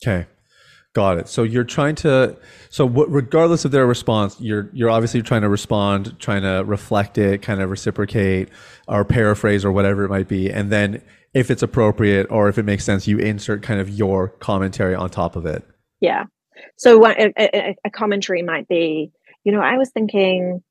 Okay. 0.02 0.26
Got 0.96 1.18
it. 1.18 1.28
So 1.28 1.42
you're 1.42 1.62
trying 1.62 1.94
to, 1.96 2.38
so 2.70 2.88
w- 2.88 3.06
regardless 3.10 3.66
of 3.66 3.70
their 3.70 3.86
response, 3.86 4.40
you're 4.40 4.70
you're 4.72 4.88
obviously 4.88 5.20
trying 5.20 5.42
to 5.42 5.48
respond, 5.50 6.18
trying 6.18 6.40
to 6.40 6.64
reflect 6.64 7.18
it, 7.18 7.42
kind 7.42 7.60
of 7.60 7.68
reciprocate, 7.68 8.48
or 8.88 9.04
paraphrase, 9.04 9.62
or 9.62 9.72
whatever 9.72 10.04
it 10.04 10.08
might 10.08 10.26
be, 10.26 10.50
and 10.50 10.72
then 10.72 11.02
if 11.34 11.50
it's 11.50 11.62
appropriate 11.62 12.28
or 12.30 12.48
if 12.48 12.56
it 12.56 12.62
makes 12.62 12.82
sense, 12.82 13.06
you 13.06 13.18
insert 13.18 13.62
kind 13.62 13.78
of 13.78 13.90
your 13.90 14.28
commentary 14.28 14.94
on 14.94 15.10
top 15.10 15.36
of 15.36 15.44
it. 15.44 15.66
Yeah. 16.00 16.24
So 16.78 17.06
a, 17.06 17.76
a 17.84 17.90
commentary 17.90 18.40
might 18.40 18.66
be, 18.66 19.12
you 19.44 19.52
know, 19.52 19.60
I 19.60 19.76
was 19.76 19.90
thinking 19.90 20.62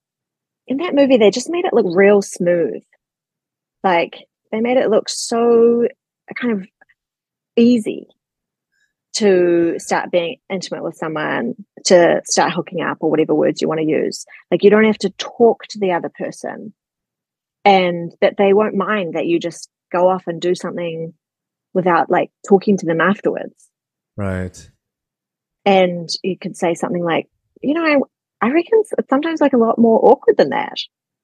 in 0.66 0.78
that 0.78 0.96
movie 0.96 1.18
they 1.18 1.30
just 1.30 1.52
made 1.52 1.66
it 1.66 1.74
look 1.74 1.86
real 1.96 2.24
smooth, 2.24 2.82
like 3.84 4.26
they 4.52 4.60
made 4.60 4.78
it 4.78 4.90
look 4.90 5.08
so 5.08 5.88
kind 6.42 6.52
of 6.52 6.68
easy 7.56 8.08
to 9.16 9.76
start 9.78 10.12
being 10.12 10.38
intimate 10.50 10.84
with 10.84 10.96
someone, 10.96 11.56
to 11.86 12.22
start 12.26 12.54
hooking 12.54 12.82
up, 12.82 12.98
or 13.00 13.10
whatever 13.10 13.34
words 13.34 13.62
you 13.62 13.68
want 13.68 13.80
to 13.80 13.86
use. 13.86 14.26
Like 14.52 14.64
you 14.64 14.70
don't 14.70 14.86
have 14.86 14.98
to 15.00 15.10
talk 15.12 15.64
to 15.70 15.80
the 15.80 15.92
other 15.92 16.10
person, 16.10 16.74
and 17.64 18.12
that 18.22 18.36
they 18.38 18.54
won't 18.54 18.76
mind 18.76 19.16
that 19.16 19.28
you 19.28 19.40
just 19.40 19.70
go 19.92 20.10
off 20.10 20.24
and 20.28 20.42
do 20.42 20.56
something 20.56 21.14
without 21.74 22.10
like 22.10 22.32
talking 22.48 22.78
to 22.78 22.86
them 22.86 23.02
afterwards. 23.02 23.70
Right. 24.18 24.70
And 25.66 26.10
you 26.24 26.38
could 26.38 26.56
say 26.56 26.74
something 26.74 27.04
like, 27.04 27.28
you 27.62 27.74
know, 27.74 27.84
I, 27.84 28.48
I 28.48 28.52
reckon 28.52 28.82
it's 28.82 29.10
sometimes 29.10 29.42
like 29.42 29.54
a 29.54 29.58
lot 29.58 29.78
more 29.78 30.00
awkward 30.04 30.38
than 30.38 30.50
that. 30.50 30.78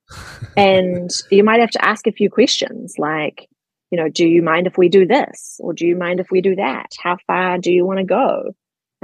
and 0.57 1.09
you 1.29 1.43
might 1.43 1.61
have 1.61 1.71
to 1.71 1.85
ask 1.85 2.07
a 2.07 2.11
few 2.11 2.29
questions 2.29 2.95
like, 2.97 3.47
you 3.91 3.97
know, 3.97 4.09
do 4.09 4.25
you 4.25 4.41
mind 4.41 4.67
if 4.67 4.77
we 4.77 4.89
do 4.89 5.05
this? 5.05 5.59
Or 5.59 5.73
do 5.73 5.85
you 5.85 5.95
mind 5.95 6.19
if 6.19 6.31
we 6.31 6.41
do 6.41 6.55
that? 6.55 6.87
How 6.97 7.17
far 7.27 7.57
do 7.57 7.71
you 7.71 7.85
want 7.85 7.99
to 7.99 8.05
go? 8.05 8.53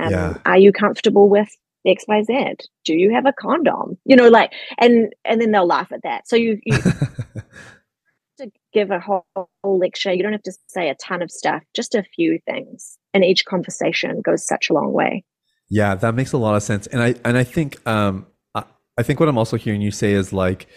Um, 0.01 0.11
yeah. 0.11 0.37
Are 0.45 0.57
you 0.57 0.71
comfortable 0.71 1.27
with 1.29 1.49
XYZ? 1.85 2.61
Do 2.85 2.93
you 2.93 3.13
have 3.13 3.25
a 3.25 3.33
condom? 3.33 3.97
You 4.05 4.15
know, 4.15 4.29
like, 4.29 4.53
and 4.77 5.13
and 5.25 5.41
then 5.41 5.51
they'll 5.51 5.67
laugh 5.67 5.91
at 5.91 6.03
that. 6.03 6.27
So 6.27 6.35
you, 6.35 6.59
you 6.65 6.77
to 8.37 8.51
give 8.73 8.91
a 8.91 8.99
whole, 8.99 9.25
whole 9.35 9.77
lecture. 9.77 10.13
You 10.13 10.23
don't 10.23 10.31
have 10.31 10.43
to 10.43 10.53
say 10.67 10.89
a 10.89 10.95
ton 10.95 11.21
of 11.21 11.31
stuff, 11.31 11.63
just 11.75 11.93
a 11.93 12.03
few 12.15 12.39
things. 12.45 12.97
And 13.13 13.25
each 13.25 13.45
conversation 13.45 14.21
goes 14.21 14.45
such 14.45 14.69
a 14.69 14.73
long 14.73 14.93
way. 14.93 15.25
Yeah, 15.69 15.95
that 15.95 16.15
makes 16.15 16.31
a 16.31 16.37
lot 16.37 16.55
of 16.55 16.63
sense. 16.63 16.87
And 16.87 17.01
I 17.01 17.15
and 17.25 17.37
I 17.37 17.43
think 17.43 17.85
um 17.87 18.27
I, 18.55 18.63
I 18.97 19.03
think 19.03 19.19
what 19.19 19.27
I'm 19.27 19.37
also 19.37 19.57
hearing 19.57 19.81
you 19.81 19.91
say 19.91 20.13
is 20.13 20.31
like 20.31 20.67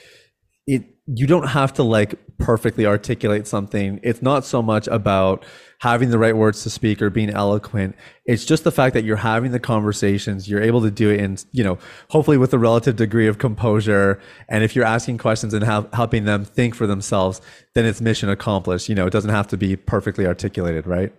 it 0.67 0.85
you 1.13 1.27
don't 1.27 1.49
have 1.49 1.73
to 1.75 1.83
like 1.83 2.15
perfectly 2.39 2.87
articulate 2.87 3.47
something. 3.47 3.99
It's 4.03 4.23
not 4.23 4.45
so 4.45 4.63
much 4.63 4.87
about 4.87 5.45
having 5.81 6.11
the 6.11 6.19
right 6.19 6.37
words 6.37 6.63
to 6.63 6.71
speak 6.71 7.03
or 7.03 7.11
being 7.11 7.31
eloquent. 7.31 7.97
It's 8.27 8.45
just 8.45 8.65
the 8.65 8.71
fact 8.71 8.95
that 8.95 9.03
you're 9.03 9.17
having 9.17 9.51
the 9.51 9.59
conversations, 9.59 10.49
you're 10.49 10.63
able 10.63 10.83
to 10.83 10.91
do 10.91 11.11
it 11.11 11.21
in, 11.21 11.37
you 11.51 11.65
know, 11.65 11.79
hopefully 12.11 12.37
with 12.37 12.55
a 12.55 12.59
relative 12.59 12.97
degree 12.97 13.27
of 13.27 13.39
composure. 13.39 14.21
And 14.49 14.63
if 14.63 14.77
you're 14.77 14.85
asking 14.85 15.19
questions 15.19 15.53
and 15.53 15.65
have, 15.65 15.89
helping 15.93 16.27
them 16.27 16.45
think 16.45 16.77
for 16.77 16.87
themselves, 16.87 17.41
then 17.75 17.87
it's 17.87 18.01
mission 18.01 18.29
accomplished. 18.29 18.89
You 18.89 18.95
know, 18.95 19.07
it 19.07 19.11
doesn't 19.11 19.31
have 19.31 19.49
to 19.49 19.57
be 19.57 19.75
perfectly 19.75 20.27
articulated, 20.27 20.87
right? 20.87 21.13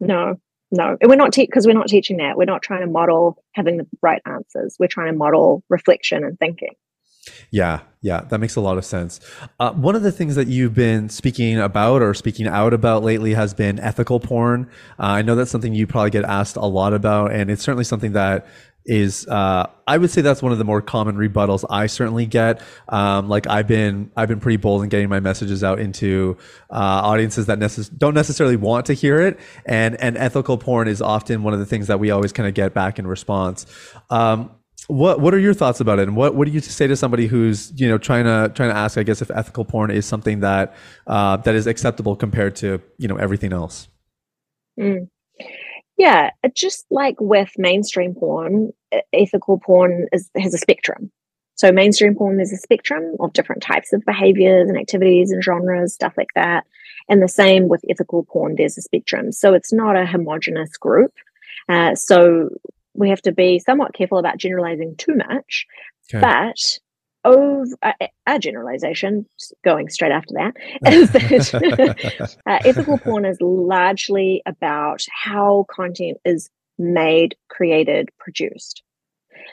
No, 0.00 0.40
no. 0.72 0.96
We're 1.02 1.16
not 1.16 1.32
because 1.32 1.64
te- 1.64 1.70
we're 1.70 1.78
not 1.78 1.88
teaching 1.88 2.16
that. 2.16 2.36
We're 2.36 2.44
not 2.44 2.62
trying 2.62 2.80
to 2.80 2.90
model 2.90 3.36
having 3.54 3.76
the 3.76 3.86
right 4.02 4.22
answers. 4.26 4.76
We're 4.80 4.88
trying 4.88 5.12
to 5.12 5.18
model 5.18 5.62
reflection 5.68 6.24
and 6.24 6.36
thinking. 6.38 6.74
Yeah, 7.50 7.80
yeah, 8.02 8.20
that 8.22 8.38
makes 8.38 8.56
a 8.56 8.60
lot 8.60 8.78
of 8.78 8.84
sense. 8.84 9.20
Uh, 9.58 9.72
one 9.72 9.96
of 9.96 10.02
the 10.02 10.12
things 10.12 10.36
that 10.36 10.46
you've 10.46 10.74
been 10.74 11.08
speaking 11.08 11.58
about 11.58 12.02
or 12.02 12.14
speaking 12.14 12.46
out 12.46 12.72
about 12.72 13.02
lately 13.02 13.34
has 13.34 13.54
been 13.54 13.80
ethical 13.80 14.20
porn. 14.20 14.70
Uh, 14.98 15.06
I 15.06 15.22
know 15.22 15.34
that's 15.34 15.50
something 15.50 15.74
you 15.74 15.86
probably 15.86 16.10
get 16.10 16.24
asked 16.24 16.56
a 16.56 16.66
lot 16.66 16.92
about, 16.92 17.32
and 17.32 17.50
it's 17.50 17.62
certainly 17.62 17.84
something 17.84 18.12
that 18.12 18.46
is 18.86 19.26
uh, 19.26 19.68
I 19.86 19.98
would 19.98 20.10
say 20.10 20.20
that's 20.20 20.42
one 20.42 20.52
of 20.52 20.58
the 20.58 20.64
more 20.64 20.80
common 20.80 21.16
rebuttals 21.16 21.64
I 21.68 21.86
certainly 21.88 22.24
get. 22.24 22.62
Um, 22.88 23.28
like 23.28 23.48
I've 23.48 23.66
been 23.66 24.10
I've 24.16 24.28
been 24.28 24.40
pretty 24.40 24.56
bold 24.56 24.82
in 24.82 24.88
getting 24.88 25.08
my 25.08 25.20
messages 25.20 25.64
out 25.64 25.80
into 25.80 26.36
uh, 26.70 26.74
audiences 27.02 27.46
that 27.46 27.58
necess- 27.58 27.90
don't 27.96 28.14
necessarily 28.14 28.56
want 28.56 28.86
to 28.86 28.92
hear 28.92 29.20
it, 29.20 29.38
and 29.64 30.00
and 30.00 30.16
ethical 30.16 30.56
porn 30.56 30.86
is 30.88 31.02
often 31.02 31.42
one 31.42 31.52
of 31.52 31.58
the 31.58 31.66
things 31.66 31.88
that 31.88 31.98
we 31.98 32.10
always 32.10 32.32
kind 32.32 32.48
of 32.48 32.54
get 32.54 32.72
back 32.74 32.98
in 32.98 33.06
response. 33.06 33.66
Um, 34.10 34.50
what 34.88 35.20
what 35.20 35.34
are 35.34 35.38
your 35.38 35.54
thoughts 35.54 35.80
about 35.80 35.98
it? 35.98 36.02
And 36.08 36.16
what, 36.16 36.34
what 36.34 36.46
do 36.46 36.52
you 36.52 36.60
say 36.60 36.86
to 36.86 36.96
somebody 36.96 37.26
who's 37.26 37.72
you 37.76 37.88
know 37.88 37.98
trying 37.98 38.24
to 38.24 38.52
trying 38.54 38.70
to 38.70 38.76
ask 38.76 38.96
i 38.98 39.02
guess 39.02 39.20
if 39.20 39.30
ethical 39.30 39.64
porn 39.64 39.90
is 39.90 40.06
something 40.06 40.40
that 40.40 40.74
uh, 41.06 41.36
that 41.38 41.54
is 41.54 41.66
acceptable 41.66 42.14
compared 42.16 42.56
to 42.56 42.80
you 42.98 43.08
know 43.08 43.16
everything 43.16 43.52
else? 43.52 43.88
Mm. 44.78 45.08
yeah 45.96 46.30
just 46.54 46.84
like 46.90 47.16
with 47.18 47.50
mainstream 47.56 48.14
porn 48.14 48.72
ethical 49.12 49.58
porn 49.58 50.06
is, 50.12 50.30
has 50.36 50.54
a 50.54 50.58
spectrum. 50.58 51.10
So 51.56 51.72
mainstream 51.72 52.14
porn 52.14 52.36
there's 52.36 52.52
a 52.52 52.58
spectrum 52.58 53.16
of 53.18 53.32
different 53.32 53.62
types 53.62 53.92
of 53.92 54.04
behaviors 54.04 54.68
and 54.68 54.78
activities 54.78 55.30
and 55.30 55.42
genres 55.42 55.94
stuff 55.94 56.12
like 56.16 56.34
that. 56.34 56.64
And 57.08 57.22
the 57.22 57.28
same 57.28 57.68
with 57.68 57.84
ethical 57.88 58.24
porn 58.24 58.54
there's 58.56 58.78
a 58.78 58.82
spectrum. 58.82 59.32
So 59.32 59.54
it's 59.54 59.72
not 59.72 59.96
a 59.96 60.06
homogenous 60.06 60.76
group. 60.76 61.12
Uh, 61.68 61.94
so 61.94 62.50
we 62.96 63.10
have 63.10 63.22
to 63.22 63.32
be 63.32 63.58
somewhat 63.58 63.94
careful 63.94 64.18
about 64.18 64.38
generalizing 64.38 64.96
too 64.96 65.14
much. 65.14 65.66
Okay. 66.12 66.20
But 66.20 66.78
over 67.24 67.66
uh, 67.82 67.92
a 68.26 68.38
generalization, 68.38 69.26
going 69.64 69.88
straight 69.88 70.12
after 70.12 70.34
that, 70.34 70.54
is 70.92 71.10
that 71.10 72.38
uh, 72.46 72.58
ethical 72.64 72.98
porn 72.98 73.24
is 73.24 73.38
largely 73.40 74.42
about 74.46 75.04
how 75.10 75.66
content 75.70 76.18
is 76.24 76.48
made, 76.78 77.36
created, 77.48 78.08
produced. 78.18 78.82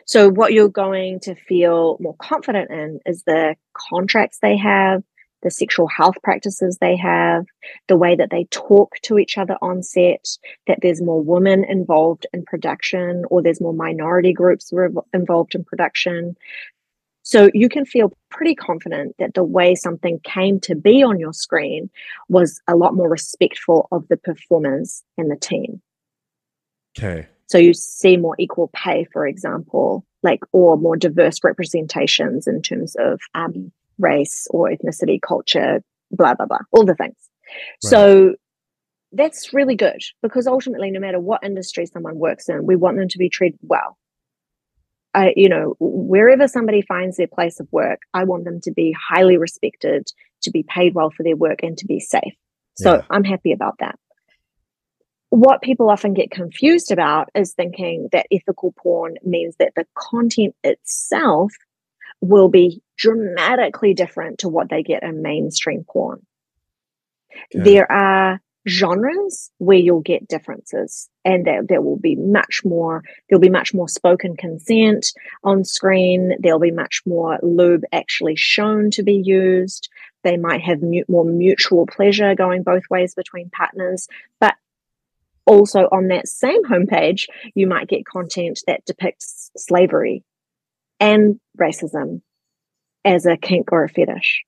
So, 0.06 0.30
what 0.30 0.54
you're 0.54 0.70
going 0.70 1.20
to 1.22 1.36
feel 1.36 1.98
more 2.00 2.16
confident 2.22 2.72
in 2.72 3.00
is 3.06 3.24
the 3.24 3.56
contracts 3.90 4.40
they 4.42 4.58
have, 4.58 5.04
the 5.44 5.52
sexual 5.52 5.88
health 5.88 6.16
practices 6.24 6.78
they 6.80 6.96
have, 6.96 7.46
the 7.88 7.98
way 7.98 8.16
that 8.16 8.30
they 8.32 8.46
talk 8.46 8.96
to 9.04 9.20
each 9.20 9.38
other 9.38 9.58
on 9.62 9.84
set, 9.84 10.26
that 10.68 10.80
there's 10.82 11.02
more 11.02 11.22
women 11.22 11.64
involved 11.64 12.26
in 12.34 12.44
production 12.44 13.26
or 13.30 13.42
there's 13.42 13.62
more 13.62 13.74
minority 13.74 14.34
groups 14.34 14.74
involved 15.14 15.54
in 15.54 15.64
production. 15.64 16.36
So 17.24 17.50
you 17.54 17.70
can 17.70 17.86
feel 17.86 18.12
pretty 18.30 18.56
confident 18.56 19.16
that 19.20 19.34
the 19.34 19.44
way 19.44 19.76
something 19.76 20.20
came 20.24 20.60
to 20.62 20.76
be 20.76 21.04
on 21.04 21.20
your 21.20 21.34
screen 21.34 21.90
was 22.28 22.60
a 22.68 22.76
lot 22.76 22.96
more 22.96 23.10
respectful 23.10 23.88
of 23.92 24.08
the 24.10 24.18
performers 24.18 25.04
and 25.18 25.32
the 25.32 25.38
team. 25.38 25.82
Okay. 26.98 27.28
So 27.48 27.58
you 27.58 27.74
see 27.74 28.18
more 28.18 28.36
equal 28.40 28.70
pay, 28.74 29.06
for 29.14 29.28
example, 29.28 30.06
like 30.22 30.40
or 30.52 30.78
more 30.78 30.98
diverse 30.98 31.44
representations 31.44 32.48
in 32.48 32.62
terms 32.62 32.96
of 33.00 33.22
um, 33.36 33.72
race 34.00 34.48
or 34.50 34.70
ethnicity, 34.70 35.20
culture, 35.22 35.84
blah, 36.12 36.34
blah, 36.34 36.46
blah, 36.46 36.60
all 36.72 36.86
the 36.86 36.96
things. 36.96 37.16
Right. 37.50 37.90
So 37.90 38.36
that's 39.12 39.54
really 39.54 39.76
good 39.76 40.02
because 40.22 40.48
ultimately, 40.48 40.92
no 40.92 41.00
matter 41.00 41.20
what 41.20 41.44
industry 41.44 41.86
someone 41.86 42.18
works 42.18 42.50
in, 42.50 42.66
we 42.66 42.76
want 42.76 42.98
them 42.98 43.08
to 43.10 43.18
be 43.18 43.30
treated 43.30 43.60
well. 43.62 43.98
I, 45.14 45.34
you 45.36 45.48
know, 45.48 45.76
wherever 45.80 46.48
somebody 46.48 46.82
finds 46.82 47.18
their 47.18 47.28
place 47.28 47.60
of 47.60 47.68
work, 47.72 48.00
I 48.14 48.24
want 48.24 48.46
them 48.46 48.60
to 48.62 48.72
be 48.72 48.96
highly 49.00 49.38
respected, 49.38 50.08
to 50.42 50.52
be 50.52 50.64
paid 50.68 50.96
well 50.96 51.12
for 51.12 51.22
their 51.22 51.36
work, 51.36 51.60
and 51.62 51.78
to 51.78 51.86
be 51.86 52.00
safe. 52.00 52.34
So 52.76 52.96
yeah. 52.96 53.02
I'm 53.12 53.24
happy 53.24 53.52
about 53.52 53.76
that. 53.80 54.00
What 55.30 55.62
people 55.62 55.90
often 55.90 56.14
get 56.14 56.32
confused 56.32 56.92
about 56.92 57.30
is 57.36 57.54
thinking 57.54 58.10
that 58.12 58.28
ethical 58.32 58.74
porn 58.78 59.16
means 59.24 59.56
that 59.60 59.74
the 59.76 59.86
content 59.96 60.56
itself 60.64 61.52
will 62.24 62.48
be 62.48 62.82
dramatically 62.98 63.94
different 63.94 64.40
to 64.40 64.50
what 64.50 64.70
they 64.70 64.82
get 64.82 65.04
in 65.04 65.22
mainstream 65.22 65.84
porn. 65.84 66.26
Okay. 67.54 67.64
There 67.64 67.92
are 67.92 68.40
genres 68.66 69.52
where 69.58 69.78
you'll 69.78 70.00
get 70.00 70.28
differences 70.30 71.10
and 71.26 71.46
that 71.46 71.68
there 71.68 71.82
will 71.82 71.98
be 71.98 72.16
much 72.16 72.62
more 72.64 73.04
there'll 73.28 73.42
be 73.42 73.50
much 73.50 73.74
more 73.74 73.90
spoken 73.90 74.38
consent 74.38 75.08
on 75.44 75.66
screen 75.66 76.32
there'll 76.40 76.62
be 76.62 76.72
much 76.72 77.02
more 77.06 77.38
lube 77.44 77.84
actually 77.92 78.38
shown 78.38 78.90
to 78.90 79.04
be 79.04 79.16
used 79.16 79.90
they 80.24 80.38
might 80.38 80.62
have 80.62 80.82
mu- 80.82 81.04
more 81.10 81.26
mutual 81.26 81.86
pleasure 81.86 82.36
going 82.36 82.64
both 82.64 82.84
ways 82.90 83.14
between 83.14 83.50
partners 83.50 84.08
but 84.40 84.56
also 85.46 85.90
on 85.92 86.08
that 86.08 86.26
same 86.26 86.64
homepage 86.64 87.26
you 87.56 87.68
might 87.68 87.90
get 87.90 88.06
content 88.06 88.62
that 88.66 88.86
depicts 88.86 89.52
slavery 89.58 90.24
and 91.04 91.40
racism 91.60 92.22
as 93.04 93.26
a 93.26 93.36
kink 93.36 93.74
or 93.74 93.84
a 93.84 93.90
fetish. 93.90 94.44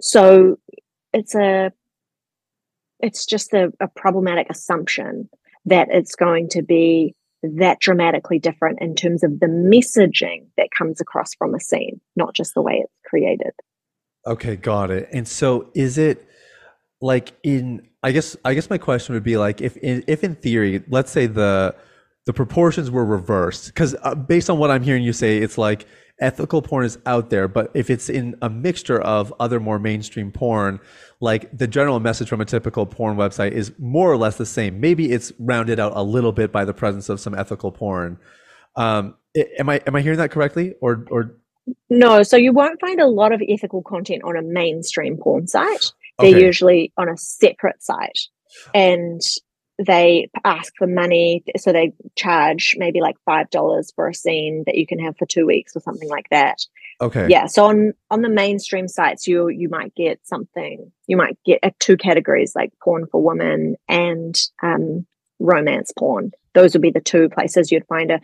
So 0.00 0.56
it's 1.12 1.34
a 1.34 1.72
it's 3.00 3.26
just 3.26 3.52
a, 3.52 3.72
a 3.80 3.88
problematic 3.88 4.48
assumption 4.50 5.28
that 5.64 5.88
it's 5.90 6.14
going 6.14 6.48
to 6.50 6.62
be 6.62 7.14
that 7.42 7.80
dramatically 7.80 8.38
different 8.38 8.80
in 8.80 8.94
terms 8.94 9.24
of 9.24 9.40
the 9.40 9.46
messaging 9.46 10.46
that 10.56 10.68
comes 10.76 11.00
across 11.00 11.34
from 11.34 11.54
a 11.54 11.60
scene, 11.60 12.00
not 12.14 12.34
just 12.34 12.54
the 12.54 12.62
way 12.62 12.74
it's 12.84 12.92
created. 13.04 13.52
Okay, 14.24 14.54
got 14.54 14.92
it. 14.92 15.08
And 15.12 15.26
so 15.26 15.70
is 15.74 15.98
it 15.98 16.28
like 17.00 17.32
in 17.42 17.88
I 18.02 18.12
guess 18.12 18.36
I 18.44 18.52
guess 18.54 18.68
my 18.68 18.78
question 18.78 19.14
would 19.14 19.24
be 19.24 19.38
like 19.38 19.62
if 19.62 19.76
in, 19.78 20.04
if 20.06 20.22
in 20.22 20.34
theory, 20.34 20.84
let's 20.88 21.10
say 21.10 21.26
the 21.26 21.74
the 22.26 22.32
proportions 22.32 22.90
were 22.90 23.04
reversed 23.04 23.66
because 23.66 23.96
uh, 24.02 24.14
based 24.14 24.48
on 24.48 24.58
what 24.58 24.70
I'm 24.70 24.82
hearing 24.82 25.02
you 25.02 25.12
say, 25.12 25.38
it's 25.38 25.58
like 25.58 25.86
ethical 26.20 26.62
porn 26.62 26.84
is 26.84 26.98
out 27.04 27.30
there, 27.30 27.48
but 27.48 27.70
if 27.74 27.90
it's 27.90 28.08
in 28.08 28.36
a 28.42 28.48
mixture 28.48 29.00
of 29.00 29.34
other 29.40 29.58
more 29.58 29.78
mainstream 29.78 30.30
porn, 30.30 30.78
like 31.20 31.56
the 31.56 31.66
general 31.66 31.98
message 32.00 32.28
from 32.28 32.40
a 32.40 32.44
typical 32.44 32.86
porn 32.86 33.16
website 33.16 33.52
is 33.52 33.72
more 33.78 34.10
or 34.10 34.16
less 34.16 34.36
the 34.36 34.46
same. 34.46 34.80
Maybe 34.80 35.10
it's 35.10 35.32
rounded 35.38 35.80
out 35.80 35.92
a 35.94 36.02
little 36.02 36.32
bit 36.32 36.52
by 36.52 36.64
the 36.64 36.74
presence 36.74 37.08
of 37.08 37.20
some 37.20 37.34
ethical 37.34 37.72
porn. 37.72 38.18
Um, 38.76 39.16
am 39.58 39.68
I 39.68 39.80
am 39.86 39.96
I 39.96 40.00
hearing 40.00 40.18
that 40.18 40.30
correctly, 40.30 40.74
or 40.80 41.06
or 41.10 41.36
no? 41.90 42.22
So 42.22 42.36
you 42.36 42.52
won't 42.52 42.80
find 42.80 43.00
a 43.00 43.06
lot 43.06 43.32
of 43.32 43.42
ethical 43.46 43.82
content 43.82 44.22
on 44.24 44.36
a 44.36 44.42
mainstream 44.42 45.16
porn 45.16 45.46
site. 45.46 45.92
They're 46.18 46.30
okay. 46.30 46.44
usually 46.44 46.92
on 46.96 47.08
a 47.08 47.16
separate 47.16 47.82
site, 47.82 48.18
and 48.74 49.20
they 49.78 50.28
ask 50.44 50.72
for 50.76 50.86
money 50.86 51.42
so 51.56 51.72
they 51.72 51.92
charge 52.14 52.74
maybe 52.78 53.00
like 53.00 53.16
five 53.24 53.48
dollars 53.50 53.92
for 53.94 54.08
a 54.08 54.14
scene 54.14 54.64
that 54.66 54.76
you 54.76 54.86
can 54.86 54.98
have 54.98 55.16
for 55.16 55.26
two 55.26 55.46
weeks 55.46 55.74
or 55.74 55.80
something 55.80 56.08
like 56.08 56.26
that. 56.30 56.58
Okay. 57.00 57.26
Yeah 57.28 57.46
so 57.46 57.64
on 57.64 57.92
on 58.10 58.22
the 58.22 58.28
mainstream 58.28 58.88
sites 58.88 59.26
you 59.26 59.48
you 59.48 59.68
might 59.68 59.94
get 59.94 60.20
something 60.26 60.90
you 61.06 61.16
might 61.16 61.38
get 61.44 61.60
uh, 61.62 61.70
two 61.78 61.96
categories 61.96 62.52
like 62.54 62.72
porn 62.82 63.06
for 63.10 63.22
women 63.22 63.76
and 63.88 64.38
um, 64.62 65.06
romance 65.38 65.92
porn. 65.98 66.32
Those 66.54 66.74
would 66.74 66.82
be 66.82 66.90
the 66.90 67.00
two 67.00 67.28
places 67.30 67.72
you'd 67.72 67.86
find 67.86 68.10
a 68.10 68.20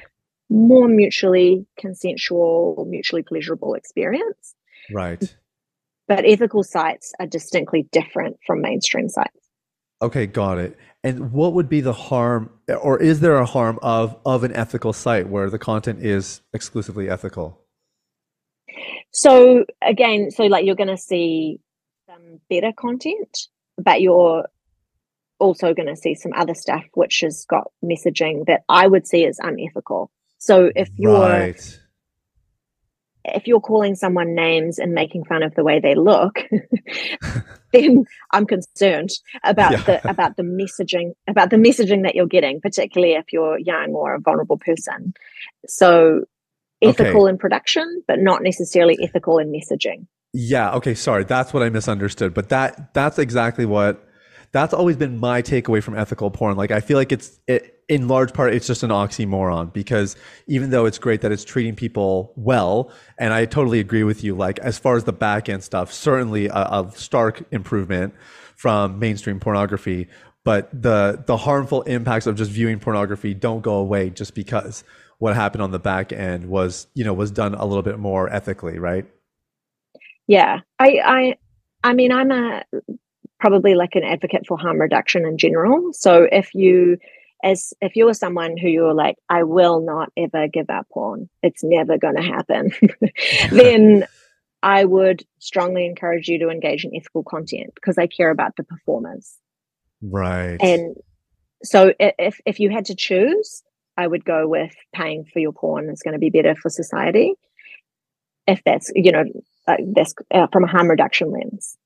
more 0.51 0.89
mutually 0.89 1.67
consensual 1.79 2.87
mutually 2.89 3.23
pleasurable 3.23 3.75
experience. 3.75 4.55
Right. 4.93 5.37
But 6.07 6.25
ethical 6.25 6.63
sites 6.63 7.13
are 7.21 7.27
distinctly 7.27 7.87
different 7.93 8.39
from 8.47 8.63
mainstream 8.63 9.11
sites 9.11 9.48
Okay, 10.01 10.27
got 10.27 10.59
it. 10.59 10.77
And 11.03 11.33
what 11.33 11.55
would 11.55 11.69
be 11.69 11.81
the 11.81 11.93
harm, 11.93 12.51
or 12.81 13.01
is 13.01 13.21
there 13.21 13.37
a 13.37 13.47
harm 13.47 13.79
of 13.83 14.17
of 14.25 14.45
an 14.45 14.53
ethical 14.53 14.93
site 14.93 15.29
where 15.29 15.51
the 15.51 15.59
content 15.59 16.05
is 16.05 16.41
exclusively 16.53 17.09
ethical? 17.09 17.61
So 19.13 19.65
again, 19.83 20.31
so 20.31 20.45
like 20.45 20.65
you're 20.65 20.75
going 20.75 20.89
to 20.89 20.97
see 20.97 21.61
some 22.07 22.41
better 22.51 22.73
content, 22.73 23.49
but 23.77 24.01
you're 24.01 24.49
also 25.39 25.73
going 25.73 25.89
to 25.89 25.97
see 25.97 26.15
some 26.15 26.33
other 26.37 26.55
stuff 26.55 26.85
which 26.95 27.21
has 27.21 27.45
got 27.49 27.71
messaging 27.85 28.47
that 28.47 28.63
I 28.69 28.87
would 28.87 29.07
see 29.07 29.25
as 29.25 29.39
unethical. 29.41 30.11
So 30.39 30.71
if 30.75 30.91
you're 30.97 31.21
right 31.21 31.81
if 33.25 33.47
you're 33.47 33.61
calling 33.61 33.95
someone 33.95 34.35
names 34.35 34.79
and 34.79 34.93
making 34.93 35.25
fun 35.25 35.43
of 35.43 35.55
the 35.55 35.65
way 35.65 35.81
they 35.81 35.95
look, 35.95 36.41
then 37.73 38.05
I'm 38.33 38.47
concerned 38.47 39.11
about 39.45 39.73
yeah. 39.73 39.83
the 39.83 40.11
about 40.11 40.37
the 40.37 40.43
messaging 40.43 41.13
about 41.27 41.51
the 41.51 41.57
messaging 41.57 42.03
that 42.05 42.15
you're 42.15 42.27
getting, 42.27 42.61
particularly 42.61 43.15
if 43.15 43.33
you're 43.33 43.59
young 43.59 43.93
or 43.93 44.15
a 44.15 44.21
vulnerable 44.21 44.59
person. 44.59 45.15
So 45.67 46.25
ethical 46.83 47.25
okay. 47.25 47.31
in 47.31 47.39
production, 47.39 48.03
but 48.07 48.21
not 48.21 48.43
necessarily 48.43 48.99
ethical 49.03 49.39
in 49.39 49.53
messaging. 49.53 50.07
Yeah, 50.33 50.73
okay, 50.75 50.95
sorry. 50.95 51.25
That's 51.25 51.53
what 51.53 51.63
I 51.63 51.71
misunderstood. 51.71 52.35
But 52.35 52.51
that 52.51 52.95
that's 52.95 53.19
exactly 53.19 53.67
what 53.67 54.05
that's 54.53 54.75
always 54.75 54.97
been 54.97 55.19
my 55.19 55.43
takeaway 55.43 55.83
from 55.83 55.97
ethical 55.97 56.31
porn. 56.31 56.57
Like 56.57 56.71
I 56.71 56.81
feel 56.81 56.97
like 56.97 57.13
it's 57.13 57.39
it, 57.47 57.78
in 57.89 58.07
large 58.07 58.33
part 58.33 58.53
it's 58.53 58.67
just 58.67 58.83
an 58.83 58.91
oxymoron 58.91 59.73
because 59.73 60.15
even 60.47 60.71
though 60.71 60.85
it's 60.85 60.99
great 60.99 61.23
that 61.23 61.33
it's 61.33 61.45
treating 61.45 61.75
people 61.75 62.33
well 62.37 62.93
and 63.19 63.33
i 63.33 63.45
totally 63.45 63.81
agree 63.81 64.05
with 64.05 64.23
you 64.23 64.35
like 64.35 64.59
as 64.61 64.79
far 64.79 64.97
as 64.97 65.05
the 65.05 65.13
back 65.13 65.49
end 65.49 65.65
stuff 65.65 65.93
certainly 65.93 66.47
a, 66.47 66.53
a 66.53 66.91
stark 66.95 67.43
improvement 67.51 68.15
from 68.57 68.99
mainstream 68.99 69.41
pornography 69.41 70.07
but 70.45 70.71
the 70.73 71.23
the 71.27 71.37
harmful 71.37 71.83
impacts 71.83 72.27
of 72.27 72.37
just 72.37 72.51
viewing 72.51 72.79
pornography 72.79 73.35
don't 73.35 73.63
go 73.63 73.75
away 73.75 74.11
just 74.11 74.35
because 74.35 74.85
what 75.19 75.35
happened 75.35 75.63
on 75.63 75.73
the 75.73 75.79
back 75.79 76.13
end 76.13 76.47
was 76.47 76.87
you 76.95 77.05
know 77.05 77.13
was 77.13 77.31
done 77.31 77.55
a 77.55 77.65
little 77.65 77.83
bit 77.83 77.99
more 77.99 78.33
ethically 78.33 78.79
right? 78.79 79.07
Yeah. 80.27 80.61
I 80.79 81.01
i 81.05 81.35
i 81.85 81.93
mean 81.93 82.13
i'm 82.13 82.31
a 82.31 82.65
probably 83.41 83.75
like 83.75 83.95
an 83.95 84.05
advocate 84.05 84.47
for 84.47 84.59
harm 84.59 84.81
reduction 84.81 85.25
in 85.25 85.39
general. 85.39 85.93
So 85.93 86.27
if 86.31 86.55
you 86.55 86.99
as 87.43 87.73
if 87.81 87.97
you're 87.97 88.15
someone 88.15 88.57
who 88.57 88.69
you're 88.69 88.95
like, 88.95 89.17
I 89.29 89.45
will 89.45 89.81
not 89.81 90.11
ever 90.17 90.49
give 90.49 90.71
up 90.71 90.87
porn, 90.93 91.29
it's 91.43 91.63
never 91.63 91.99
going 91.99 92.17
to 92.17 92.23
happen, 92.23 92.73
then 93.51 94.07
I 94.63 94.85
would 94.85 95.25
strongly 95.39 95.87
encourage 95.87 96.29
you 96.29 96.39
to 96.41 96.49
engage 96.49 96.85
in 96.85 96.95
ethical 96.95 97.23
content 97.23 97.71
because 97.75 97.97
I 97.99 98.07
care 98.07 98.31
about 98.31 98.57
the 98.57 98.65
performers. 98.65 99.37
Right. 100.03 100.57
And 100.61 100.97
so 101.63 101.93
if, 101.99 102.41
if 102.45 102.59
you 102.59 102.71
had 102.71 102.87
to 102.87 102.95
choose, 102.95 103.63
I 103.97 104.07
would 104.07 104.25
go 104.25 104.47
with 104.49 104.75
paying 104.95 105.25
for 105.33 105.39
your 105.39 105.53
porn 105.53 105.91
is 105.91 106.03
going 106.03 106.15
to 106.15 106.19
be 106.19 106.31
better 106.31 106.55
for 106.55 106.71
society. 106.71 107.35
If 108.47 108.63
that's, 108.65 108.91
you 108.95 109.13
know, 109.13 109.25
uh, 109.67 109.77
that's 109.95 110.15
uh, 110.33 110.47
from 110.53 110.65
a 110.65 110.67
harm 110.69 110.89
reduction 110.89 111.31
lens. 111.31 111.77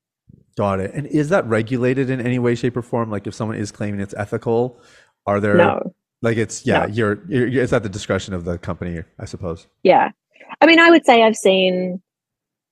Got 0.55 0.79
it. 0.79 0.93
And 0.93 1.07
is 1.07 1.29
that 1.29 1.45
regulated 1.47 2.09
in 2.09 2.21
any 2.21 2.37
way, 2.37 2.53
shape, 2.53 2.77
or 2.77 2.83
form? 2.83 3.09
Like 3.09 3.25
if 3.25 3.33
someone 3.33 3.57
is 3.57 3.71
claiming 3.71 3.99
it's 3.99 4.13
ethical, 4.15 4.79
are 5.25 5.39
there 5.39 5.55
no. 5.55 5.93
like 6.21 6.37
it's 6.37 6.65
yeah, 6.65 6.85
no. 6.85 6.87
you're, 6.87 7.25
you're 7.27 7.63
it's 7.63 7.73
at 7.73 7.83
the 7.83 7.89
discretion 7.89 8.33
of 8.33 8.45
the 8.45 8.57
company, 8.57 9.03
I 9.19 9.25
suppose. 9.25 9.67
Yeah. 9.83 10.11
I 10.61 10.65
mean, 10.65 10.79
I 10.79 10.89
would 10.89 11.05
say 11.05 11.23
I've 11.23 11.35
seen 11.35 12.01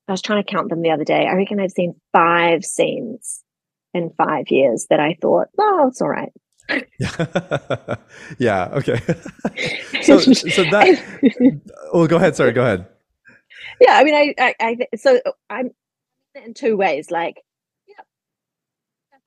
I 0.08 0.12
was 0.12 0.22
trying 0.22 0.44
to 0.44 0.52
count 0.52 0.70
them 0.70 0.82
the 0.82 0.92
other 0.92 1.04
day. 1.04 1.26
I 1.26 1.34
reckon 1.36 1.60
I've 1.60 1.72
seen 1.72 1.96
five 2.12 2.66
scenes 2.66 3.44
in 3.94 4.12
five 4.18 4.46
years 4.50 4.88
that 4.90 5.00
I 5.00 5.18
thought, 5.22 5.48
oh, 5.60 5.88
it's 5.88 6.02
all 6.02 6.10
right. 6.10 6.32
Yeah. 7.00 7.96
yeah. 8.38 8.70
Okay. 8.74 8.98
so, 10.02 10.20
so 10.20 10.64
that. 10.66 11.62
Well, 11.94 12.08
go 12.08 12.18
ahead. 12.18 12.36
Sorry. 12.36 12.52
Go 12.52 12.62
ahead. 12.62 12.88
Yeah. 13.80 13.94
I 13.94 14.04
mean, 14.04 14.16
I, 14.16 14.36
I, 14.38 14.56
I 14.60 14.98
so 14.98 15.20
I'm 15.50 15.72
in 16.36 16.54
two 16.54 16.78
ways. 16.78 17.12
Like, 17.12 17.42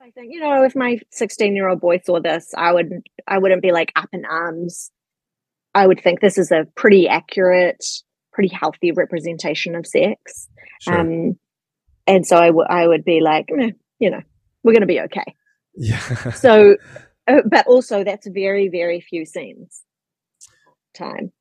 I 0.05 0.11
think 0.11 0.31
you 0.31 0.39
know, 0.39 0.63
if 0.63 0.75
my 0.75 0.99
16 1.11 1.55
year 1.55 1.67
old 1.67 1.81
boy 1.81 1.99
saw 2.05 2.19
this, 2.19 2.53
I 2.55 2.71
would 2.71 2.89
I 3.27 3.39
wouldn't 3.39 3.63
be 3.63 3.71
like 3.71 3.91
up 3.95 4.09
in 4.13 4.23
arms. 4.25 4.91
I 5.73 5.87
would 5.87 5.99
think 5.99 6.19
this 6.19 6.37
is 6.37 6.51
a 6.51 6.65
pretty 6.75 7.07
accurate, 7.07 7.83
pretty 8.31 8.53
healthy 8.53 8.91
representation 8.91 9.75
of 9.75 9.87
sex. 9.87 10.47
Sure. 10.81 10.99
Um, 10.99 11.39
and 12.05 12.25
so 12.25 12.37
I, 12.37 12.47
w- 12.47 12.67
I 12.69 12.87
would 12.87 13.03
be 13.03 13.19
like, 13.19 13.47
eh, 13.59 13.71
you 13.99 14.11
know, 14.11 14.21
we're 14.63 14.73
going 14.73 14.81
to 14.81 14.87
be 14.87 15.01
okay. 15.01 15.35
Yeah. 15.75 15.99
so, 16.31 16.77
uh, 17.27 17.41
but 17.49 17.65
also 17.67 18.03
that's 18.03 18.27
very, 18.27 18.69
very 18.69 19.01
few 19.01 19.25
scenes 19.25 19.81
time. 20.93 21.31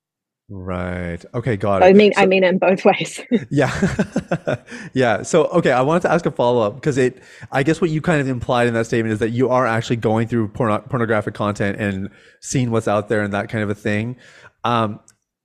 Right. 0.48 1.24
Okay, 1.34 1.56
got 1.56 1.82
it. 1.82 1.86
I 1.86 1.94
mean, 1.94 2.12
so, 2.12 2.20
I 2.20 2.26
mean, 2.26 2.44
in 2.44 2.58
both 2.58 2.84
ways. 2.84 3.20
yeah, 3.50 4.56
yeah. 4.92 5.22
So, 5.22 5.46
okay, 5.46 5.72
I 5.72 5.80
wanted 5.80 6.02
to 6.02 6.12
ask 6.12 6.26
a 6.26 6.30
follow 6.30 6.60
up 6.60 6.74
because 6.74 6.98
it, 6.98 7.22
I 7.50 7.62
guess, 7.62 7.80
what 7.80 7.90
you 7.90 8.02
kind 8.02 8.20
of 8.20 8.28
implied 8.28 8.68
in 8.68 8.74
that 8.74 8.84
statement 8.84 9.12
is 9.14 9.18
that 9.20 9.30
you 9.30 9.48
are 9.48 9.66
actually 9.66 9.96
going 9.96 10.28
through 10.28 10.48
porno- 10.48 10.80
pornographic 10.80 11.34
content 11.34 11.78
and 11.80 12.10
seeing 12.40 12.70
what's 12.70 12.88
out 12.88 13.08
there 13.08 13.22
and 13.22 13.32
that 13.32 13.48
kind 13.48 13.64
of 13.64 13.70
a 13.70 13.74
thing. 13.74 14.16
Um, 14.64 15.00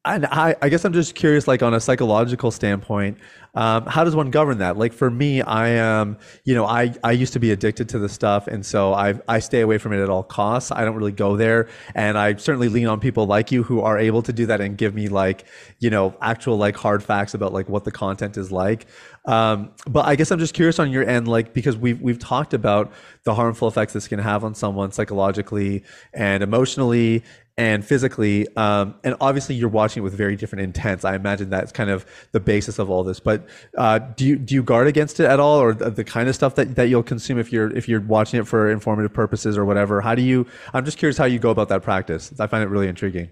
and 0.06 0.26
I, 0.28 0.56
I 0.62 0.70
guess 0.70 0.86
I'm 0.86 0.94
just 0.94 1.14
curious, 1.14 1.48
like 1.48 1.62
on 1.62 1.74
a 1.74 1.80
psychological 1.80 2.52
standpoint, 2.52 3.18
um, 3.56 3.86
how 3.86 4.06
does 4.06 4.16
one 4.16 4.32
govern 4.32 4.60
that? 4.60 4.78
Like 4.78 4.94
for 4.94 5.10
me, 5.10 5.42
I 5.42 5.70
am, 5.70 6.18
you 6.46 6.56
know, 6.56 6.66
I, 6.66 6.94
I 7.04 7.12
used 7.12 7.34
to 7.34 7.40
be 7.40 7.52
addicted 7.52 7.90
to 7.90 8.00
the 8.00 8.08
stuff, 8.08 8.48
and 8.48 8.66
so 8.66 8.94
I 8.94 9.20
I 9.28 9.40
stay 9.40 9.60
away 9.62 9.78
from 9.78 9.92
it 9.92 10.02
at 10.02 10.10
all 10.10 10.24
costs. 10.24 10.72
I 10.72 10.86
don't 10.86 10.96
really 10.96 11.12
go 11.12 11.36
there, 11.36 11.68
and 11.96 12.18
I 12.18 12.36
certainly 12.36 12.70
lean 12.70 12.88
on 12.88 13.00
people 13.02 13.26
like 13.26 13.52
you 13.52 13.64
who 13.64 13.82
are 13.82 13.98
able 13.98 14.22
to 14.22 14.32
do 14.32 14.46
that 14.46 14.62
and 14.62 14.78
give 14.78 14.96
me 14.96 15.10
like, 15.10 15.46
you 15.80 15.90
know, 15.90 16.16
actual 16.22 16.58
like 16.58 16.78
hard 16.78 17.04
facts 17.04 17.34
about 17.34 17.52
like 17.52 17.68
what 17.68 17.84
the 17.84 17.92
content 17.92 18.38
is 18.38 18.52
like. 18.52 18.86
Um, 19.26 19.72
but 19.86 20.06
I 20.06 20.16
guess 20.16 20.32
I'm 20.32 20.40
just 20.40 20.54
curious 20.54 20.80
on 20.80 20.92
your 20.92 21.04
end, 21.08 21.28
like 21.28 21.54
because 21.54 21.76
we've 21.76 22.00
we've 22.00 22.20
talked 22.20 22.54
about 22.54 22.94
the 23.24 23.36
harmful 23.36 23.68
effects 23.68 23.94
this 23.94 24.08
can 24.08 24.20
have 24.20 24.46
on 24.46 24.56
someone 24.56 24.92
psychologically 24.92 25.84
and 26.14 26.42
emotionally 26.42 27.24
and 27.60 27.84
physically. 27.86 28.48
Um, 28.56 28.96
and 29.04 29.16
obviously, 29.20 29.54
you're 29.54 29.68
watching 29.70 30.02
it 30.02 30.04
with 30.06 30.14
very 30.14 30.38
different 30.38 30.64
intents. 30.64 31.04
I 31.04 31.16
imagine 31.16 31.50
that's 31.50 31.74
kind 31.74 31.90
of 31.90 32.06
the 32.32 32.40
basis 32.40 32.80
of 32.80 32.90
all 32.90 33.04
this. 33.04 33.20
But 33.20 33.46
uh, 33.78 34.00
do 34.00 34.26
you 34.26 34.38
do 34.38 34.56
you 34.56 34.64
guard 34.64 34.88
against 34.88 35.20
it 35.20 35.26
at 35.26 35.42
all, 35.42 35.60
or 35.60 35.74
the, 35.74 35.90
the, 35.90 36.06
kind 36.06 36.30
of 36.30 36.36
stuff 36.36 36.56
that, 36.56 36.76
that 36.76 36.88
you'll 36.88 37.04
consume 37.04 37.38
if 37.38 37.52
you're 37.52 37.70
if 37.76 37.90
you're 37.90 38.00
watching 38.00 38.40
it 38.40 38.48
for 38.48 38.72
informative 38.72 39.14
purposes 39.14 39.58
or 39.58 39.66
whatever? 39.66 40.00
How 40.00 40.16
do 40.16 40.22
you? 40.22 40.48
I'm 40.74 40.86
just 40.86 40.98
curious 40.98 41.18
how 41.18 41.26
you 41.26 41.38
go 41.38 41.50
about 41.50 41.68
that 41.68 41.84
practice. 41.84 42.34
I 42.40 42.48
find 42.48 42.64
it 42.64 42.70
really 42.70 42.88
intriguing. 42.88 43.30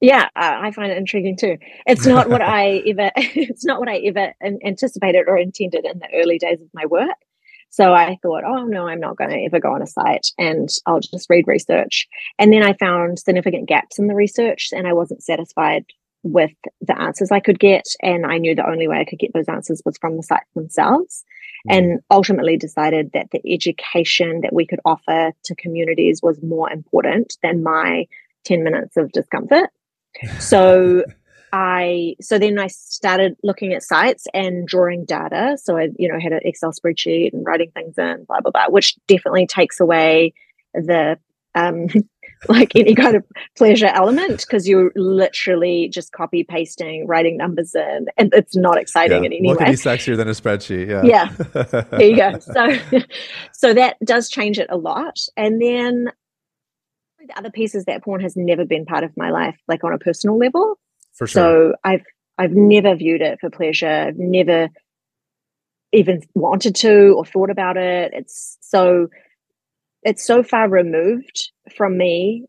Yeah, 0.00 0.24
uh, 0.36 0.58
I 0.60 0.72
find 0.72 0.90
it 0.90 0.98
intriguing 0.98 1.36
too. 1.36 1.58
It's 1.86 2.06
not 2.06 2.28
what 2.28 2.42
I 2.42 2.82
ever. 2.88 3.12
It's 3.16 3.64
not 3.64 3.78
what 3.78 3.88
I 3.88 3.98
ever 3.98 4.34
anticipated 4.42 5.26
or 5.28 5.38
intended 5.38 5.84
in 5.84 6.00
the 6.00 6.08
early 6.12 6.38
days 6.38 6.60
of 6.60 6.68
my 6.74 6.86
work. 6.86 7.16
So 7.76 7.92
I 7.92 8.16
thought, 8.22 8.42
oh 8.42 8.64
no, 8.64 8.88
I'm 8.88 9.00
not 9.00 9.18
going 9.18 9.28
to 9.28 9.44
ever 9.44 9.60
go 9.60 9.74
on 9.74 9.82
a 9.82 9.86
site 9.86 10.28
and 10.38 10.66
I'll 10.86 11.00
just 11.00 11.28
read 11.28 11.46
research. 11.46 12.08
And 12.38 12.50
then 12.50 12.62
I 12.62 12.72
found 12.72 13.18
significant 13.18 13.68
gaps 13.68 13.98
in 13.98 14.06
the 14.06 14.14
research 14.14 14.70
and 14.72 14.86
I 14.86 14.94
wasn't 14.94 15.22
satisfied 15.22 15.84
with 16.22 16.52
the 16.80 16.98
answers 16.98 17.30
I 17.30 17.40
could 17.40 17.58
get. 17.58 17.84
And 18.00 18.24
I 18.24 18.38
knew 18.38 18.54
the 18.54 18.66
only 18.66 18.88
way 18.88 18.96
I 18.96 19.04
could 19.04 19.18
get 19.18 19.34
those 19.34 19.50
answers 19.50 19.82
was 19.84 19.98
from 19.98 20.16
the 20.16 20.22
sites 20.22 20.48
themselves. 20.54 21.22
Mm. 21.68 21.76
And 21.76 22.00
ultimately 22.10 22.56
decided 22.56 23.10
that 23.12 23.26
the 23.30 23.42
education 23.46 24.40
that 24.40 24.54
we 24.54 24.66
could 24.66 24.80
offer 24.86 25.32
to 25.44 25.54
communities 25.56 26.20
was 26.22 26.42
more 26.42 26.72
important 26.72 27.36
than 27.42 27.62
my 27.62 28.06
10 28.44 28.64
minutes 28.64 28.96
of 28.96 29.12
discomfort. 29.12 29.68
So 30.38 31.04
I 31.52 32.16
so 32.20 32.38
then 32.38 32.58
I 32.58 32.66
started 32.66 33.36
looking 33.42 33.72
at 33.72 33.82
sites 33.82 34.26
and 34.34 34.66
drawing 34.66 35.04
data. 35.04 35.56
So 35.62 35.76
I, 35.76 35.88
you 35.96 36.08
know, 36.08 36.18
had 36.20 36.32
an 36.32 36.40
Excel 36.44 36.72
spreadsheet 36.72 37.32
and 37.32 37.44
writing 37.46 37.70
things 37.72 37.96
in, 37.98 38.24
blah 38.24 38.40
blah 38.40 38.50
blah, 38.50 38.68
which 38.68 38.96
definitely 39.06 39.46
takes 39.46 39.80
away 39.80 40.34
the 40.74 41.18
um 41.54 41.86
like 42.48 42.74
any 42.76 42.94
kind 42.94 43.16
of 43.16 43.24
pleasure 43.56 43.86
element 43.86 44.42
because 44.42 44.68
you're 44.68 44.92
literally 44.94 45.88
just 45.88 46.12
copy 46.12 46.44
pasting, 46.44 47.06
writing 47.06 47.36
numbers 47.36 47.74
in, 47.74 48.06
and 48.16 48.32
it's 48.34 48.56
not 48.56 48.78
exciting 48.78 49.22
yeah. 49.22 49.26
in 49.26 49.32
any 49.32 49.48
what 49.48 49.58
way. 49.58 49.64
What 49.64 49.70
could 49.70 49.82
be 49.82 49.90
sexier 49.90 50.16
than 50.16 50.28
a 50.28 50.32
spreadsheet? 50.32 50.88
Yeah. 50.88 51.30
Yeah. 51.54 51.80
there 51.98 52.02
you 52.02 52.16
go. 52.16 52.38
So, 52.38 53.00
so 53.52 53.74
that 53.74 53.96
does 54.04 54.28
change 54.28 54.58
it 54.58 54.66
a 54.70 54.76
lot, 54.76 55.18
and 55.36 55.60
then 55.60 56.10
the 57.26 57.38
other 57.38 57.50
pieces 57.50 57.84
that 57.86 58.04
porn 58.04 58.20
has 58.20 58.36
never 58.36 58.64
been 58.64 58.84
part 58.84 59.04
of 59.04 59.16
my 59.16 59.30
life, 59.30 59.58
like 59.68 59.82
on 59.84 59.92
a 59.92 59.98
personal 59.98 60.38
level. 60.38 60.78
For 61.16 61.26
sure. 61.26 61.42
So 61.42 61.74
I've 61.82 62.04
I've 62.38 62.52
never 62.52 62.94
viewed 62.94 63.22
it 63.22 63.40
for 63.40 63.50
pleasure. 63.50 63.88
I've 63.88 64.18
never 64.18 64.68
even 65.92 66.22
wanted 66.34 66.74
to 66.76 67.14
or 67.16 67.24
thought 67.24 67.50
about 67.50 67.76
it. 67.76 68.12
It's 68.14 68.58
so 68.60 69.08
it's 70.02 70.24
so 70.24 70.42
far 70.42 70.68
removed 70.68 71.50
from 71.76 71.96
me 71.96 72.46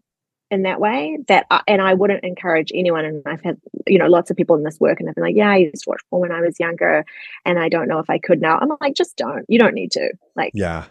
in 0.49 0.63
that 0.63 0.79
way 0.79 1.17
that 1.27 1.45
I, 1.49 1.61
and 1.67 1.81
I 1.81 1.93
wouldn't 1.93 2.23
encourage 2.23 2.71
anyone 2.73 3.03
and 3.03 3.23
I've 3.25 3.41
had 3.41 3.57
you 3.85 3.97
know 3.97 4.07
lots 4.07 4.29
of 4.31 4.37
people 4.37 4.55
in 4.55 4.63
this 4.63 4.79
work 4.79 4.99
and 4.99 5.09
I've 5.09 5.15
been 5.15 5.23
like 5.23 5.35
yeah 5.35 5.49
I 5.49 5.57
used 5.57 5.83
to 5.83 5.89
watch 5.89 6.01
porn 6.09 6.21
when 6.21 6.31
I 6.31 6.41
was 6.41 6.59
younger 6.59 7.05
and 7.45 7.59
I 7.59 7.67
don't 7.67 7.87
know 7.87 7.99
if 7.99 8.09
I 8.09 8.17
could 8.17 8.39
now 8.39 8.57
I'm 8.57 8.71
like 8.79 8.95
just 8.95 9.17
don't 9.17 9.45
you 9.49 9.59
don't 9.59 9.73
need 9.73 9.91
to 9.93 10.09
like 10.35 10.51
yeah 10.53 10.85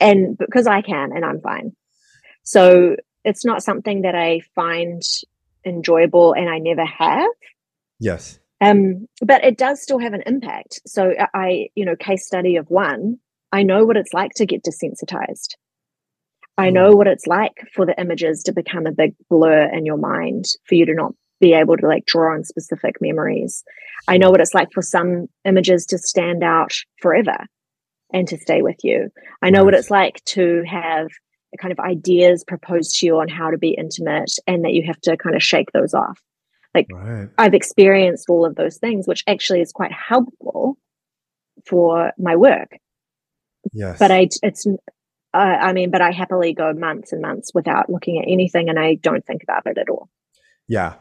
and 0.00 0.38
because 0.38 0.66
I 0.66 0.80
can 0.80 1.12
and 1.12 1.24
I'm 1.24 1.40
fine 1.40 1.74
so 2.44 2.96
it's 3.24 3.44
not 3.44 3.62
something 3.62 4.02
that 4.02 4.14
I 4.14 4.40
find 4.54 5.02
enjoyable 5.64 6.32
and 6.32 6.48
I 6.48 6.58
never 6.58 6.84
have. 6.84 7.30
Yes. 7.98 8.38
Um, 8.60 9.08
but 9.20 9.44
it 9.44 9.58
does 9.58 9.82
still 9.82 9.98
have 9.98 10.12
an 10.12 10.22
impact. 10.24 10.80
So 10.86 11.12
I, 11.34 11.68
you 11.74 11.84
know, 11.84 11.96
case 11.96 12.26
study 12.26 12.56
of 12.56 12.70
one, 12.70 13.18
I 13.50 13.64
know 13.64 13.84
what 13.84 13.96
it's 13.96 14.14
like 14.14 14.32
to 14.36 14.46
get 14.46 14.64
desensitized. 14.64 15.56
I 16.58 16.70
know 16.70 16.92
mm. 16.92 16.96
what 16.96 17.06
it's 17.06 17.26
like 17.26 17.66
for 17.74 17.86
the 17.86 17.98
images 18.00 18.42
to 18.44 18.52
become 18.52 18.86
a 18.86 18.92
big 18.92 19.14
blur 19.28 19.68
in 19.72 19.86
your 19.86 19.96
mind, 19.96 20.44
for 20.64 20.74
you 20.74 20.86
to 20.86 20.94
not 20.94 21.14
be 21.40 21.54
able 21.54 21.76
to 21.76 21.86
like 21.86 22.06
draw 22.06 22.34
on 22.34 22.44
specific 22.44 22.96
memories. 23.00 23.64
I 24.06 24.16
know 24.16 24.30
what 24.30 24.40
it's 24.40 24.54
like 24.54 24.68
for 24.72 24.82
some 24.82 25.26
images 25.44 25.86
to 25.86 25.98
stand 25.98 26.44
out 26.44 26.72
forever 27.00 27.46
and 28.12 28.28
to 28.28 28.38
stay 28.38 28.62
with 28.62 28.76
you. 28.82 29.10
I 29.42 29.50
know 29.50 29.64
what 29.64 29.74
it's 29.74 29.90
like 29.90 30.22
to 30.26 30.62
have 30.66 31.08
kind 31.60 31.72
of 31.72 31.78
ideas 31.80 32.44
proposed 32.44 32.98
to 32.98 33.06
you 33.06 33.18
on 33.18 33.28
how 33.28 33.50
to 33.50 33.58
be 33.58 33.70
intimate 33.70 34.32
and 34.46 34.64
that 34.64 34.72
you 34.72 34.82
have 34.86 35.00
to 35.02 35.16
kind 35.16 35.36
of 35.36 35.42
shake 35.42 35.70
those 35.72 35.94
off. 35.94 36.20
Like 36.74 36.86
right. 36.92 37.28
I've 37.38 37.54
experienced 37.54 38.30
all 38.30 38.46
of 38.46 38.54
those 38.54 38.78
things, 38.78 39.06
which 39.06 39.22
actually 39.26 39.60
is 39.60 39.72
quite 39.72 39.92
helpful 39.92 40.78
for 41.66 42.12
my 42.18 42.36
work. 42.36 42.78
Yes. 43.72 43.98
But 43.98 44.10
I, 44.10 44.28
it's, 44.42 44.66
uh, 44.66 45.36
I 45.36 45.72
mean, 45.72 45.90
but 45.90 46.00
I 46.00 46.10
happily 46.10 46.54
go 46.54 46.72
months 46.72 47.12
and 47.12 47.20
months 47.20 47.52
without 47.54 47.90
looking 47.90 48.18
at 48.18 48.24
anything 48.26 48.68
and 48.68 48.78
I 48.78 48.94
don't 48.94 49.24
think 49.24 49.42
about 49.42 49.66
it 49.66 49.78
at 49.78 49.88
all. 49.88 50.08
Yeah. 50.68 50.94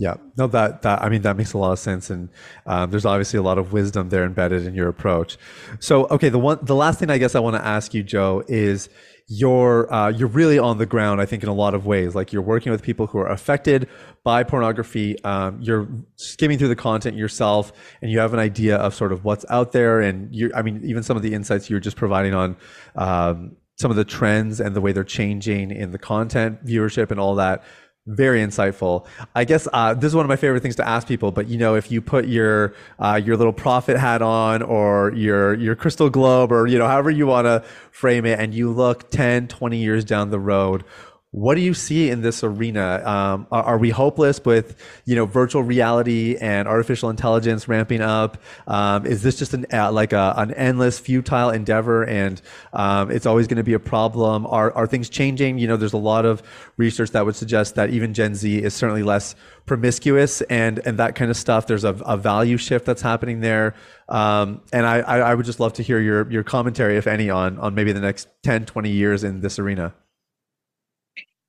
Yeah, 0.00 0.14
no, 0.36 0.46
that 0.46 0.82
that 0.82 1.02
I 1.02 1.08
mean 1.08 1.22
that 1.22 1.36
makes 1.36 1.54
a 1.54 1.58
lot 1.58 1.72
of 1.72 1.80
sense, 1.80 2.08
and 2.08 2.28
um, 2.66 2.88
there's 2.88 3.04
obviously 3.04 3.40
a 3.40 3.42
lot 3.42 3.58
of 3.58 3.72
wisdom 3.72 4.10
there 4.10 4.24
embedded 4.24 4.64
in 4.64 4.72
your 4.72 4.88
approach. 4.88 5.36
So, 5.80 6.06
okay, 6.06 6.28
the 6.28 6.38
one, 6.38 6.60
the 6.62 6.76
last 6.76 7.00
thing 7.00 7.10
I 7.10 7.18
guess 7.18 7.34
I 7.34 7.40
want 7.40 7.56
to 7.56 7.66
ask 7.66 7.92
you, 7.92 8.04
Jo, 8.04 8.44
is 8.46 8.88
you're 9.28 9.92
uh, 9.92 10.08
you're 10.08 10.28
really 10.28 10.58
on 10.58 10.78
the 10.78 10.86
ground. 10.86 11.20
I 11.20 11.26
think 11.26 11.42
in 11.42 11.50
a 11.50 11.54
lot 11.54 11.74
of 11.74 11.84
ways, 11.84 12.14
like 12.14 12.32
you're 12.32 12.42
working 12.42 12.72
with 12.72 12.82
people 12.82 13.06
who 13.06 13.18
are 13.18 13.28
affected 13.30 13.86
by 14.24 14.42
pornography. 14.42 15.22
Um, 15.22 15.60
you're 15.60 15.86
skimming 16.16 16.56
through 16.56 16.68
the 16.68 16.76
content 16.76 17.16
yourself, 17.16 17.72
and 18.00 18.10
you 18.10 18.18
have 18.20 18.32
an 18.32 18.40
idea 18.40 18.76
of 18.76 18.94
sort 18.94 19.12
of 19.12 19.24
what's 19.24 19.44
out 19.50 19.72
there. 19.72 20.00
And 20.00 20.34
you, 20.34 20.50
I 20.54 20.62
mean, 20.62 20.80
even 20.84 21.02
some 21.02 21.16
of 21.16 21.22
the 21.22 21.34
insights 21.34 21.68
you're 21.68 21.80
just 21.80 21.96
providing 21.96 22.34
on. 22.34 22.56
Um, 22.96 23.56
some 23.78 23.92
of 23.92 23.96
the 23.96 24.04
trends 24.04 24.58
and 24.58 24.74
the 24.74 24.80
way 24.80 24.90
they're 24.90 25.04
changing 25.04 25.70
in 25.70 25.92
the 25.92 25.98
content 25.98 26.64
viewership 26.66 27.12
and 27.12 27.20
all 27.20 27.36
that 27.36 27.62
very 28.08 28.40
insightful. 28.40 29.06
I 29.34 29.44
guess 29.44 29.68
uh, 29.72 29.94
this 29.94 30.08
is 30.08 30.16
one 30.16 30.24
of 30.24 30.28
my 30.28 30.36
favorite 30.36 30.62
things 30.62 30.76
to 30.76 30.88
ask 30.88 31.06
people. 31.06 31.30
But 31.30 31.46
you 31.48 31.58
know, 31.58 31.74
if 31.74 31.90
you 31.92 32.00
put 32.00 32.26
your 32.26 32.74
uh, 32.98 33.20
your 33.22 33.36
little 33.36 33.52
prophet 33.52 33.98
hat 33.98 34.22
on, 34.22 34.62
or 34.62 35.12
your 35.14 35.54
your 35.54 35.76
crystal 35.76 36.08
globe, 36.10 36.50
or 36.50 36.66
you 36.66 36.78
know, 36.78 36.86
however 36.88 37.10
you 37.10 37.26
want 37.26 37.44
to 37.46 37.62
frame 37.90 38.24
it, 38.24 38.40
and 38.40 38.54
you 38.54 38.70
look 38.70 39.10
10, 39.10 39.48
20 39.48 39.76
years 39.76 40.04
down 40.04 40.30
the 40.30 40.40
road, 40.40 40.84
what 41.30 41.56
do 41.56 41.60
you 41.60 41.74
see 41.74 42.08
in 42.08 42.22
this 42.22 42.42
arena? 42.42 43.02
Um, 43.04 43.46
are, 43.52 43.62
are, 43.62 43.78
we 43.78 43.90
hopeless 43.90 44.40
with 44.42 44.76
you 45.04 45.14
know 45.14 45.26
virtual 45.26 45.62
reality 45.62 46.36
and 46.40 46.66
artificial 46.66 47.10
intelligence 47.10 47.68
ramping 47.68 48.00
up? 48.00 48.38
Um, 48.66 49.04
is 49.04 49.22
this 49.22 49.38
just 49.38 49.52
an 49.52 49.66
uh, 49.70 49.92
like 49.92 50.14
a, 50.14 50.32
an 50.38 50.54
endless 50.54 50.98
futile 50.98 51.50
endeavor, 51.50 52.04
and 52.04 52.40
um, 52.72 53.10
it's 53.10 53.26
always 53.26 53.46
going 53.46 53.58
to 53.58 53.62
be 53.62 53.74
a 53.74 53.78
problem? 53.78 54.46
Are 54.46 54.72
are 54.72 54.86
things 54.86 55.10
changing? 55.10 55.58
You 55.58 55.68
know, 55.68 55.76
there's 55.76 55.92
a 55.92 55.98
lot 55.98 56.24
of 56.24 56.42
research 56.78 57.10
that 57.10 57.26
would 57.26 57.36
suggest 57.36 57.74
that 57.74 57.90
even 57.90 58.14
Gen 58.14 58.34
Z 58.34 58.62
is 58.62 58.72
certainly 58.72 59.02
less 59.02 59.34
promiscuous 59.66 60.40
and 60.42 60.80
and 60.86 60.98
that 60.98 61.14
kind 61.14 61.30
of 61.30 61.36
stuff. 61.36 61.66
There's 61.66 61.84
a, 61.84 61.92
a 62.06 62.16
value 62.16 62.56
shift 62.56 62.86
that's 62.86 63.02
happening 63.02 63.40
there, 63.40 63.74
um, 64.08 64.62
and 64.72 64.86
I, 64.86 65.00
I 65.00 65.34
would 65.34 65.44
just 65.44 65.60
love 65.60 65.74
to 65.74 65.82
hear 65.82 66.00
your 66.00 66.30
your 66.30 66.42
commentary, 66.42 66.96
if 66.96 67.06
any, 67.06 67.28
on 67.28 67.58
on 67.58 67.74
maybe 67.74 67.92
the 67.92 68.00
next 68.00 68.28
10, 68.44 68.64
20 68.64 68.90
years 68.90 69.24
in 69.24 69.42
this 69.42 69.58
arena. 69.58 69.92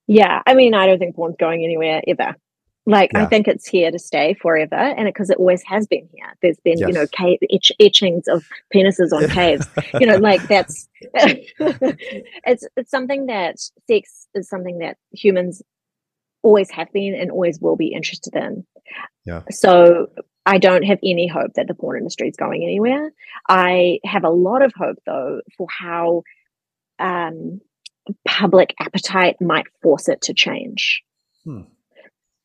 Yeah, 0.10 0.41
I 0.47 0.55
mean, 0.55 0.74
I 0.74 0.88
don't 0.88 0.97
think 0.97 1.16
porn's 1.16 1.36
going 1.39 1.64
anywhere 1.64 2.01
ever. 2.07 2.36
Like, 2.88 3.12
yeah. 3.14 3.22
I 3.22 3.26
think 3.28 3.47
it's 3.47 3.68
here 3.68 3.91
to 3.91 3.99
stay 3.99 4.34
forever, 4.34 4.74
and 4.74 5.05
because 5.05 5.30
it, 5.30 5.34
it, 5.34 5.38
always 5.38 5.62
has 5.68 5.86
been 5.86 6.10
here. 6.12 6.26
There's 6.41 6.60
been, 6.62 6.80
yes. 6.80 6.88
you 6.88 6.93
know, 6.95 7.05
cave 7.05 7.38
etch, 7.53 7.72
etchings 7.80 8.28
of 8.28 8.43
penises 8.74 9.12
on 9.12 9.30
caves. 9.30 9.68
you 9.99 10.07
know, 10.07 10.18
like 10.18 10.41
that's 10.47 10.89
it's 11.14 12.68
it's 12.76 12.89
something 12.89 13.28
that 13.28 13.60
sex 13.88 14.28
is 14.34 14.49
something 14.49 14.80
that 14.80 14.97
humans 15.12 15.62
always 16.41 16.72
have 16.72 16.91
been 16.91 17.14
and 17.14 17.30
always 17.30 17.60
will 17.60 17.76
be 17.76 17.93
interested 17.93 18.36
in. 18.36 18.66
Yeah. 19.28 19.43
So 19.51 20.07
I 20.47 20.57
don't 20.57 20.86
have 20.86 20.97
any 21.03 21.28
hope 21.28 21.53
that 21.53 21.68
the 21.68 21.76
porn 21.76 21.99
industry 21.99 22.30
is 22.30 22.36
going 22.36 22.64
anywhere. 22.64 23.12
I 23.47 23.99
have 24.05 24.24
a 24.24 24.32
lot 24.32 24.64
of 24.64 24.74
hope 24.76 24.97
though 25.05 25.41
for 25.55 25.68
how 25.70 26.24
um, 26.97 27.62
public 28.26 28.76
appetite 28.80 29.38
might 29.41 29.66
force 29.82 30.07
it 30.10 30.22
to 30.24 30.34
change. 30.34 31.01
Hmm. 31.43 31.62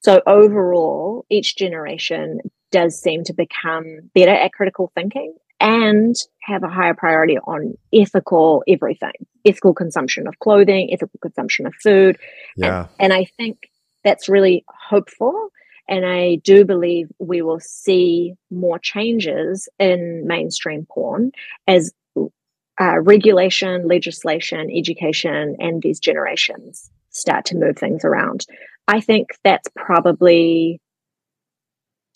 So, 0.02 0.20
overall, 0.26 1.24
each 1.30 1.56
generation 1.56 2.40
does 2.70 3.00
seem 3.00 3.24
to 3.24 3.32
become 3.32 4.10
better 4.14 4.32
at 4.32 4.52
critical 4.52 4.90
thinking 4.94 5.34
and 5.60 6.14
have 6.42 6.62
a 6.62 6.68
higher 6.68 6.94
priority 6.94 7.38
on 7.38 7.74
ethical 7.92 8.62
everything 8.68 9.12
ethical 9.44 9.74
consumption 9.74 10.26
of 10.26 10.38
clothing, 10.38 10.90
ethical 10.92 11.18
consumption 11.20 11.66
of 11.66 11.74
food. 11.74 12.18
Yeah. 12.56 12.86
And, 12.98 13.12
and 13.12 13.12
I 13.12 13.24
think 13.36 13.70
that's 14.02 14.28
really 14.28 14.64
hopeful. 14.68 15.50
And 15.88 16.06
I 16.06 16.36
do 16.36 16.64
believe 16.64 17.10
we 17.18 17.42
will 17.42 17.60
see 17.60 18.34
more 18.50 18.78
changes 18.78 19.68
in 19.78 20.26
mainstream 20.26 20.86
porn 20.90 21.32
as 21.66 21.92
uh, 22.80 23.00
regulation, 23.00 23.86
legislation, 23.86 24.68
education, 24.74 25.56
and 25.58 25.82
these 25.82 26.00
generations 26.00 26.90
start 27.10 27.44
to 27.46 27.56
move 27.56 27.78
things 27.78 28.04
around. 28.04 28.46
I 28.88 29.00
think 29.00 29.28
that's 29.42 29.68
probably 29.76 30.80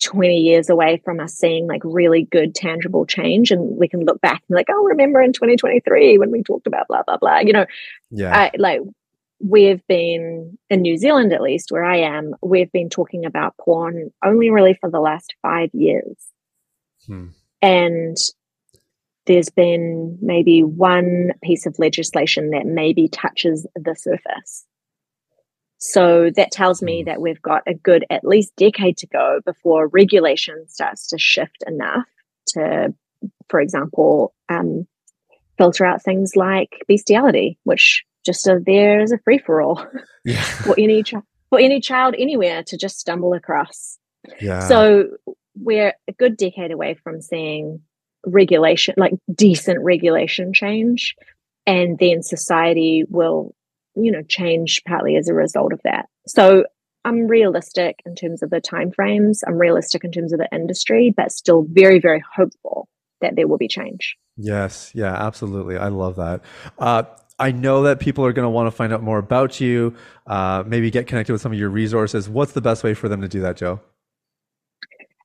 20 0.03 0.37
years 0.37 0.69
away 0.69 1.01
from 1.03 1.19
us 1.19 1.33
seeing 1.33 1.67
like 1.67 1.81
really 1.83 2.23
good 2.31 2.55
tangible 2.55 3.05
change 3.05 3.51
and 3.51 3.77
we 3.77 3.87
can 3.87 4.05
look 4.05 4.21
back 4.21 4.41
and 4.47 4.55
be 4.55 4.55
like 4.55 4.69
oh 4.69 4.83
remember 4.85 5.21
in 5.21 5.33
2023 5.33 6.17
when 6.17 6.31
we 6.31 6.41
talked 6.41 6.67
about 6.67 6.87
blah 6.87 7.03
blah 7.03 7.17
blah 7.17 7.39
you 7.39 7.51
know 7.51 7.65
yeah 8.09 8.33
I, 8.33 8.51
like 8.57 8.79
we've 9.41 9.85
been 9.87 10.57
in 10.69 10.81
new 10.81 10.95
zealand 10.95 11.33
at 11.33 11.41
least 11.41 11.69
where 11.69 11.83
i 11.83 11.97
am 11.97 12.33
we've 12.41 12.71
been 12.71 12.89
talking 12.89 13.25
about 13.25 13.57
porn 13.57 14.11
only 14.23 14.49
really 14.51 14.77
for 14.79 14.89
the 14.89 15.01
last 15.01 15.35
five 15.41 15.69
years 15.73 16.15
hmm. 17.05 17.27
and 17.61 18.15
there's 19.29 19.49
been 19.49 20.17
maybe 20.21 20.63
one 20.63 21.33
piece 21.43 21.67
of 21.67 21.77
legislation 21.77 22.49
that 22.49 22.65
maybe 22.65 23.07
touches 23.07 23.67
the 23.75 23.95
surface. 23.95 24.65
So 25.77 26.31
that 26.35 26.51
tells 26.51 26.81
me 26.81 27.03
hmm. 27.03 27.05
that 27.05 27.21
we've 27.21 27.41
got 27.41 27.61
a 27.67 27.75
good 27.75 28.03
at 28.09 28.25
least 28.25 28.55
decade 28.57 28.97
to 28.97 29.07
go 29.07 29.39
before 29.45 29.87
regulation 29.87 30.65
starts 30.67 31.07
to 31.09 31.19
shift 31.19 31.63
enough 31.67 32.07
to, 32.47 32.93
for 33.49 33.61
example, 33.61 34.33
um, 34.49 34.87
filter 35.59 35.85
out 35.85 36.01
things 36.01 36.35
like 36.35 36.83
bestiality, 36.87 37.59
which 37.65 38.03
just 38.25 38.49
there 38.65 38.99
as 38.99 39.11
a 39.11 39.19
free 39.19 39.37
for 39.37 39.61
all 39.61 39.85
yeah. 40.25 40.41
for 40.41 40.73
any 40.77 41.03
ch- 41.03 41.13
for 41.49 41.59
any 41.59 41.79
child 41.79 42.15
anywhere 42.17 42.63
to 42.63 42.77
just 42.77 42.99
stumble 42.99 43.33
across. 43.33 43.99
Yeah. 44.41 44.67
So 44.67 45.05
we're 45.55 45.93
a 46.07 46.13
good 46.13 46.35
decade 46.35 46.71
away 46.71 46.95
from 46.95 47.21
seeing 47.21 47.81
regulation, 48.25 48.95
like 48.97 49.13
decent 49.33 49.79
regulation 49.81 50.53
change, 50.53 51.15
and 51.65 51.97
then 51.99 52.21
society 52.21 53.03
will 53.09 53.53
you 53.95 54.11
know, 54.11 54.23
change 54.23 54.81
partly 54.87 55.15
as 55.15 55.27
a 55.27 55.33
result 55.33 55.73
of 55.73 55.81
that. 55.83 56.07
So 56.27 56.65
I'm 57.05 57.27
realistic 57.27 57.99
in 58.05 58.15
terms 58.15 58.43
of 58.43 58.49
the 58.49 58.61
timeframes. 58.61 59.39
I'm 59.47 59.57
realistic 59.57 60.03
in 60.03 60.11
terms 60.11 60.33
of 60.33 60.39
the 60.39 60.49
industry, 60.51 61.13
but 61.15 61.31
still 61.31 61.65
very, 61.69 61.99
very 61.99 62.23
hopeful 62.35 62.87
that 63.21 63.35
there 63.35 63.47
will 63.47 63.57
be 63.57 63.67
change. 63.67 64.15
Yes, 64.37 64.91
yeah, 64.93 65.13
absolutely. 65.13 65.77
I 65.77 65.89
love 65.89 66.15
that. 66.15 66.41
Uh, 66.77 67.03
I 67.37 67.51
know 67.51 67.83
that 67.83 67.99
people 67.99 68.25
are 68.25 68.33
going 68.33 68.45
to 68.45 68.49
want 68.49 68.67
to 68.67 68.71
find 68.71 68.93
out 68.93 69.01
more 69.01 69.17
about 69.17 69.61
you, 69.61 69.95
uh, 70.27 70.63
maybe 70.65 70.91
get 70.91 71.07
connected 71.07 71.31
with 71.31 71.41
some 71.41 71.53
of 71.53 71.59
your 71.59 71.69
resources. 71.69 72.29
What's 72.29 72.51
the 72.51 72.61
best 72.61 72.83
way 72.83 72.93
for 72.93 73.07
them 73.09 73.21
to 73.21 73.27
do 73.27 73.41
that, 73.41 73.57
Jo? 73.57 73.79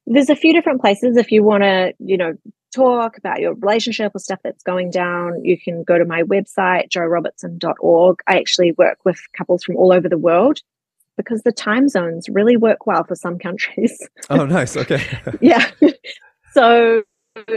There's 0.07 0.31
a 0.31 0.37
few 0.37 0.53
different 0.53 0.81
places. 0.81 1.17
If 1.17 1.33
you 1.33 1.43
want 1.43 1.63
to, 1.63 1.93
you 1.99 2.17
know, 2.17 2.35
talk 2.75 3.17
about 3.17 3.41
your 3.41 3.55
relationship 3.55 4.13
or 4.15 4.19
stuff 4.19 4.41
that's 4.43 4.63
going 4.63 4.91
down, 4.91 5.45
you 5.45 5.59
can 5.59 5.85
go 5.85 5.99
to 5.99 6.05
my 6.05 6.23
website, 6.23 6.91
jorobertson.org. 6.91 8.21
I 8.27 8.39
actually 8.39 8.73
work 8.73 8.99
with 9.05 9.21
couples 9.37 9.65
from 9.65 9.77
all 9.77 9.93
over 9.93 10.09
the 10.09 10.19
world 10.19 10.61
because 11.17 11.43
the 11.43 11.53
time 11.53 11.89
zones 11.89 12.29
really 12.29 12.57
work 12.57 12.87
well 12.87 13.05
for 13.05 13.15
some 13.15 13.39
countries. 13.39 13.97
Oh, 14.31 14.47
nice. 14.47 14.75
Okay. 14.75 15.03
yeah. 15.43 15.71
So 16.53 17.03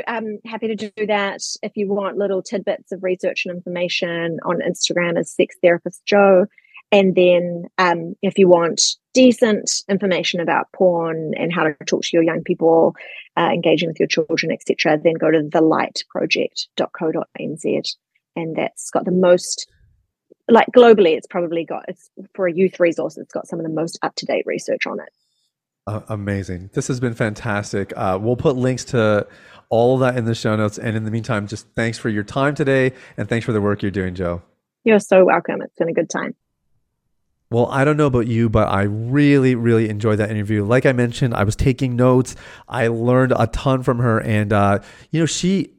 I'm 0.05 0.39
happy 0.45 0.67
to 0.67 0.75
do 0.75 1.07
that. 1.07 1.39
If 1.63 1.71
you 1.75 1.87
want 1.87 2.17
little 2.17 2.41
tidbits 2.41 2.91
of 2.91 3.03
research 3.03 3.45
and 3.45 3.55
information 3.55 4.39
on 4.43 4.59
Instagram 4.59 5.17
as 5.17 5.31
Sex 5.31 5.55
Therapist 5.61 6.05
Jo. 6.05 6.45
And 6.91 7.15
then 7.15 7.67
um, 7.77 8.15
if 8.21 8.37
you 8.37 8.49
want 8.49 8.81
decent 9.17 9.83
information 9.89 10.39
about 10.39 10.71
porn 10.73 11.33
and 11.35 11.51
how 11.51 11.63
to 11.63 11.73
talk 11.85 12.03
to 12.03 12.09
your 12.13 12.21
young 12.21 12.43
people, 12.43 12.95
uh, 13.35 13.49
engaging 13.51 13.89
with 13.89 13.99
your 13.99 14.07
children, 14.07 14.51
etc., 14.51 14.99
then 15.03 15.15
go 15.15 15.31
to 15.31 15.39
thelightproject.co.nz. 15.39 17.95
And 18.35 18.55
that's 18.55 18.91
got 18.91 19.05
the 19.05 19.11
most 19.11 19.67
like 20.47 20.67
globally, 20.67 21.17
it's 21.17 21.25
probably 21.25 21.65
got 21.65 21.85
it's 21.87 22.11
for 22.35 22.45
a 22.47 22.53
youth 22.53 22.79
resource. 22.79 23.17
It's 23.17 23.33
got 23.33 23.47
some 23.47 23.57
of 23.59 23.65
the 23.65 23.71
most 23.71 23.97
up 24.03 24.13
to 24.17 24.27
date 24.27 24.43
research 24.45 24.85
on 24.85 24.99
it. 24.99 25.09
Uh, 25.87 26.01
amazing! 26.09 26.69
This 26.73 26.87
has 26.87 26.99
been 26.99 27.15
fantastic. 27.15 27.91
Uh, 27.95 28.19
we'll 28.21 28.37
put 28.37 28.55
links 28.55 28.85
to 28.85 29.25
all 29.69 29.95
of 29.95 30.01
that 30.01 30.15
in 30.15 30.25
the 30.25 30.35
show 30.35 30.55
notes. 30.55 30.77
And 30.77 30.95
in 30.95 31.05
the 31.05 31.11
meantime, 31.11 31.47
just 31.47 31.65
thanks 31.75 31.97
for 31.97 32.09
your 32.09 32.23
time 32.23 32.53
today, 32.53 32.93
and 33.17 33.27
thanks 33.27 33.47
for 33.47 33.51
the 33.51 33.61
work 33.61 33.81
you're 33.81 33.89
doing, 33.89 34.13
Jo. 34.13 34.43
You're 34.83 34.99
so 34.99 35.25
welcome. 35.25 35.63
It's 35.63 35.75
been 35.75 35.89
a 35.89 35.93
good 35.93 36.09
time. 36.09 36.35
Well, 37.49 37.67
I 37.67 37.85
don't 37.85 37.95
know 37.95 38.07
about 38.07 38.27
you, 38.27 38.49
but 38.49 38.67
I 38.67 38.83
really, 38.83 39.55
really 39.55 39.87
enjoyed 39.89 40.19
that 40.19 40.29
interview. 40.29 40.65
Like 40.65 40.85
I 40.85 40.91
mentioned, 40.91 41.33
I 41.33 41.45
was 41.45 41.55
taking 41.55 41.95
notes. 41.95 42.35
I 42.67 42.87
learned 42.87 43.33
a 43.37 43.47
ton 43.47 43.83
from 43.83 43.99
her, 43.99 44.19
and 44.19 44.51
uh, 44.51 44.79
you 45.11 45.19
know, 45.21 45.25
she. 45.25 45.71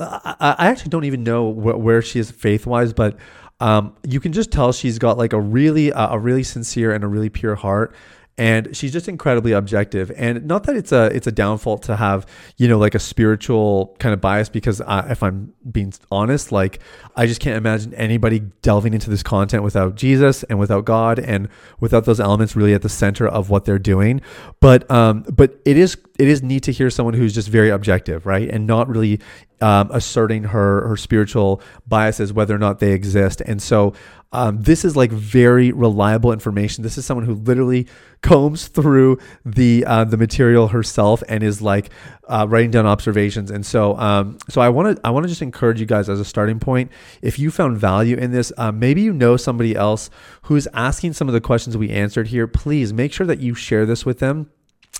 I, 0.00 0.56
actually 0.58 0.88
don't 0.88 1.04
even 1.04 1.22
know 1.22 1.52
wh- 1.52 1.78
where 1.78 2.02
she 2.02 2.18
is 2.18 2.32
faith 2.32 2.66
wise, 2.66 2.92
but 2.92 3.16
um, 3.60 3.94
you 4.02 4.18
can 4.18 4.32
just 4.32 4.50
tell 4.50 4.72
she's 4.72 4.98
got 4.98 5.16
like 5.16 5.32
a 5.32 5.40
really 5.40 5.92
uh, 5.92 6.14
a 6.14 6.18
really 6.18 6.42
sincere 6.42 6.92
and 6.92 7.04
a 7.04 7.06
really 7.06 7.28
pure 7.28 7.54
heart 7.54 7.94
and 8.42 8.76
she's 8.76 8.92
just 8.92 9.06
incredibly 9.06 9.52
objective. 9.52 10.10
And 10.16 10.46
not 10.46 10.64
that 10.64 10.74
it's 10.74 10.90
a 10.90 11.04
it's 11.14 11.28
a 11.28 11.32
downfall 11.32 11.78
to 11.78 11.94
have 11.94 12.26
you 12.56 12.66
know 12.66 12.76
like 12.76 12.96
a 12.96 12.98
spiritual 12.98 13.94
kind 14.00 14.12
of 14.12 14.20
bias 14.20 14.48
because 14.48 14.80
I, 14.80 15.10
if 15.10 15.22
i'm 15.22 15.54
being 15.70 15.92
honest 16.10 16.50
like 16.50 16.80
i 17.14 17.26
just 17.26 17.40
can't 17.40 17.56
imagine 17.56 17.94
anybody 17.94 18.40
delving 18.62 18.94
into 18.94 19.10
this 19.10 19.22
content 19.22 19.62
without 19.62 19.94
jesus 19.94 20.42
and 20.44 20.58
without 20.58 20.84
god 20.84 21.20
and 21.20 21.48
without 21.78 22.04
those 22.04 22.18
elements 22.18 22.56
really 22.56 22.74
at 22.74 22.82
the 22.82 22.88
center 22.88 23.28
of 23.28 23.48
what 23.48 23.64
they're 23.64 23.78
doing. 23.78 24.20
But 24.58 24.90
um 24.90 25.22
but 25.30 25.60
it 25.64 25.76
is 25.76 25.96
it 26.18 26.28
is 26.28 26.42
neat 26.42 26.62
to 26.62 26.72
hear 26.72 26.90
someone 26.90 27.14
who's 27.14 27.34
just 27.34 27.48
very 27.48 27.70
objective 27.70 28.26
right 28.26 28.48
and 28.48 28.66
not 28.66 28.88
really 28.88 29.20
um, 29.60 29.90
asserting 29.92 30.44
her 30.44 30.86
her 30.88 30.96
spiritual 30.96 31.60
biases 31.86 32.32
whether 32.32 32.54
or 32.54 32.58
not 32.58 32.78
they 32.78 32.92
exist 32.92 33.40
and 33.42 33.62
so 33.62 33.92
um, 34.32 34.62
this 34.62 34.84
is 34.84 34.96
like 34.96 35.12
very 35.12 35.72
reliable 35.72 36.32
information. 36.32 36.82
This 36.82 36.96
is 36.96 37.04
someone 37.04 37.26
who 37.26 37.34
literally 37.34 37.86
combs 38.22 38.68
through 38.68 39.18
the 39.44 39.84
uh, 39.86 40.04
the 40.04 40.16
material 40.16 40.68
herself 40.68 41.22
and 41.28 41.42
is 41.42 41.60
like 41.60 41.90
uh, 42.28 42.46
writing 42.48 42.70
down 42.70 42.86
observations. 42.86 43.50
And 43.50 43.64
so, 43.64 43.96
um, 43.98 44.38
so 44.48 44.60
I 44.60 44.70
want 44.70 44.96
to 44.96 45.06
I 45.06 45.10
want 45.10 45.24
to 45.24 45.28
just 45.28 45.42
encourage 45.42 45.80
you 45.80 45.86
guys 45.86 46.08
as 46.08 46.18
a 46.18 46.24
starting 46.24 46.58
point. 46.58 46.90
If 47.20 47.38
you 47.38 47.50
found 47.50 47.76
value 47.76 48.16
in 48.16 48.32
this, 48.32 48.52
uh, 48.56 48.72
maybe 48.72 49.02
you 49.02 49.12
know 49.12 49.36
somebody 49.36 49.76
else 49.76 50.08
who's 50.42 50.66
asking 50.72 51.12
some 51.12 51.28
of 51.28 51.34
the 51.34 51.40
questions 51.40 51.76
we 51.76 51.90
answered 51.90 52.28
here. 52.28 52.46
Please 52.46 52.92
make 52.92 53.12
sure 53.12 53.26
that 53.26 53.40
you 53.40 53.54
share 53.54 53.84
this 53.84 54.06
with 54.06 54.18
them 54.18 54.50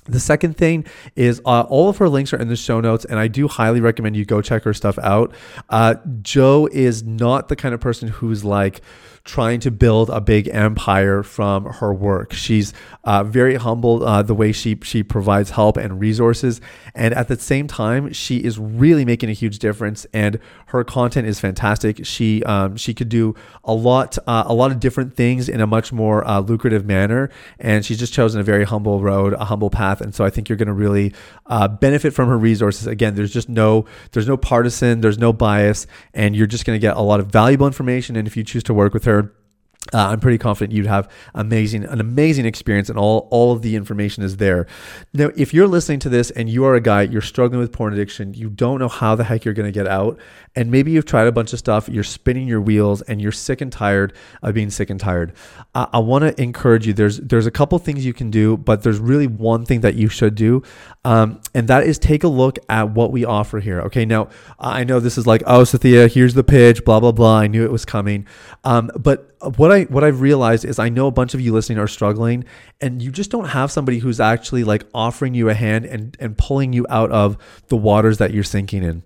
the 0.05 0.19
second 0.19 0.57
thing 0.57 0.85
is 1.15 1.41
uh, 1.45 1.61
all 1.61 1.89
of 1.89 1.97
her 1.97 2.09
links 2.09 2.33
are 2.33 2.37
in 2.37 2.47
the 2.47 2.55
show 2.55 2.81
notes, 2.81 3.05
and 3.05 3.19
I 3.19 3.27
do 3.27 3.47
highly 3.47 3.81
recommend 3.81 4.15
you 4.15 4.25
go 4.25 4.41
check 4.41 4.63
her 4.63 4.73
stuff 4.73 4.97
out. 4.99 5.33
Uh, 5.69 5.95
Jo 6.21 6.67
is 6.71 7.03
not 7.03 7.49
the 7.49 7.55
kind 7.55 7.73
of 7.73 7.79
person 7.81 8.09
who's 8.09 8.43
like, 8.43 8.81
trying 9.25 9.57
to 9.57 9.71
build 9.71 10.09
a 10.09 10.19
big 10.19 10.49
empire 10.49 11.23
from 11.23 11.65
her 11.65 11.93
work. 11.93 12.33
She's 12.33 12.73
uh, 13.05 13.23
very 13.23 13.55
humble 13.55 14.05
uh, 14.05 14.21
the 14.21 14.35
way 14.35 14.51
she 14.51 14.77
she 14.83 15.01
provides 15.01 15.51
help 15.51 15.77
and 15.77 15.99
resources, 15.99 16.59
and 16.93 17.13
at 17.13 17.29
the 17.29 17.39
same 17.39 17.67
time, 17.67 18.11
she 18.11 18.37
is 18.37 18.59
really 18.59 19.05
making 19.05 19.29
a 19.29 19.33
huge 19.33 19.59
difference. 19.59 20.05
And 20.13 20.39
her 20.67 20.83
content 20.83 21.27
is 21.27 21.39
fantastic. 21.39 22.05
She 22.05 22.43
um, 22.43 22.75
she 22.75 22.93
could 22.93 23.07
do 23.07 23.33
a 23.63 23.73
lot 23.73 24.17
uh, 24.27 24.43
a 24.45 24.53
lot 24.53 24.71
of 24.71 24.79
different 24.81 25.15
things 25.15 25.47
in 25.47 25.61
a 25.61 25.67
much 25.67 25.93
more 25.93 26.27
uh, 26.27 26.41
lucrative 26.41 26.85
manner, 26.85 27.29
and 27.59 27.85
she's 27.85 27.99
just 27.99 28.13
chosen 28.13 28.41
a 28.41 28.43
very 28.43 28.65
humble 28.65 29.01
road, 29.01 29.33
a 29.33 29.45
humble 29.45 29.69
path. 29.69 30.01
And 30.01 30.13
so 30.13 30.25
I 30.25 30.29
think 30.29 30.49
you're 30.49 30.57
going 30.57 30.67
to 30.67 30.73
really 30.73 31.13
uh, 31.45 31.69
benefit 31.69 32.13
from 32.13 32.27
her 32.27 32.37
resources. 32.37 32.87
Again, 32.87 33.15
there's 33.15 33.31
just 33.31 33.47
no 33.47 33.85
there's 34.11 34.27
no 34.27 34.35
partisan, 34.35 34.99
there's 34.99 35.17
no 35.17 35.31
bias, 35.31 35.87
and 36.13 36.35
you're 36.35 36.47
just 36.47 36.65
going 36.65 36.75
to 36.75 36.81
get 36.81 36.97
a 36.97 37.01
lot 37.01 37.21
of 37.21 37.27
valuable 37.27 37.67
information. 37.67 38.17
And 38.17 38.27
if 38.27 38.35
you 38.35 38.43
choose 38.43 38.63
to 38.63 38.73
work 38.73 38.93
with 38.93 39.05
her 39.05 39.12
compared 39.13 39.42
uh, 39.91 39.97
I'm 39.97 40.19
pretty 40.21 40.37
confident 40.37 40.73
you'd 40.73 40.85
have 40.85 41.09
amazing 41.35 41.83
an 41.83 41.99
amazing 41.99 42.45
experience, 42.45 42.89
and 42.89 42.97
all 42.97 43.27
all 43.31 43.51
of 43.51 43.61
the 43.61 43.75
information 43.75 44.23
is 44.23 44.37
there. 44.37 44.65
Now, 45.13 45.31
if 45.35 45.53
you're 45.53 45.67
listening 45.67 45.99
to 45.99 46.09
this 46.09 46.31
and 46.31 46.49
you 46.49 46.63
are 46.63 46.75
a 46.75 46.81
guy, 46.81 47.01
you're 47.01 47.21
struggling 47.21 47.59
with 47.59 47.73
porn 47.73 47.93
addiction, 47.93 48.33
you 48.33 48.49
don't 48.49 48.79
know 48.79 48.87
how 48.87 49.15
the 49.15 49.25
heck 49.25 49.43
you're 49.43 49.53
going 49.53 49.71
to 49.71 49.77
get 49.77 49.87
out, 49.87 50.17
and 50.55 50.71
maybe 50.71 50.91
you've 50.91 51.05
tried 51.05 51.27
a 51.27 51.33
bunch 51.33 51.51
of 51.51 51.59
stuff, 51.59 51.89
you're 51.89 52.03
spinning 52.03 52.47
your 52.47 52.61
wheels, 52.61 53.01
and 53.01 53.21
you're 53.21 53.33
sick 53.33 53.59
and 53.59 53.73
tired 53.73 54.13
of 54.41 54.53
being 54.53 54.69
sick 54.69 54.89
and 54.89 55.01
tired. 55.01 55.33
Uh, 55.75 55.87
I 55.91 55.99
want 55.99 56.23
to 56.23 56.41
encourage 56.41 56.87
you. 56.87 56.93
There's 56.93 57.17
there's 57.19 57.45
a 57.45 57.51
couple 57.51 57.77
things 57.77 58.05
you 58.05 58.13
can 58.13 58.31
do, 58.31 58.55
but 58.55 58.83
there's 58.83 58.99
really 58.99 59.27
one 59.27 59.65
thing 59.65 59.81
that 59.81 59.95
you 59.95 60.07
should 60.07 60.35
do, 60.35 60.63
um, 61.03 61.41
and 61.53 61.67
that 61.67 61.85
is 61.85 61.99
take 61.99 62.23
a 62.23 62.29
look 62.29 62.57
at 62.69 62.91
what 62.91 63.11
we 63.11 63.25
offer 63.25 63.59
here. 63.59 63.81
Okay, 63.81 64.05
now 64.05 64.29
I 64.57 64.85
know 64.85 65.01
this 65.01 65.17
is 65.17 65.27
like, 65.27 65.43
oh, 65.45 65.63
Sathiya, 65.63 66.09
here's 66.09 66.35
the 66.35 66.43
pitch, 66.43 66.85
blah 66.85 67.01
blah 67.01 67.11
blah. 67.11 67.39
I 67.39 67.47
knew 67.47 67.65
it 67.65 67.71
was 67.71 67.83
coming, 67.83 68.25
um, 68.63 68.89
but 68.95 69.32
what 69.49 69.71
I 69.71 69.83
what 69.83 70.03
I've 70.03 70.21
realized 70.21 70.65
is 70.65 70.79
I 70.79 70.89
know 70.89 71.07
a 71.07 71.11
bunch 71.11 71.33
of 71.33 71.41
you 71.41 71.53
listening 71.53 71.77
are 71.77 71.87
struggling 71.87 72.45
and 72.81 73.01
you 73.01 73.11
just 73.11 73.29
don't 73.29 73.49
have 73.49 73.71
somebody 73.71 73.99
who's 73.99 74.19
actually 74.19 74.63
like 74.63 74.85
offering 74.93 75.33
you 75.33 75.49
a 75.49 75.53
hand 75.53 75.85
and 75.85 76.15
and 76.19 76.37
pulling 76.37 76.73
you 76.73 76.85
out 76.89 77.11
of 77.11 77.37
the 77.67 77.77
waters 77.77 78.17
that 78.19 78.33
you're 78.33 78.43
sinking 78.43 78.83
in. 78.83 79.03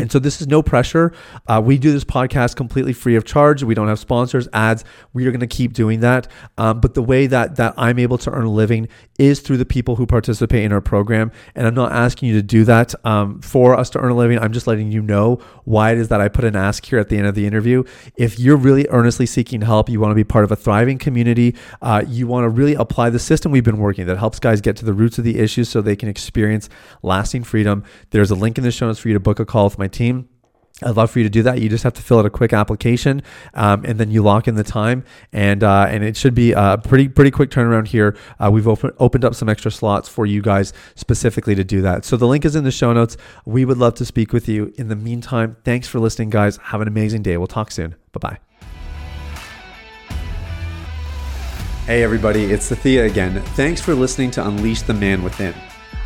And 0.00 0.10
so 0.10 0.18
this 0.18 0.40
is 0.40 0.46
no 0.46 0.62
pressure. 0.62 1.12
Uh, 1.46 1.60
we 1.64 1.78
do 1.78 1.92
this 1.92 2.04
podcast 2.04 2.56
completely 2.56 2.92
free 2.92 3.16
of 3.16 3.24
charge. 3.24 3.62
We 3.62 3.74
don't 3.74 3.88
have 3.88 3.98
sponsors, 3.98 4.48
ads. 4.52 4.84
We 5.12 5.26
are 5.26 5.30
going 5.30 5.40
to 5.40 5.46
keep 5.46 5.72
doing 5.72 6.00
that. 6.00 6.28
Um, 6.58 6.80
but 6.80 6.94
the 6.94 7.02
way 7.02 7.26
that 7.26 7.56
that 7.56 7.74
I'm 7.76 7.98
able 7.98 8.18
to 8.18 8.30
earn 8.30 8.44
a 8.44 8.50
living 8.50 8.88
is 9.18 9.40
through 9.40 9.58
the 9.58 9.66
people 9.66 9.96
who 9.96 10.06
participate 10.06 10.64
in 10.64 10.72
our 10.72 10.80
program. 10.80 11.30
And 11.54 11.66
I'm 11.66 11.74
not 11.74 11.92
asking 11.92 12.30
you 12.30 12.34
to 12.36 12.42
do 12.42 12.64
that 12.64 12.94
um, 13.04 13.40
for 13.42 13.74
us 13.74 13.90
to 13.90 13.98
earn 13.98 14.10
a 14.10 14.16
living. 14.16 14.38
I'm 14.38 14.52
just 14.52 14.66
letting 14.66 14.90
you 14.90 15.02
know 15.02 15.40
why 15.64 15.92
it 15.92 15.98
is 15.98 16.08
that 16.08 16.20
I 16.20 16.28
put 16.28 16.44
an 16.44 16.56
ask 16.56 16.84
here 16.86 16.98
at 16.98 17.08
the 17.10 17.18
end 17.18 17.26
of 17.26 17.34
the 17.34 17.46
interview. 17.46 17.84
If 18.16 18.38
you're 18.38 18.56
really 18.56 18.86
earnestly 18.88 19.26
seeking 19.26 19.60
help, 19.60 19.88
you 19.88 20.00
want 20.00 20.12
to 20.12 20.14
be 20.14 20.24
part 20.24 20.44
of 20.44 20.52
a 20.52 20.56
thriving 20.56 20.98
community. 20.98 21.54
Uh, 21.82 22.02
you 22.06 22.26
want 22.26 22.44
to 22.44 22.48
really 22.48 22.74
apply 22.74 23.10
the 23.10 23.18
system 23.18 23.52
we've 23.52 23.64
been 23.64 23.78
working 23.78 24.06
that 24.06 24.16
helps 24.16 24.38
guys 24.38 24.60
get 24.60 24.76
to 24.76 24.84
the 24.84 24.94
roots 24.94 25.18
of 25.18 25.24
the 25.24 25.38
issues 25.38 25.68
so 25.68 25.82
they 25.82 25.96
can 25.96 26.08
experience 26.08 26.68
lasting 27.02 27.44
freedom. 27.44 27.84
There's 28.10 28.30
a 28.30 28.34
link 28.34 28.56
in 28.56 28.64
the 28.64 28.70
show 28.70 28.86
notes 28.86 29.00
for 29.00 29.08
you 29.08 29.14
to 29.14 29.20
book 29.20 29.38
a 29.38 29.44
call 29.44 29.64
with 29.64 29.78
my 29.78 29.88
team. 29.90 30.28
I'd 30.82 30.96
love 30.96 31.10
for 31.10 31.18
you 31.18 31.24
to 31.24 31.30
do 31.30 31.42
that. 31.42 31.60
You 31.60 31.68
just 31.68 31.84
have 31.84 31.92
to 31.94 32.02
fill 32.02 32.18
out 32.18 32.26
a 32.26 32.30
quick 32.30 32.52
application, 32.52 33.22
um, 33.54 33.84
and 33.84 33.98
then 33.98 34.10
you 34.10 34.22
lock 34.22 34.48
in 34.48 34.54
the 34.54 34.64
time, 34.64 35.04
and 35.32 35.62
uh, 35.62 35.86
and 35.88 36.02
it 36.02 36.16
should 36.16 36.34
be 36.34 36.52
a 36.52 36.78
pretty 36.82 37.08
pretty 37.08 37.30
quick 37.30 37.50
turnaround 37.50 37.88
here. 37.88 38.16
Uh, 38.38 38.50
we've 38.50 38.66
open, 38.66 38.92
opened 38.98 39.24
up 39.24 39.34
some 39.34 39.48
extra 39.48 39.70
slots 39.70 40.08
for 40.08 40.24
you 40.26 40.40
guys 40.40 40.72
specifically 40.94 41.54
to 41.54 41.64
do 41.64 41.82
that. 41.82 42.04
So 42.04 42.16
the 42.16 42.26
link 42.26 42.44
is 42.44 42.56
in 42.56 42.64
the 42.64 42.70
show 42.70 42.92
notes. 42.92 43.16
We 43.44 43.64
would 43.64 43.78
love 43.78 43.94
to 43.94 44.04
speak 44.04 44.32
with 44.32 44.48
you. 44.48 44.72
In 44.76 44.88
the 44.88 44.96
meantime, 44.96 45.56
thanks 45.64 45.86
for 45.86 46.00
listening, 46.00 46.30
guys. 46.30 46.56
Have 46.56 46.80
an 46.80 46.88
amazing 46.88 47.22
day. 47.22 47.36
We'll 47.36 47.46
talk 47.46 47.70
soon. 47.70 47.96
Bye 48.12 48.18
bye. 48.30 48.38
Hey 51.86 52.04
everybody, 52.04 52.44
it's 52.44 52.68
Thea 52.68 53.04
again. 53.04 53.42
Thanks 53.56 53.80
for 53.80 53.94
listening 53.94 54.30
to 54.32 54.46
Unleash 54.46 54.82
the 54.82 54.94
Man 54.94 55.24
Within. 55.24 55.54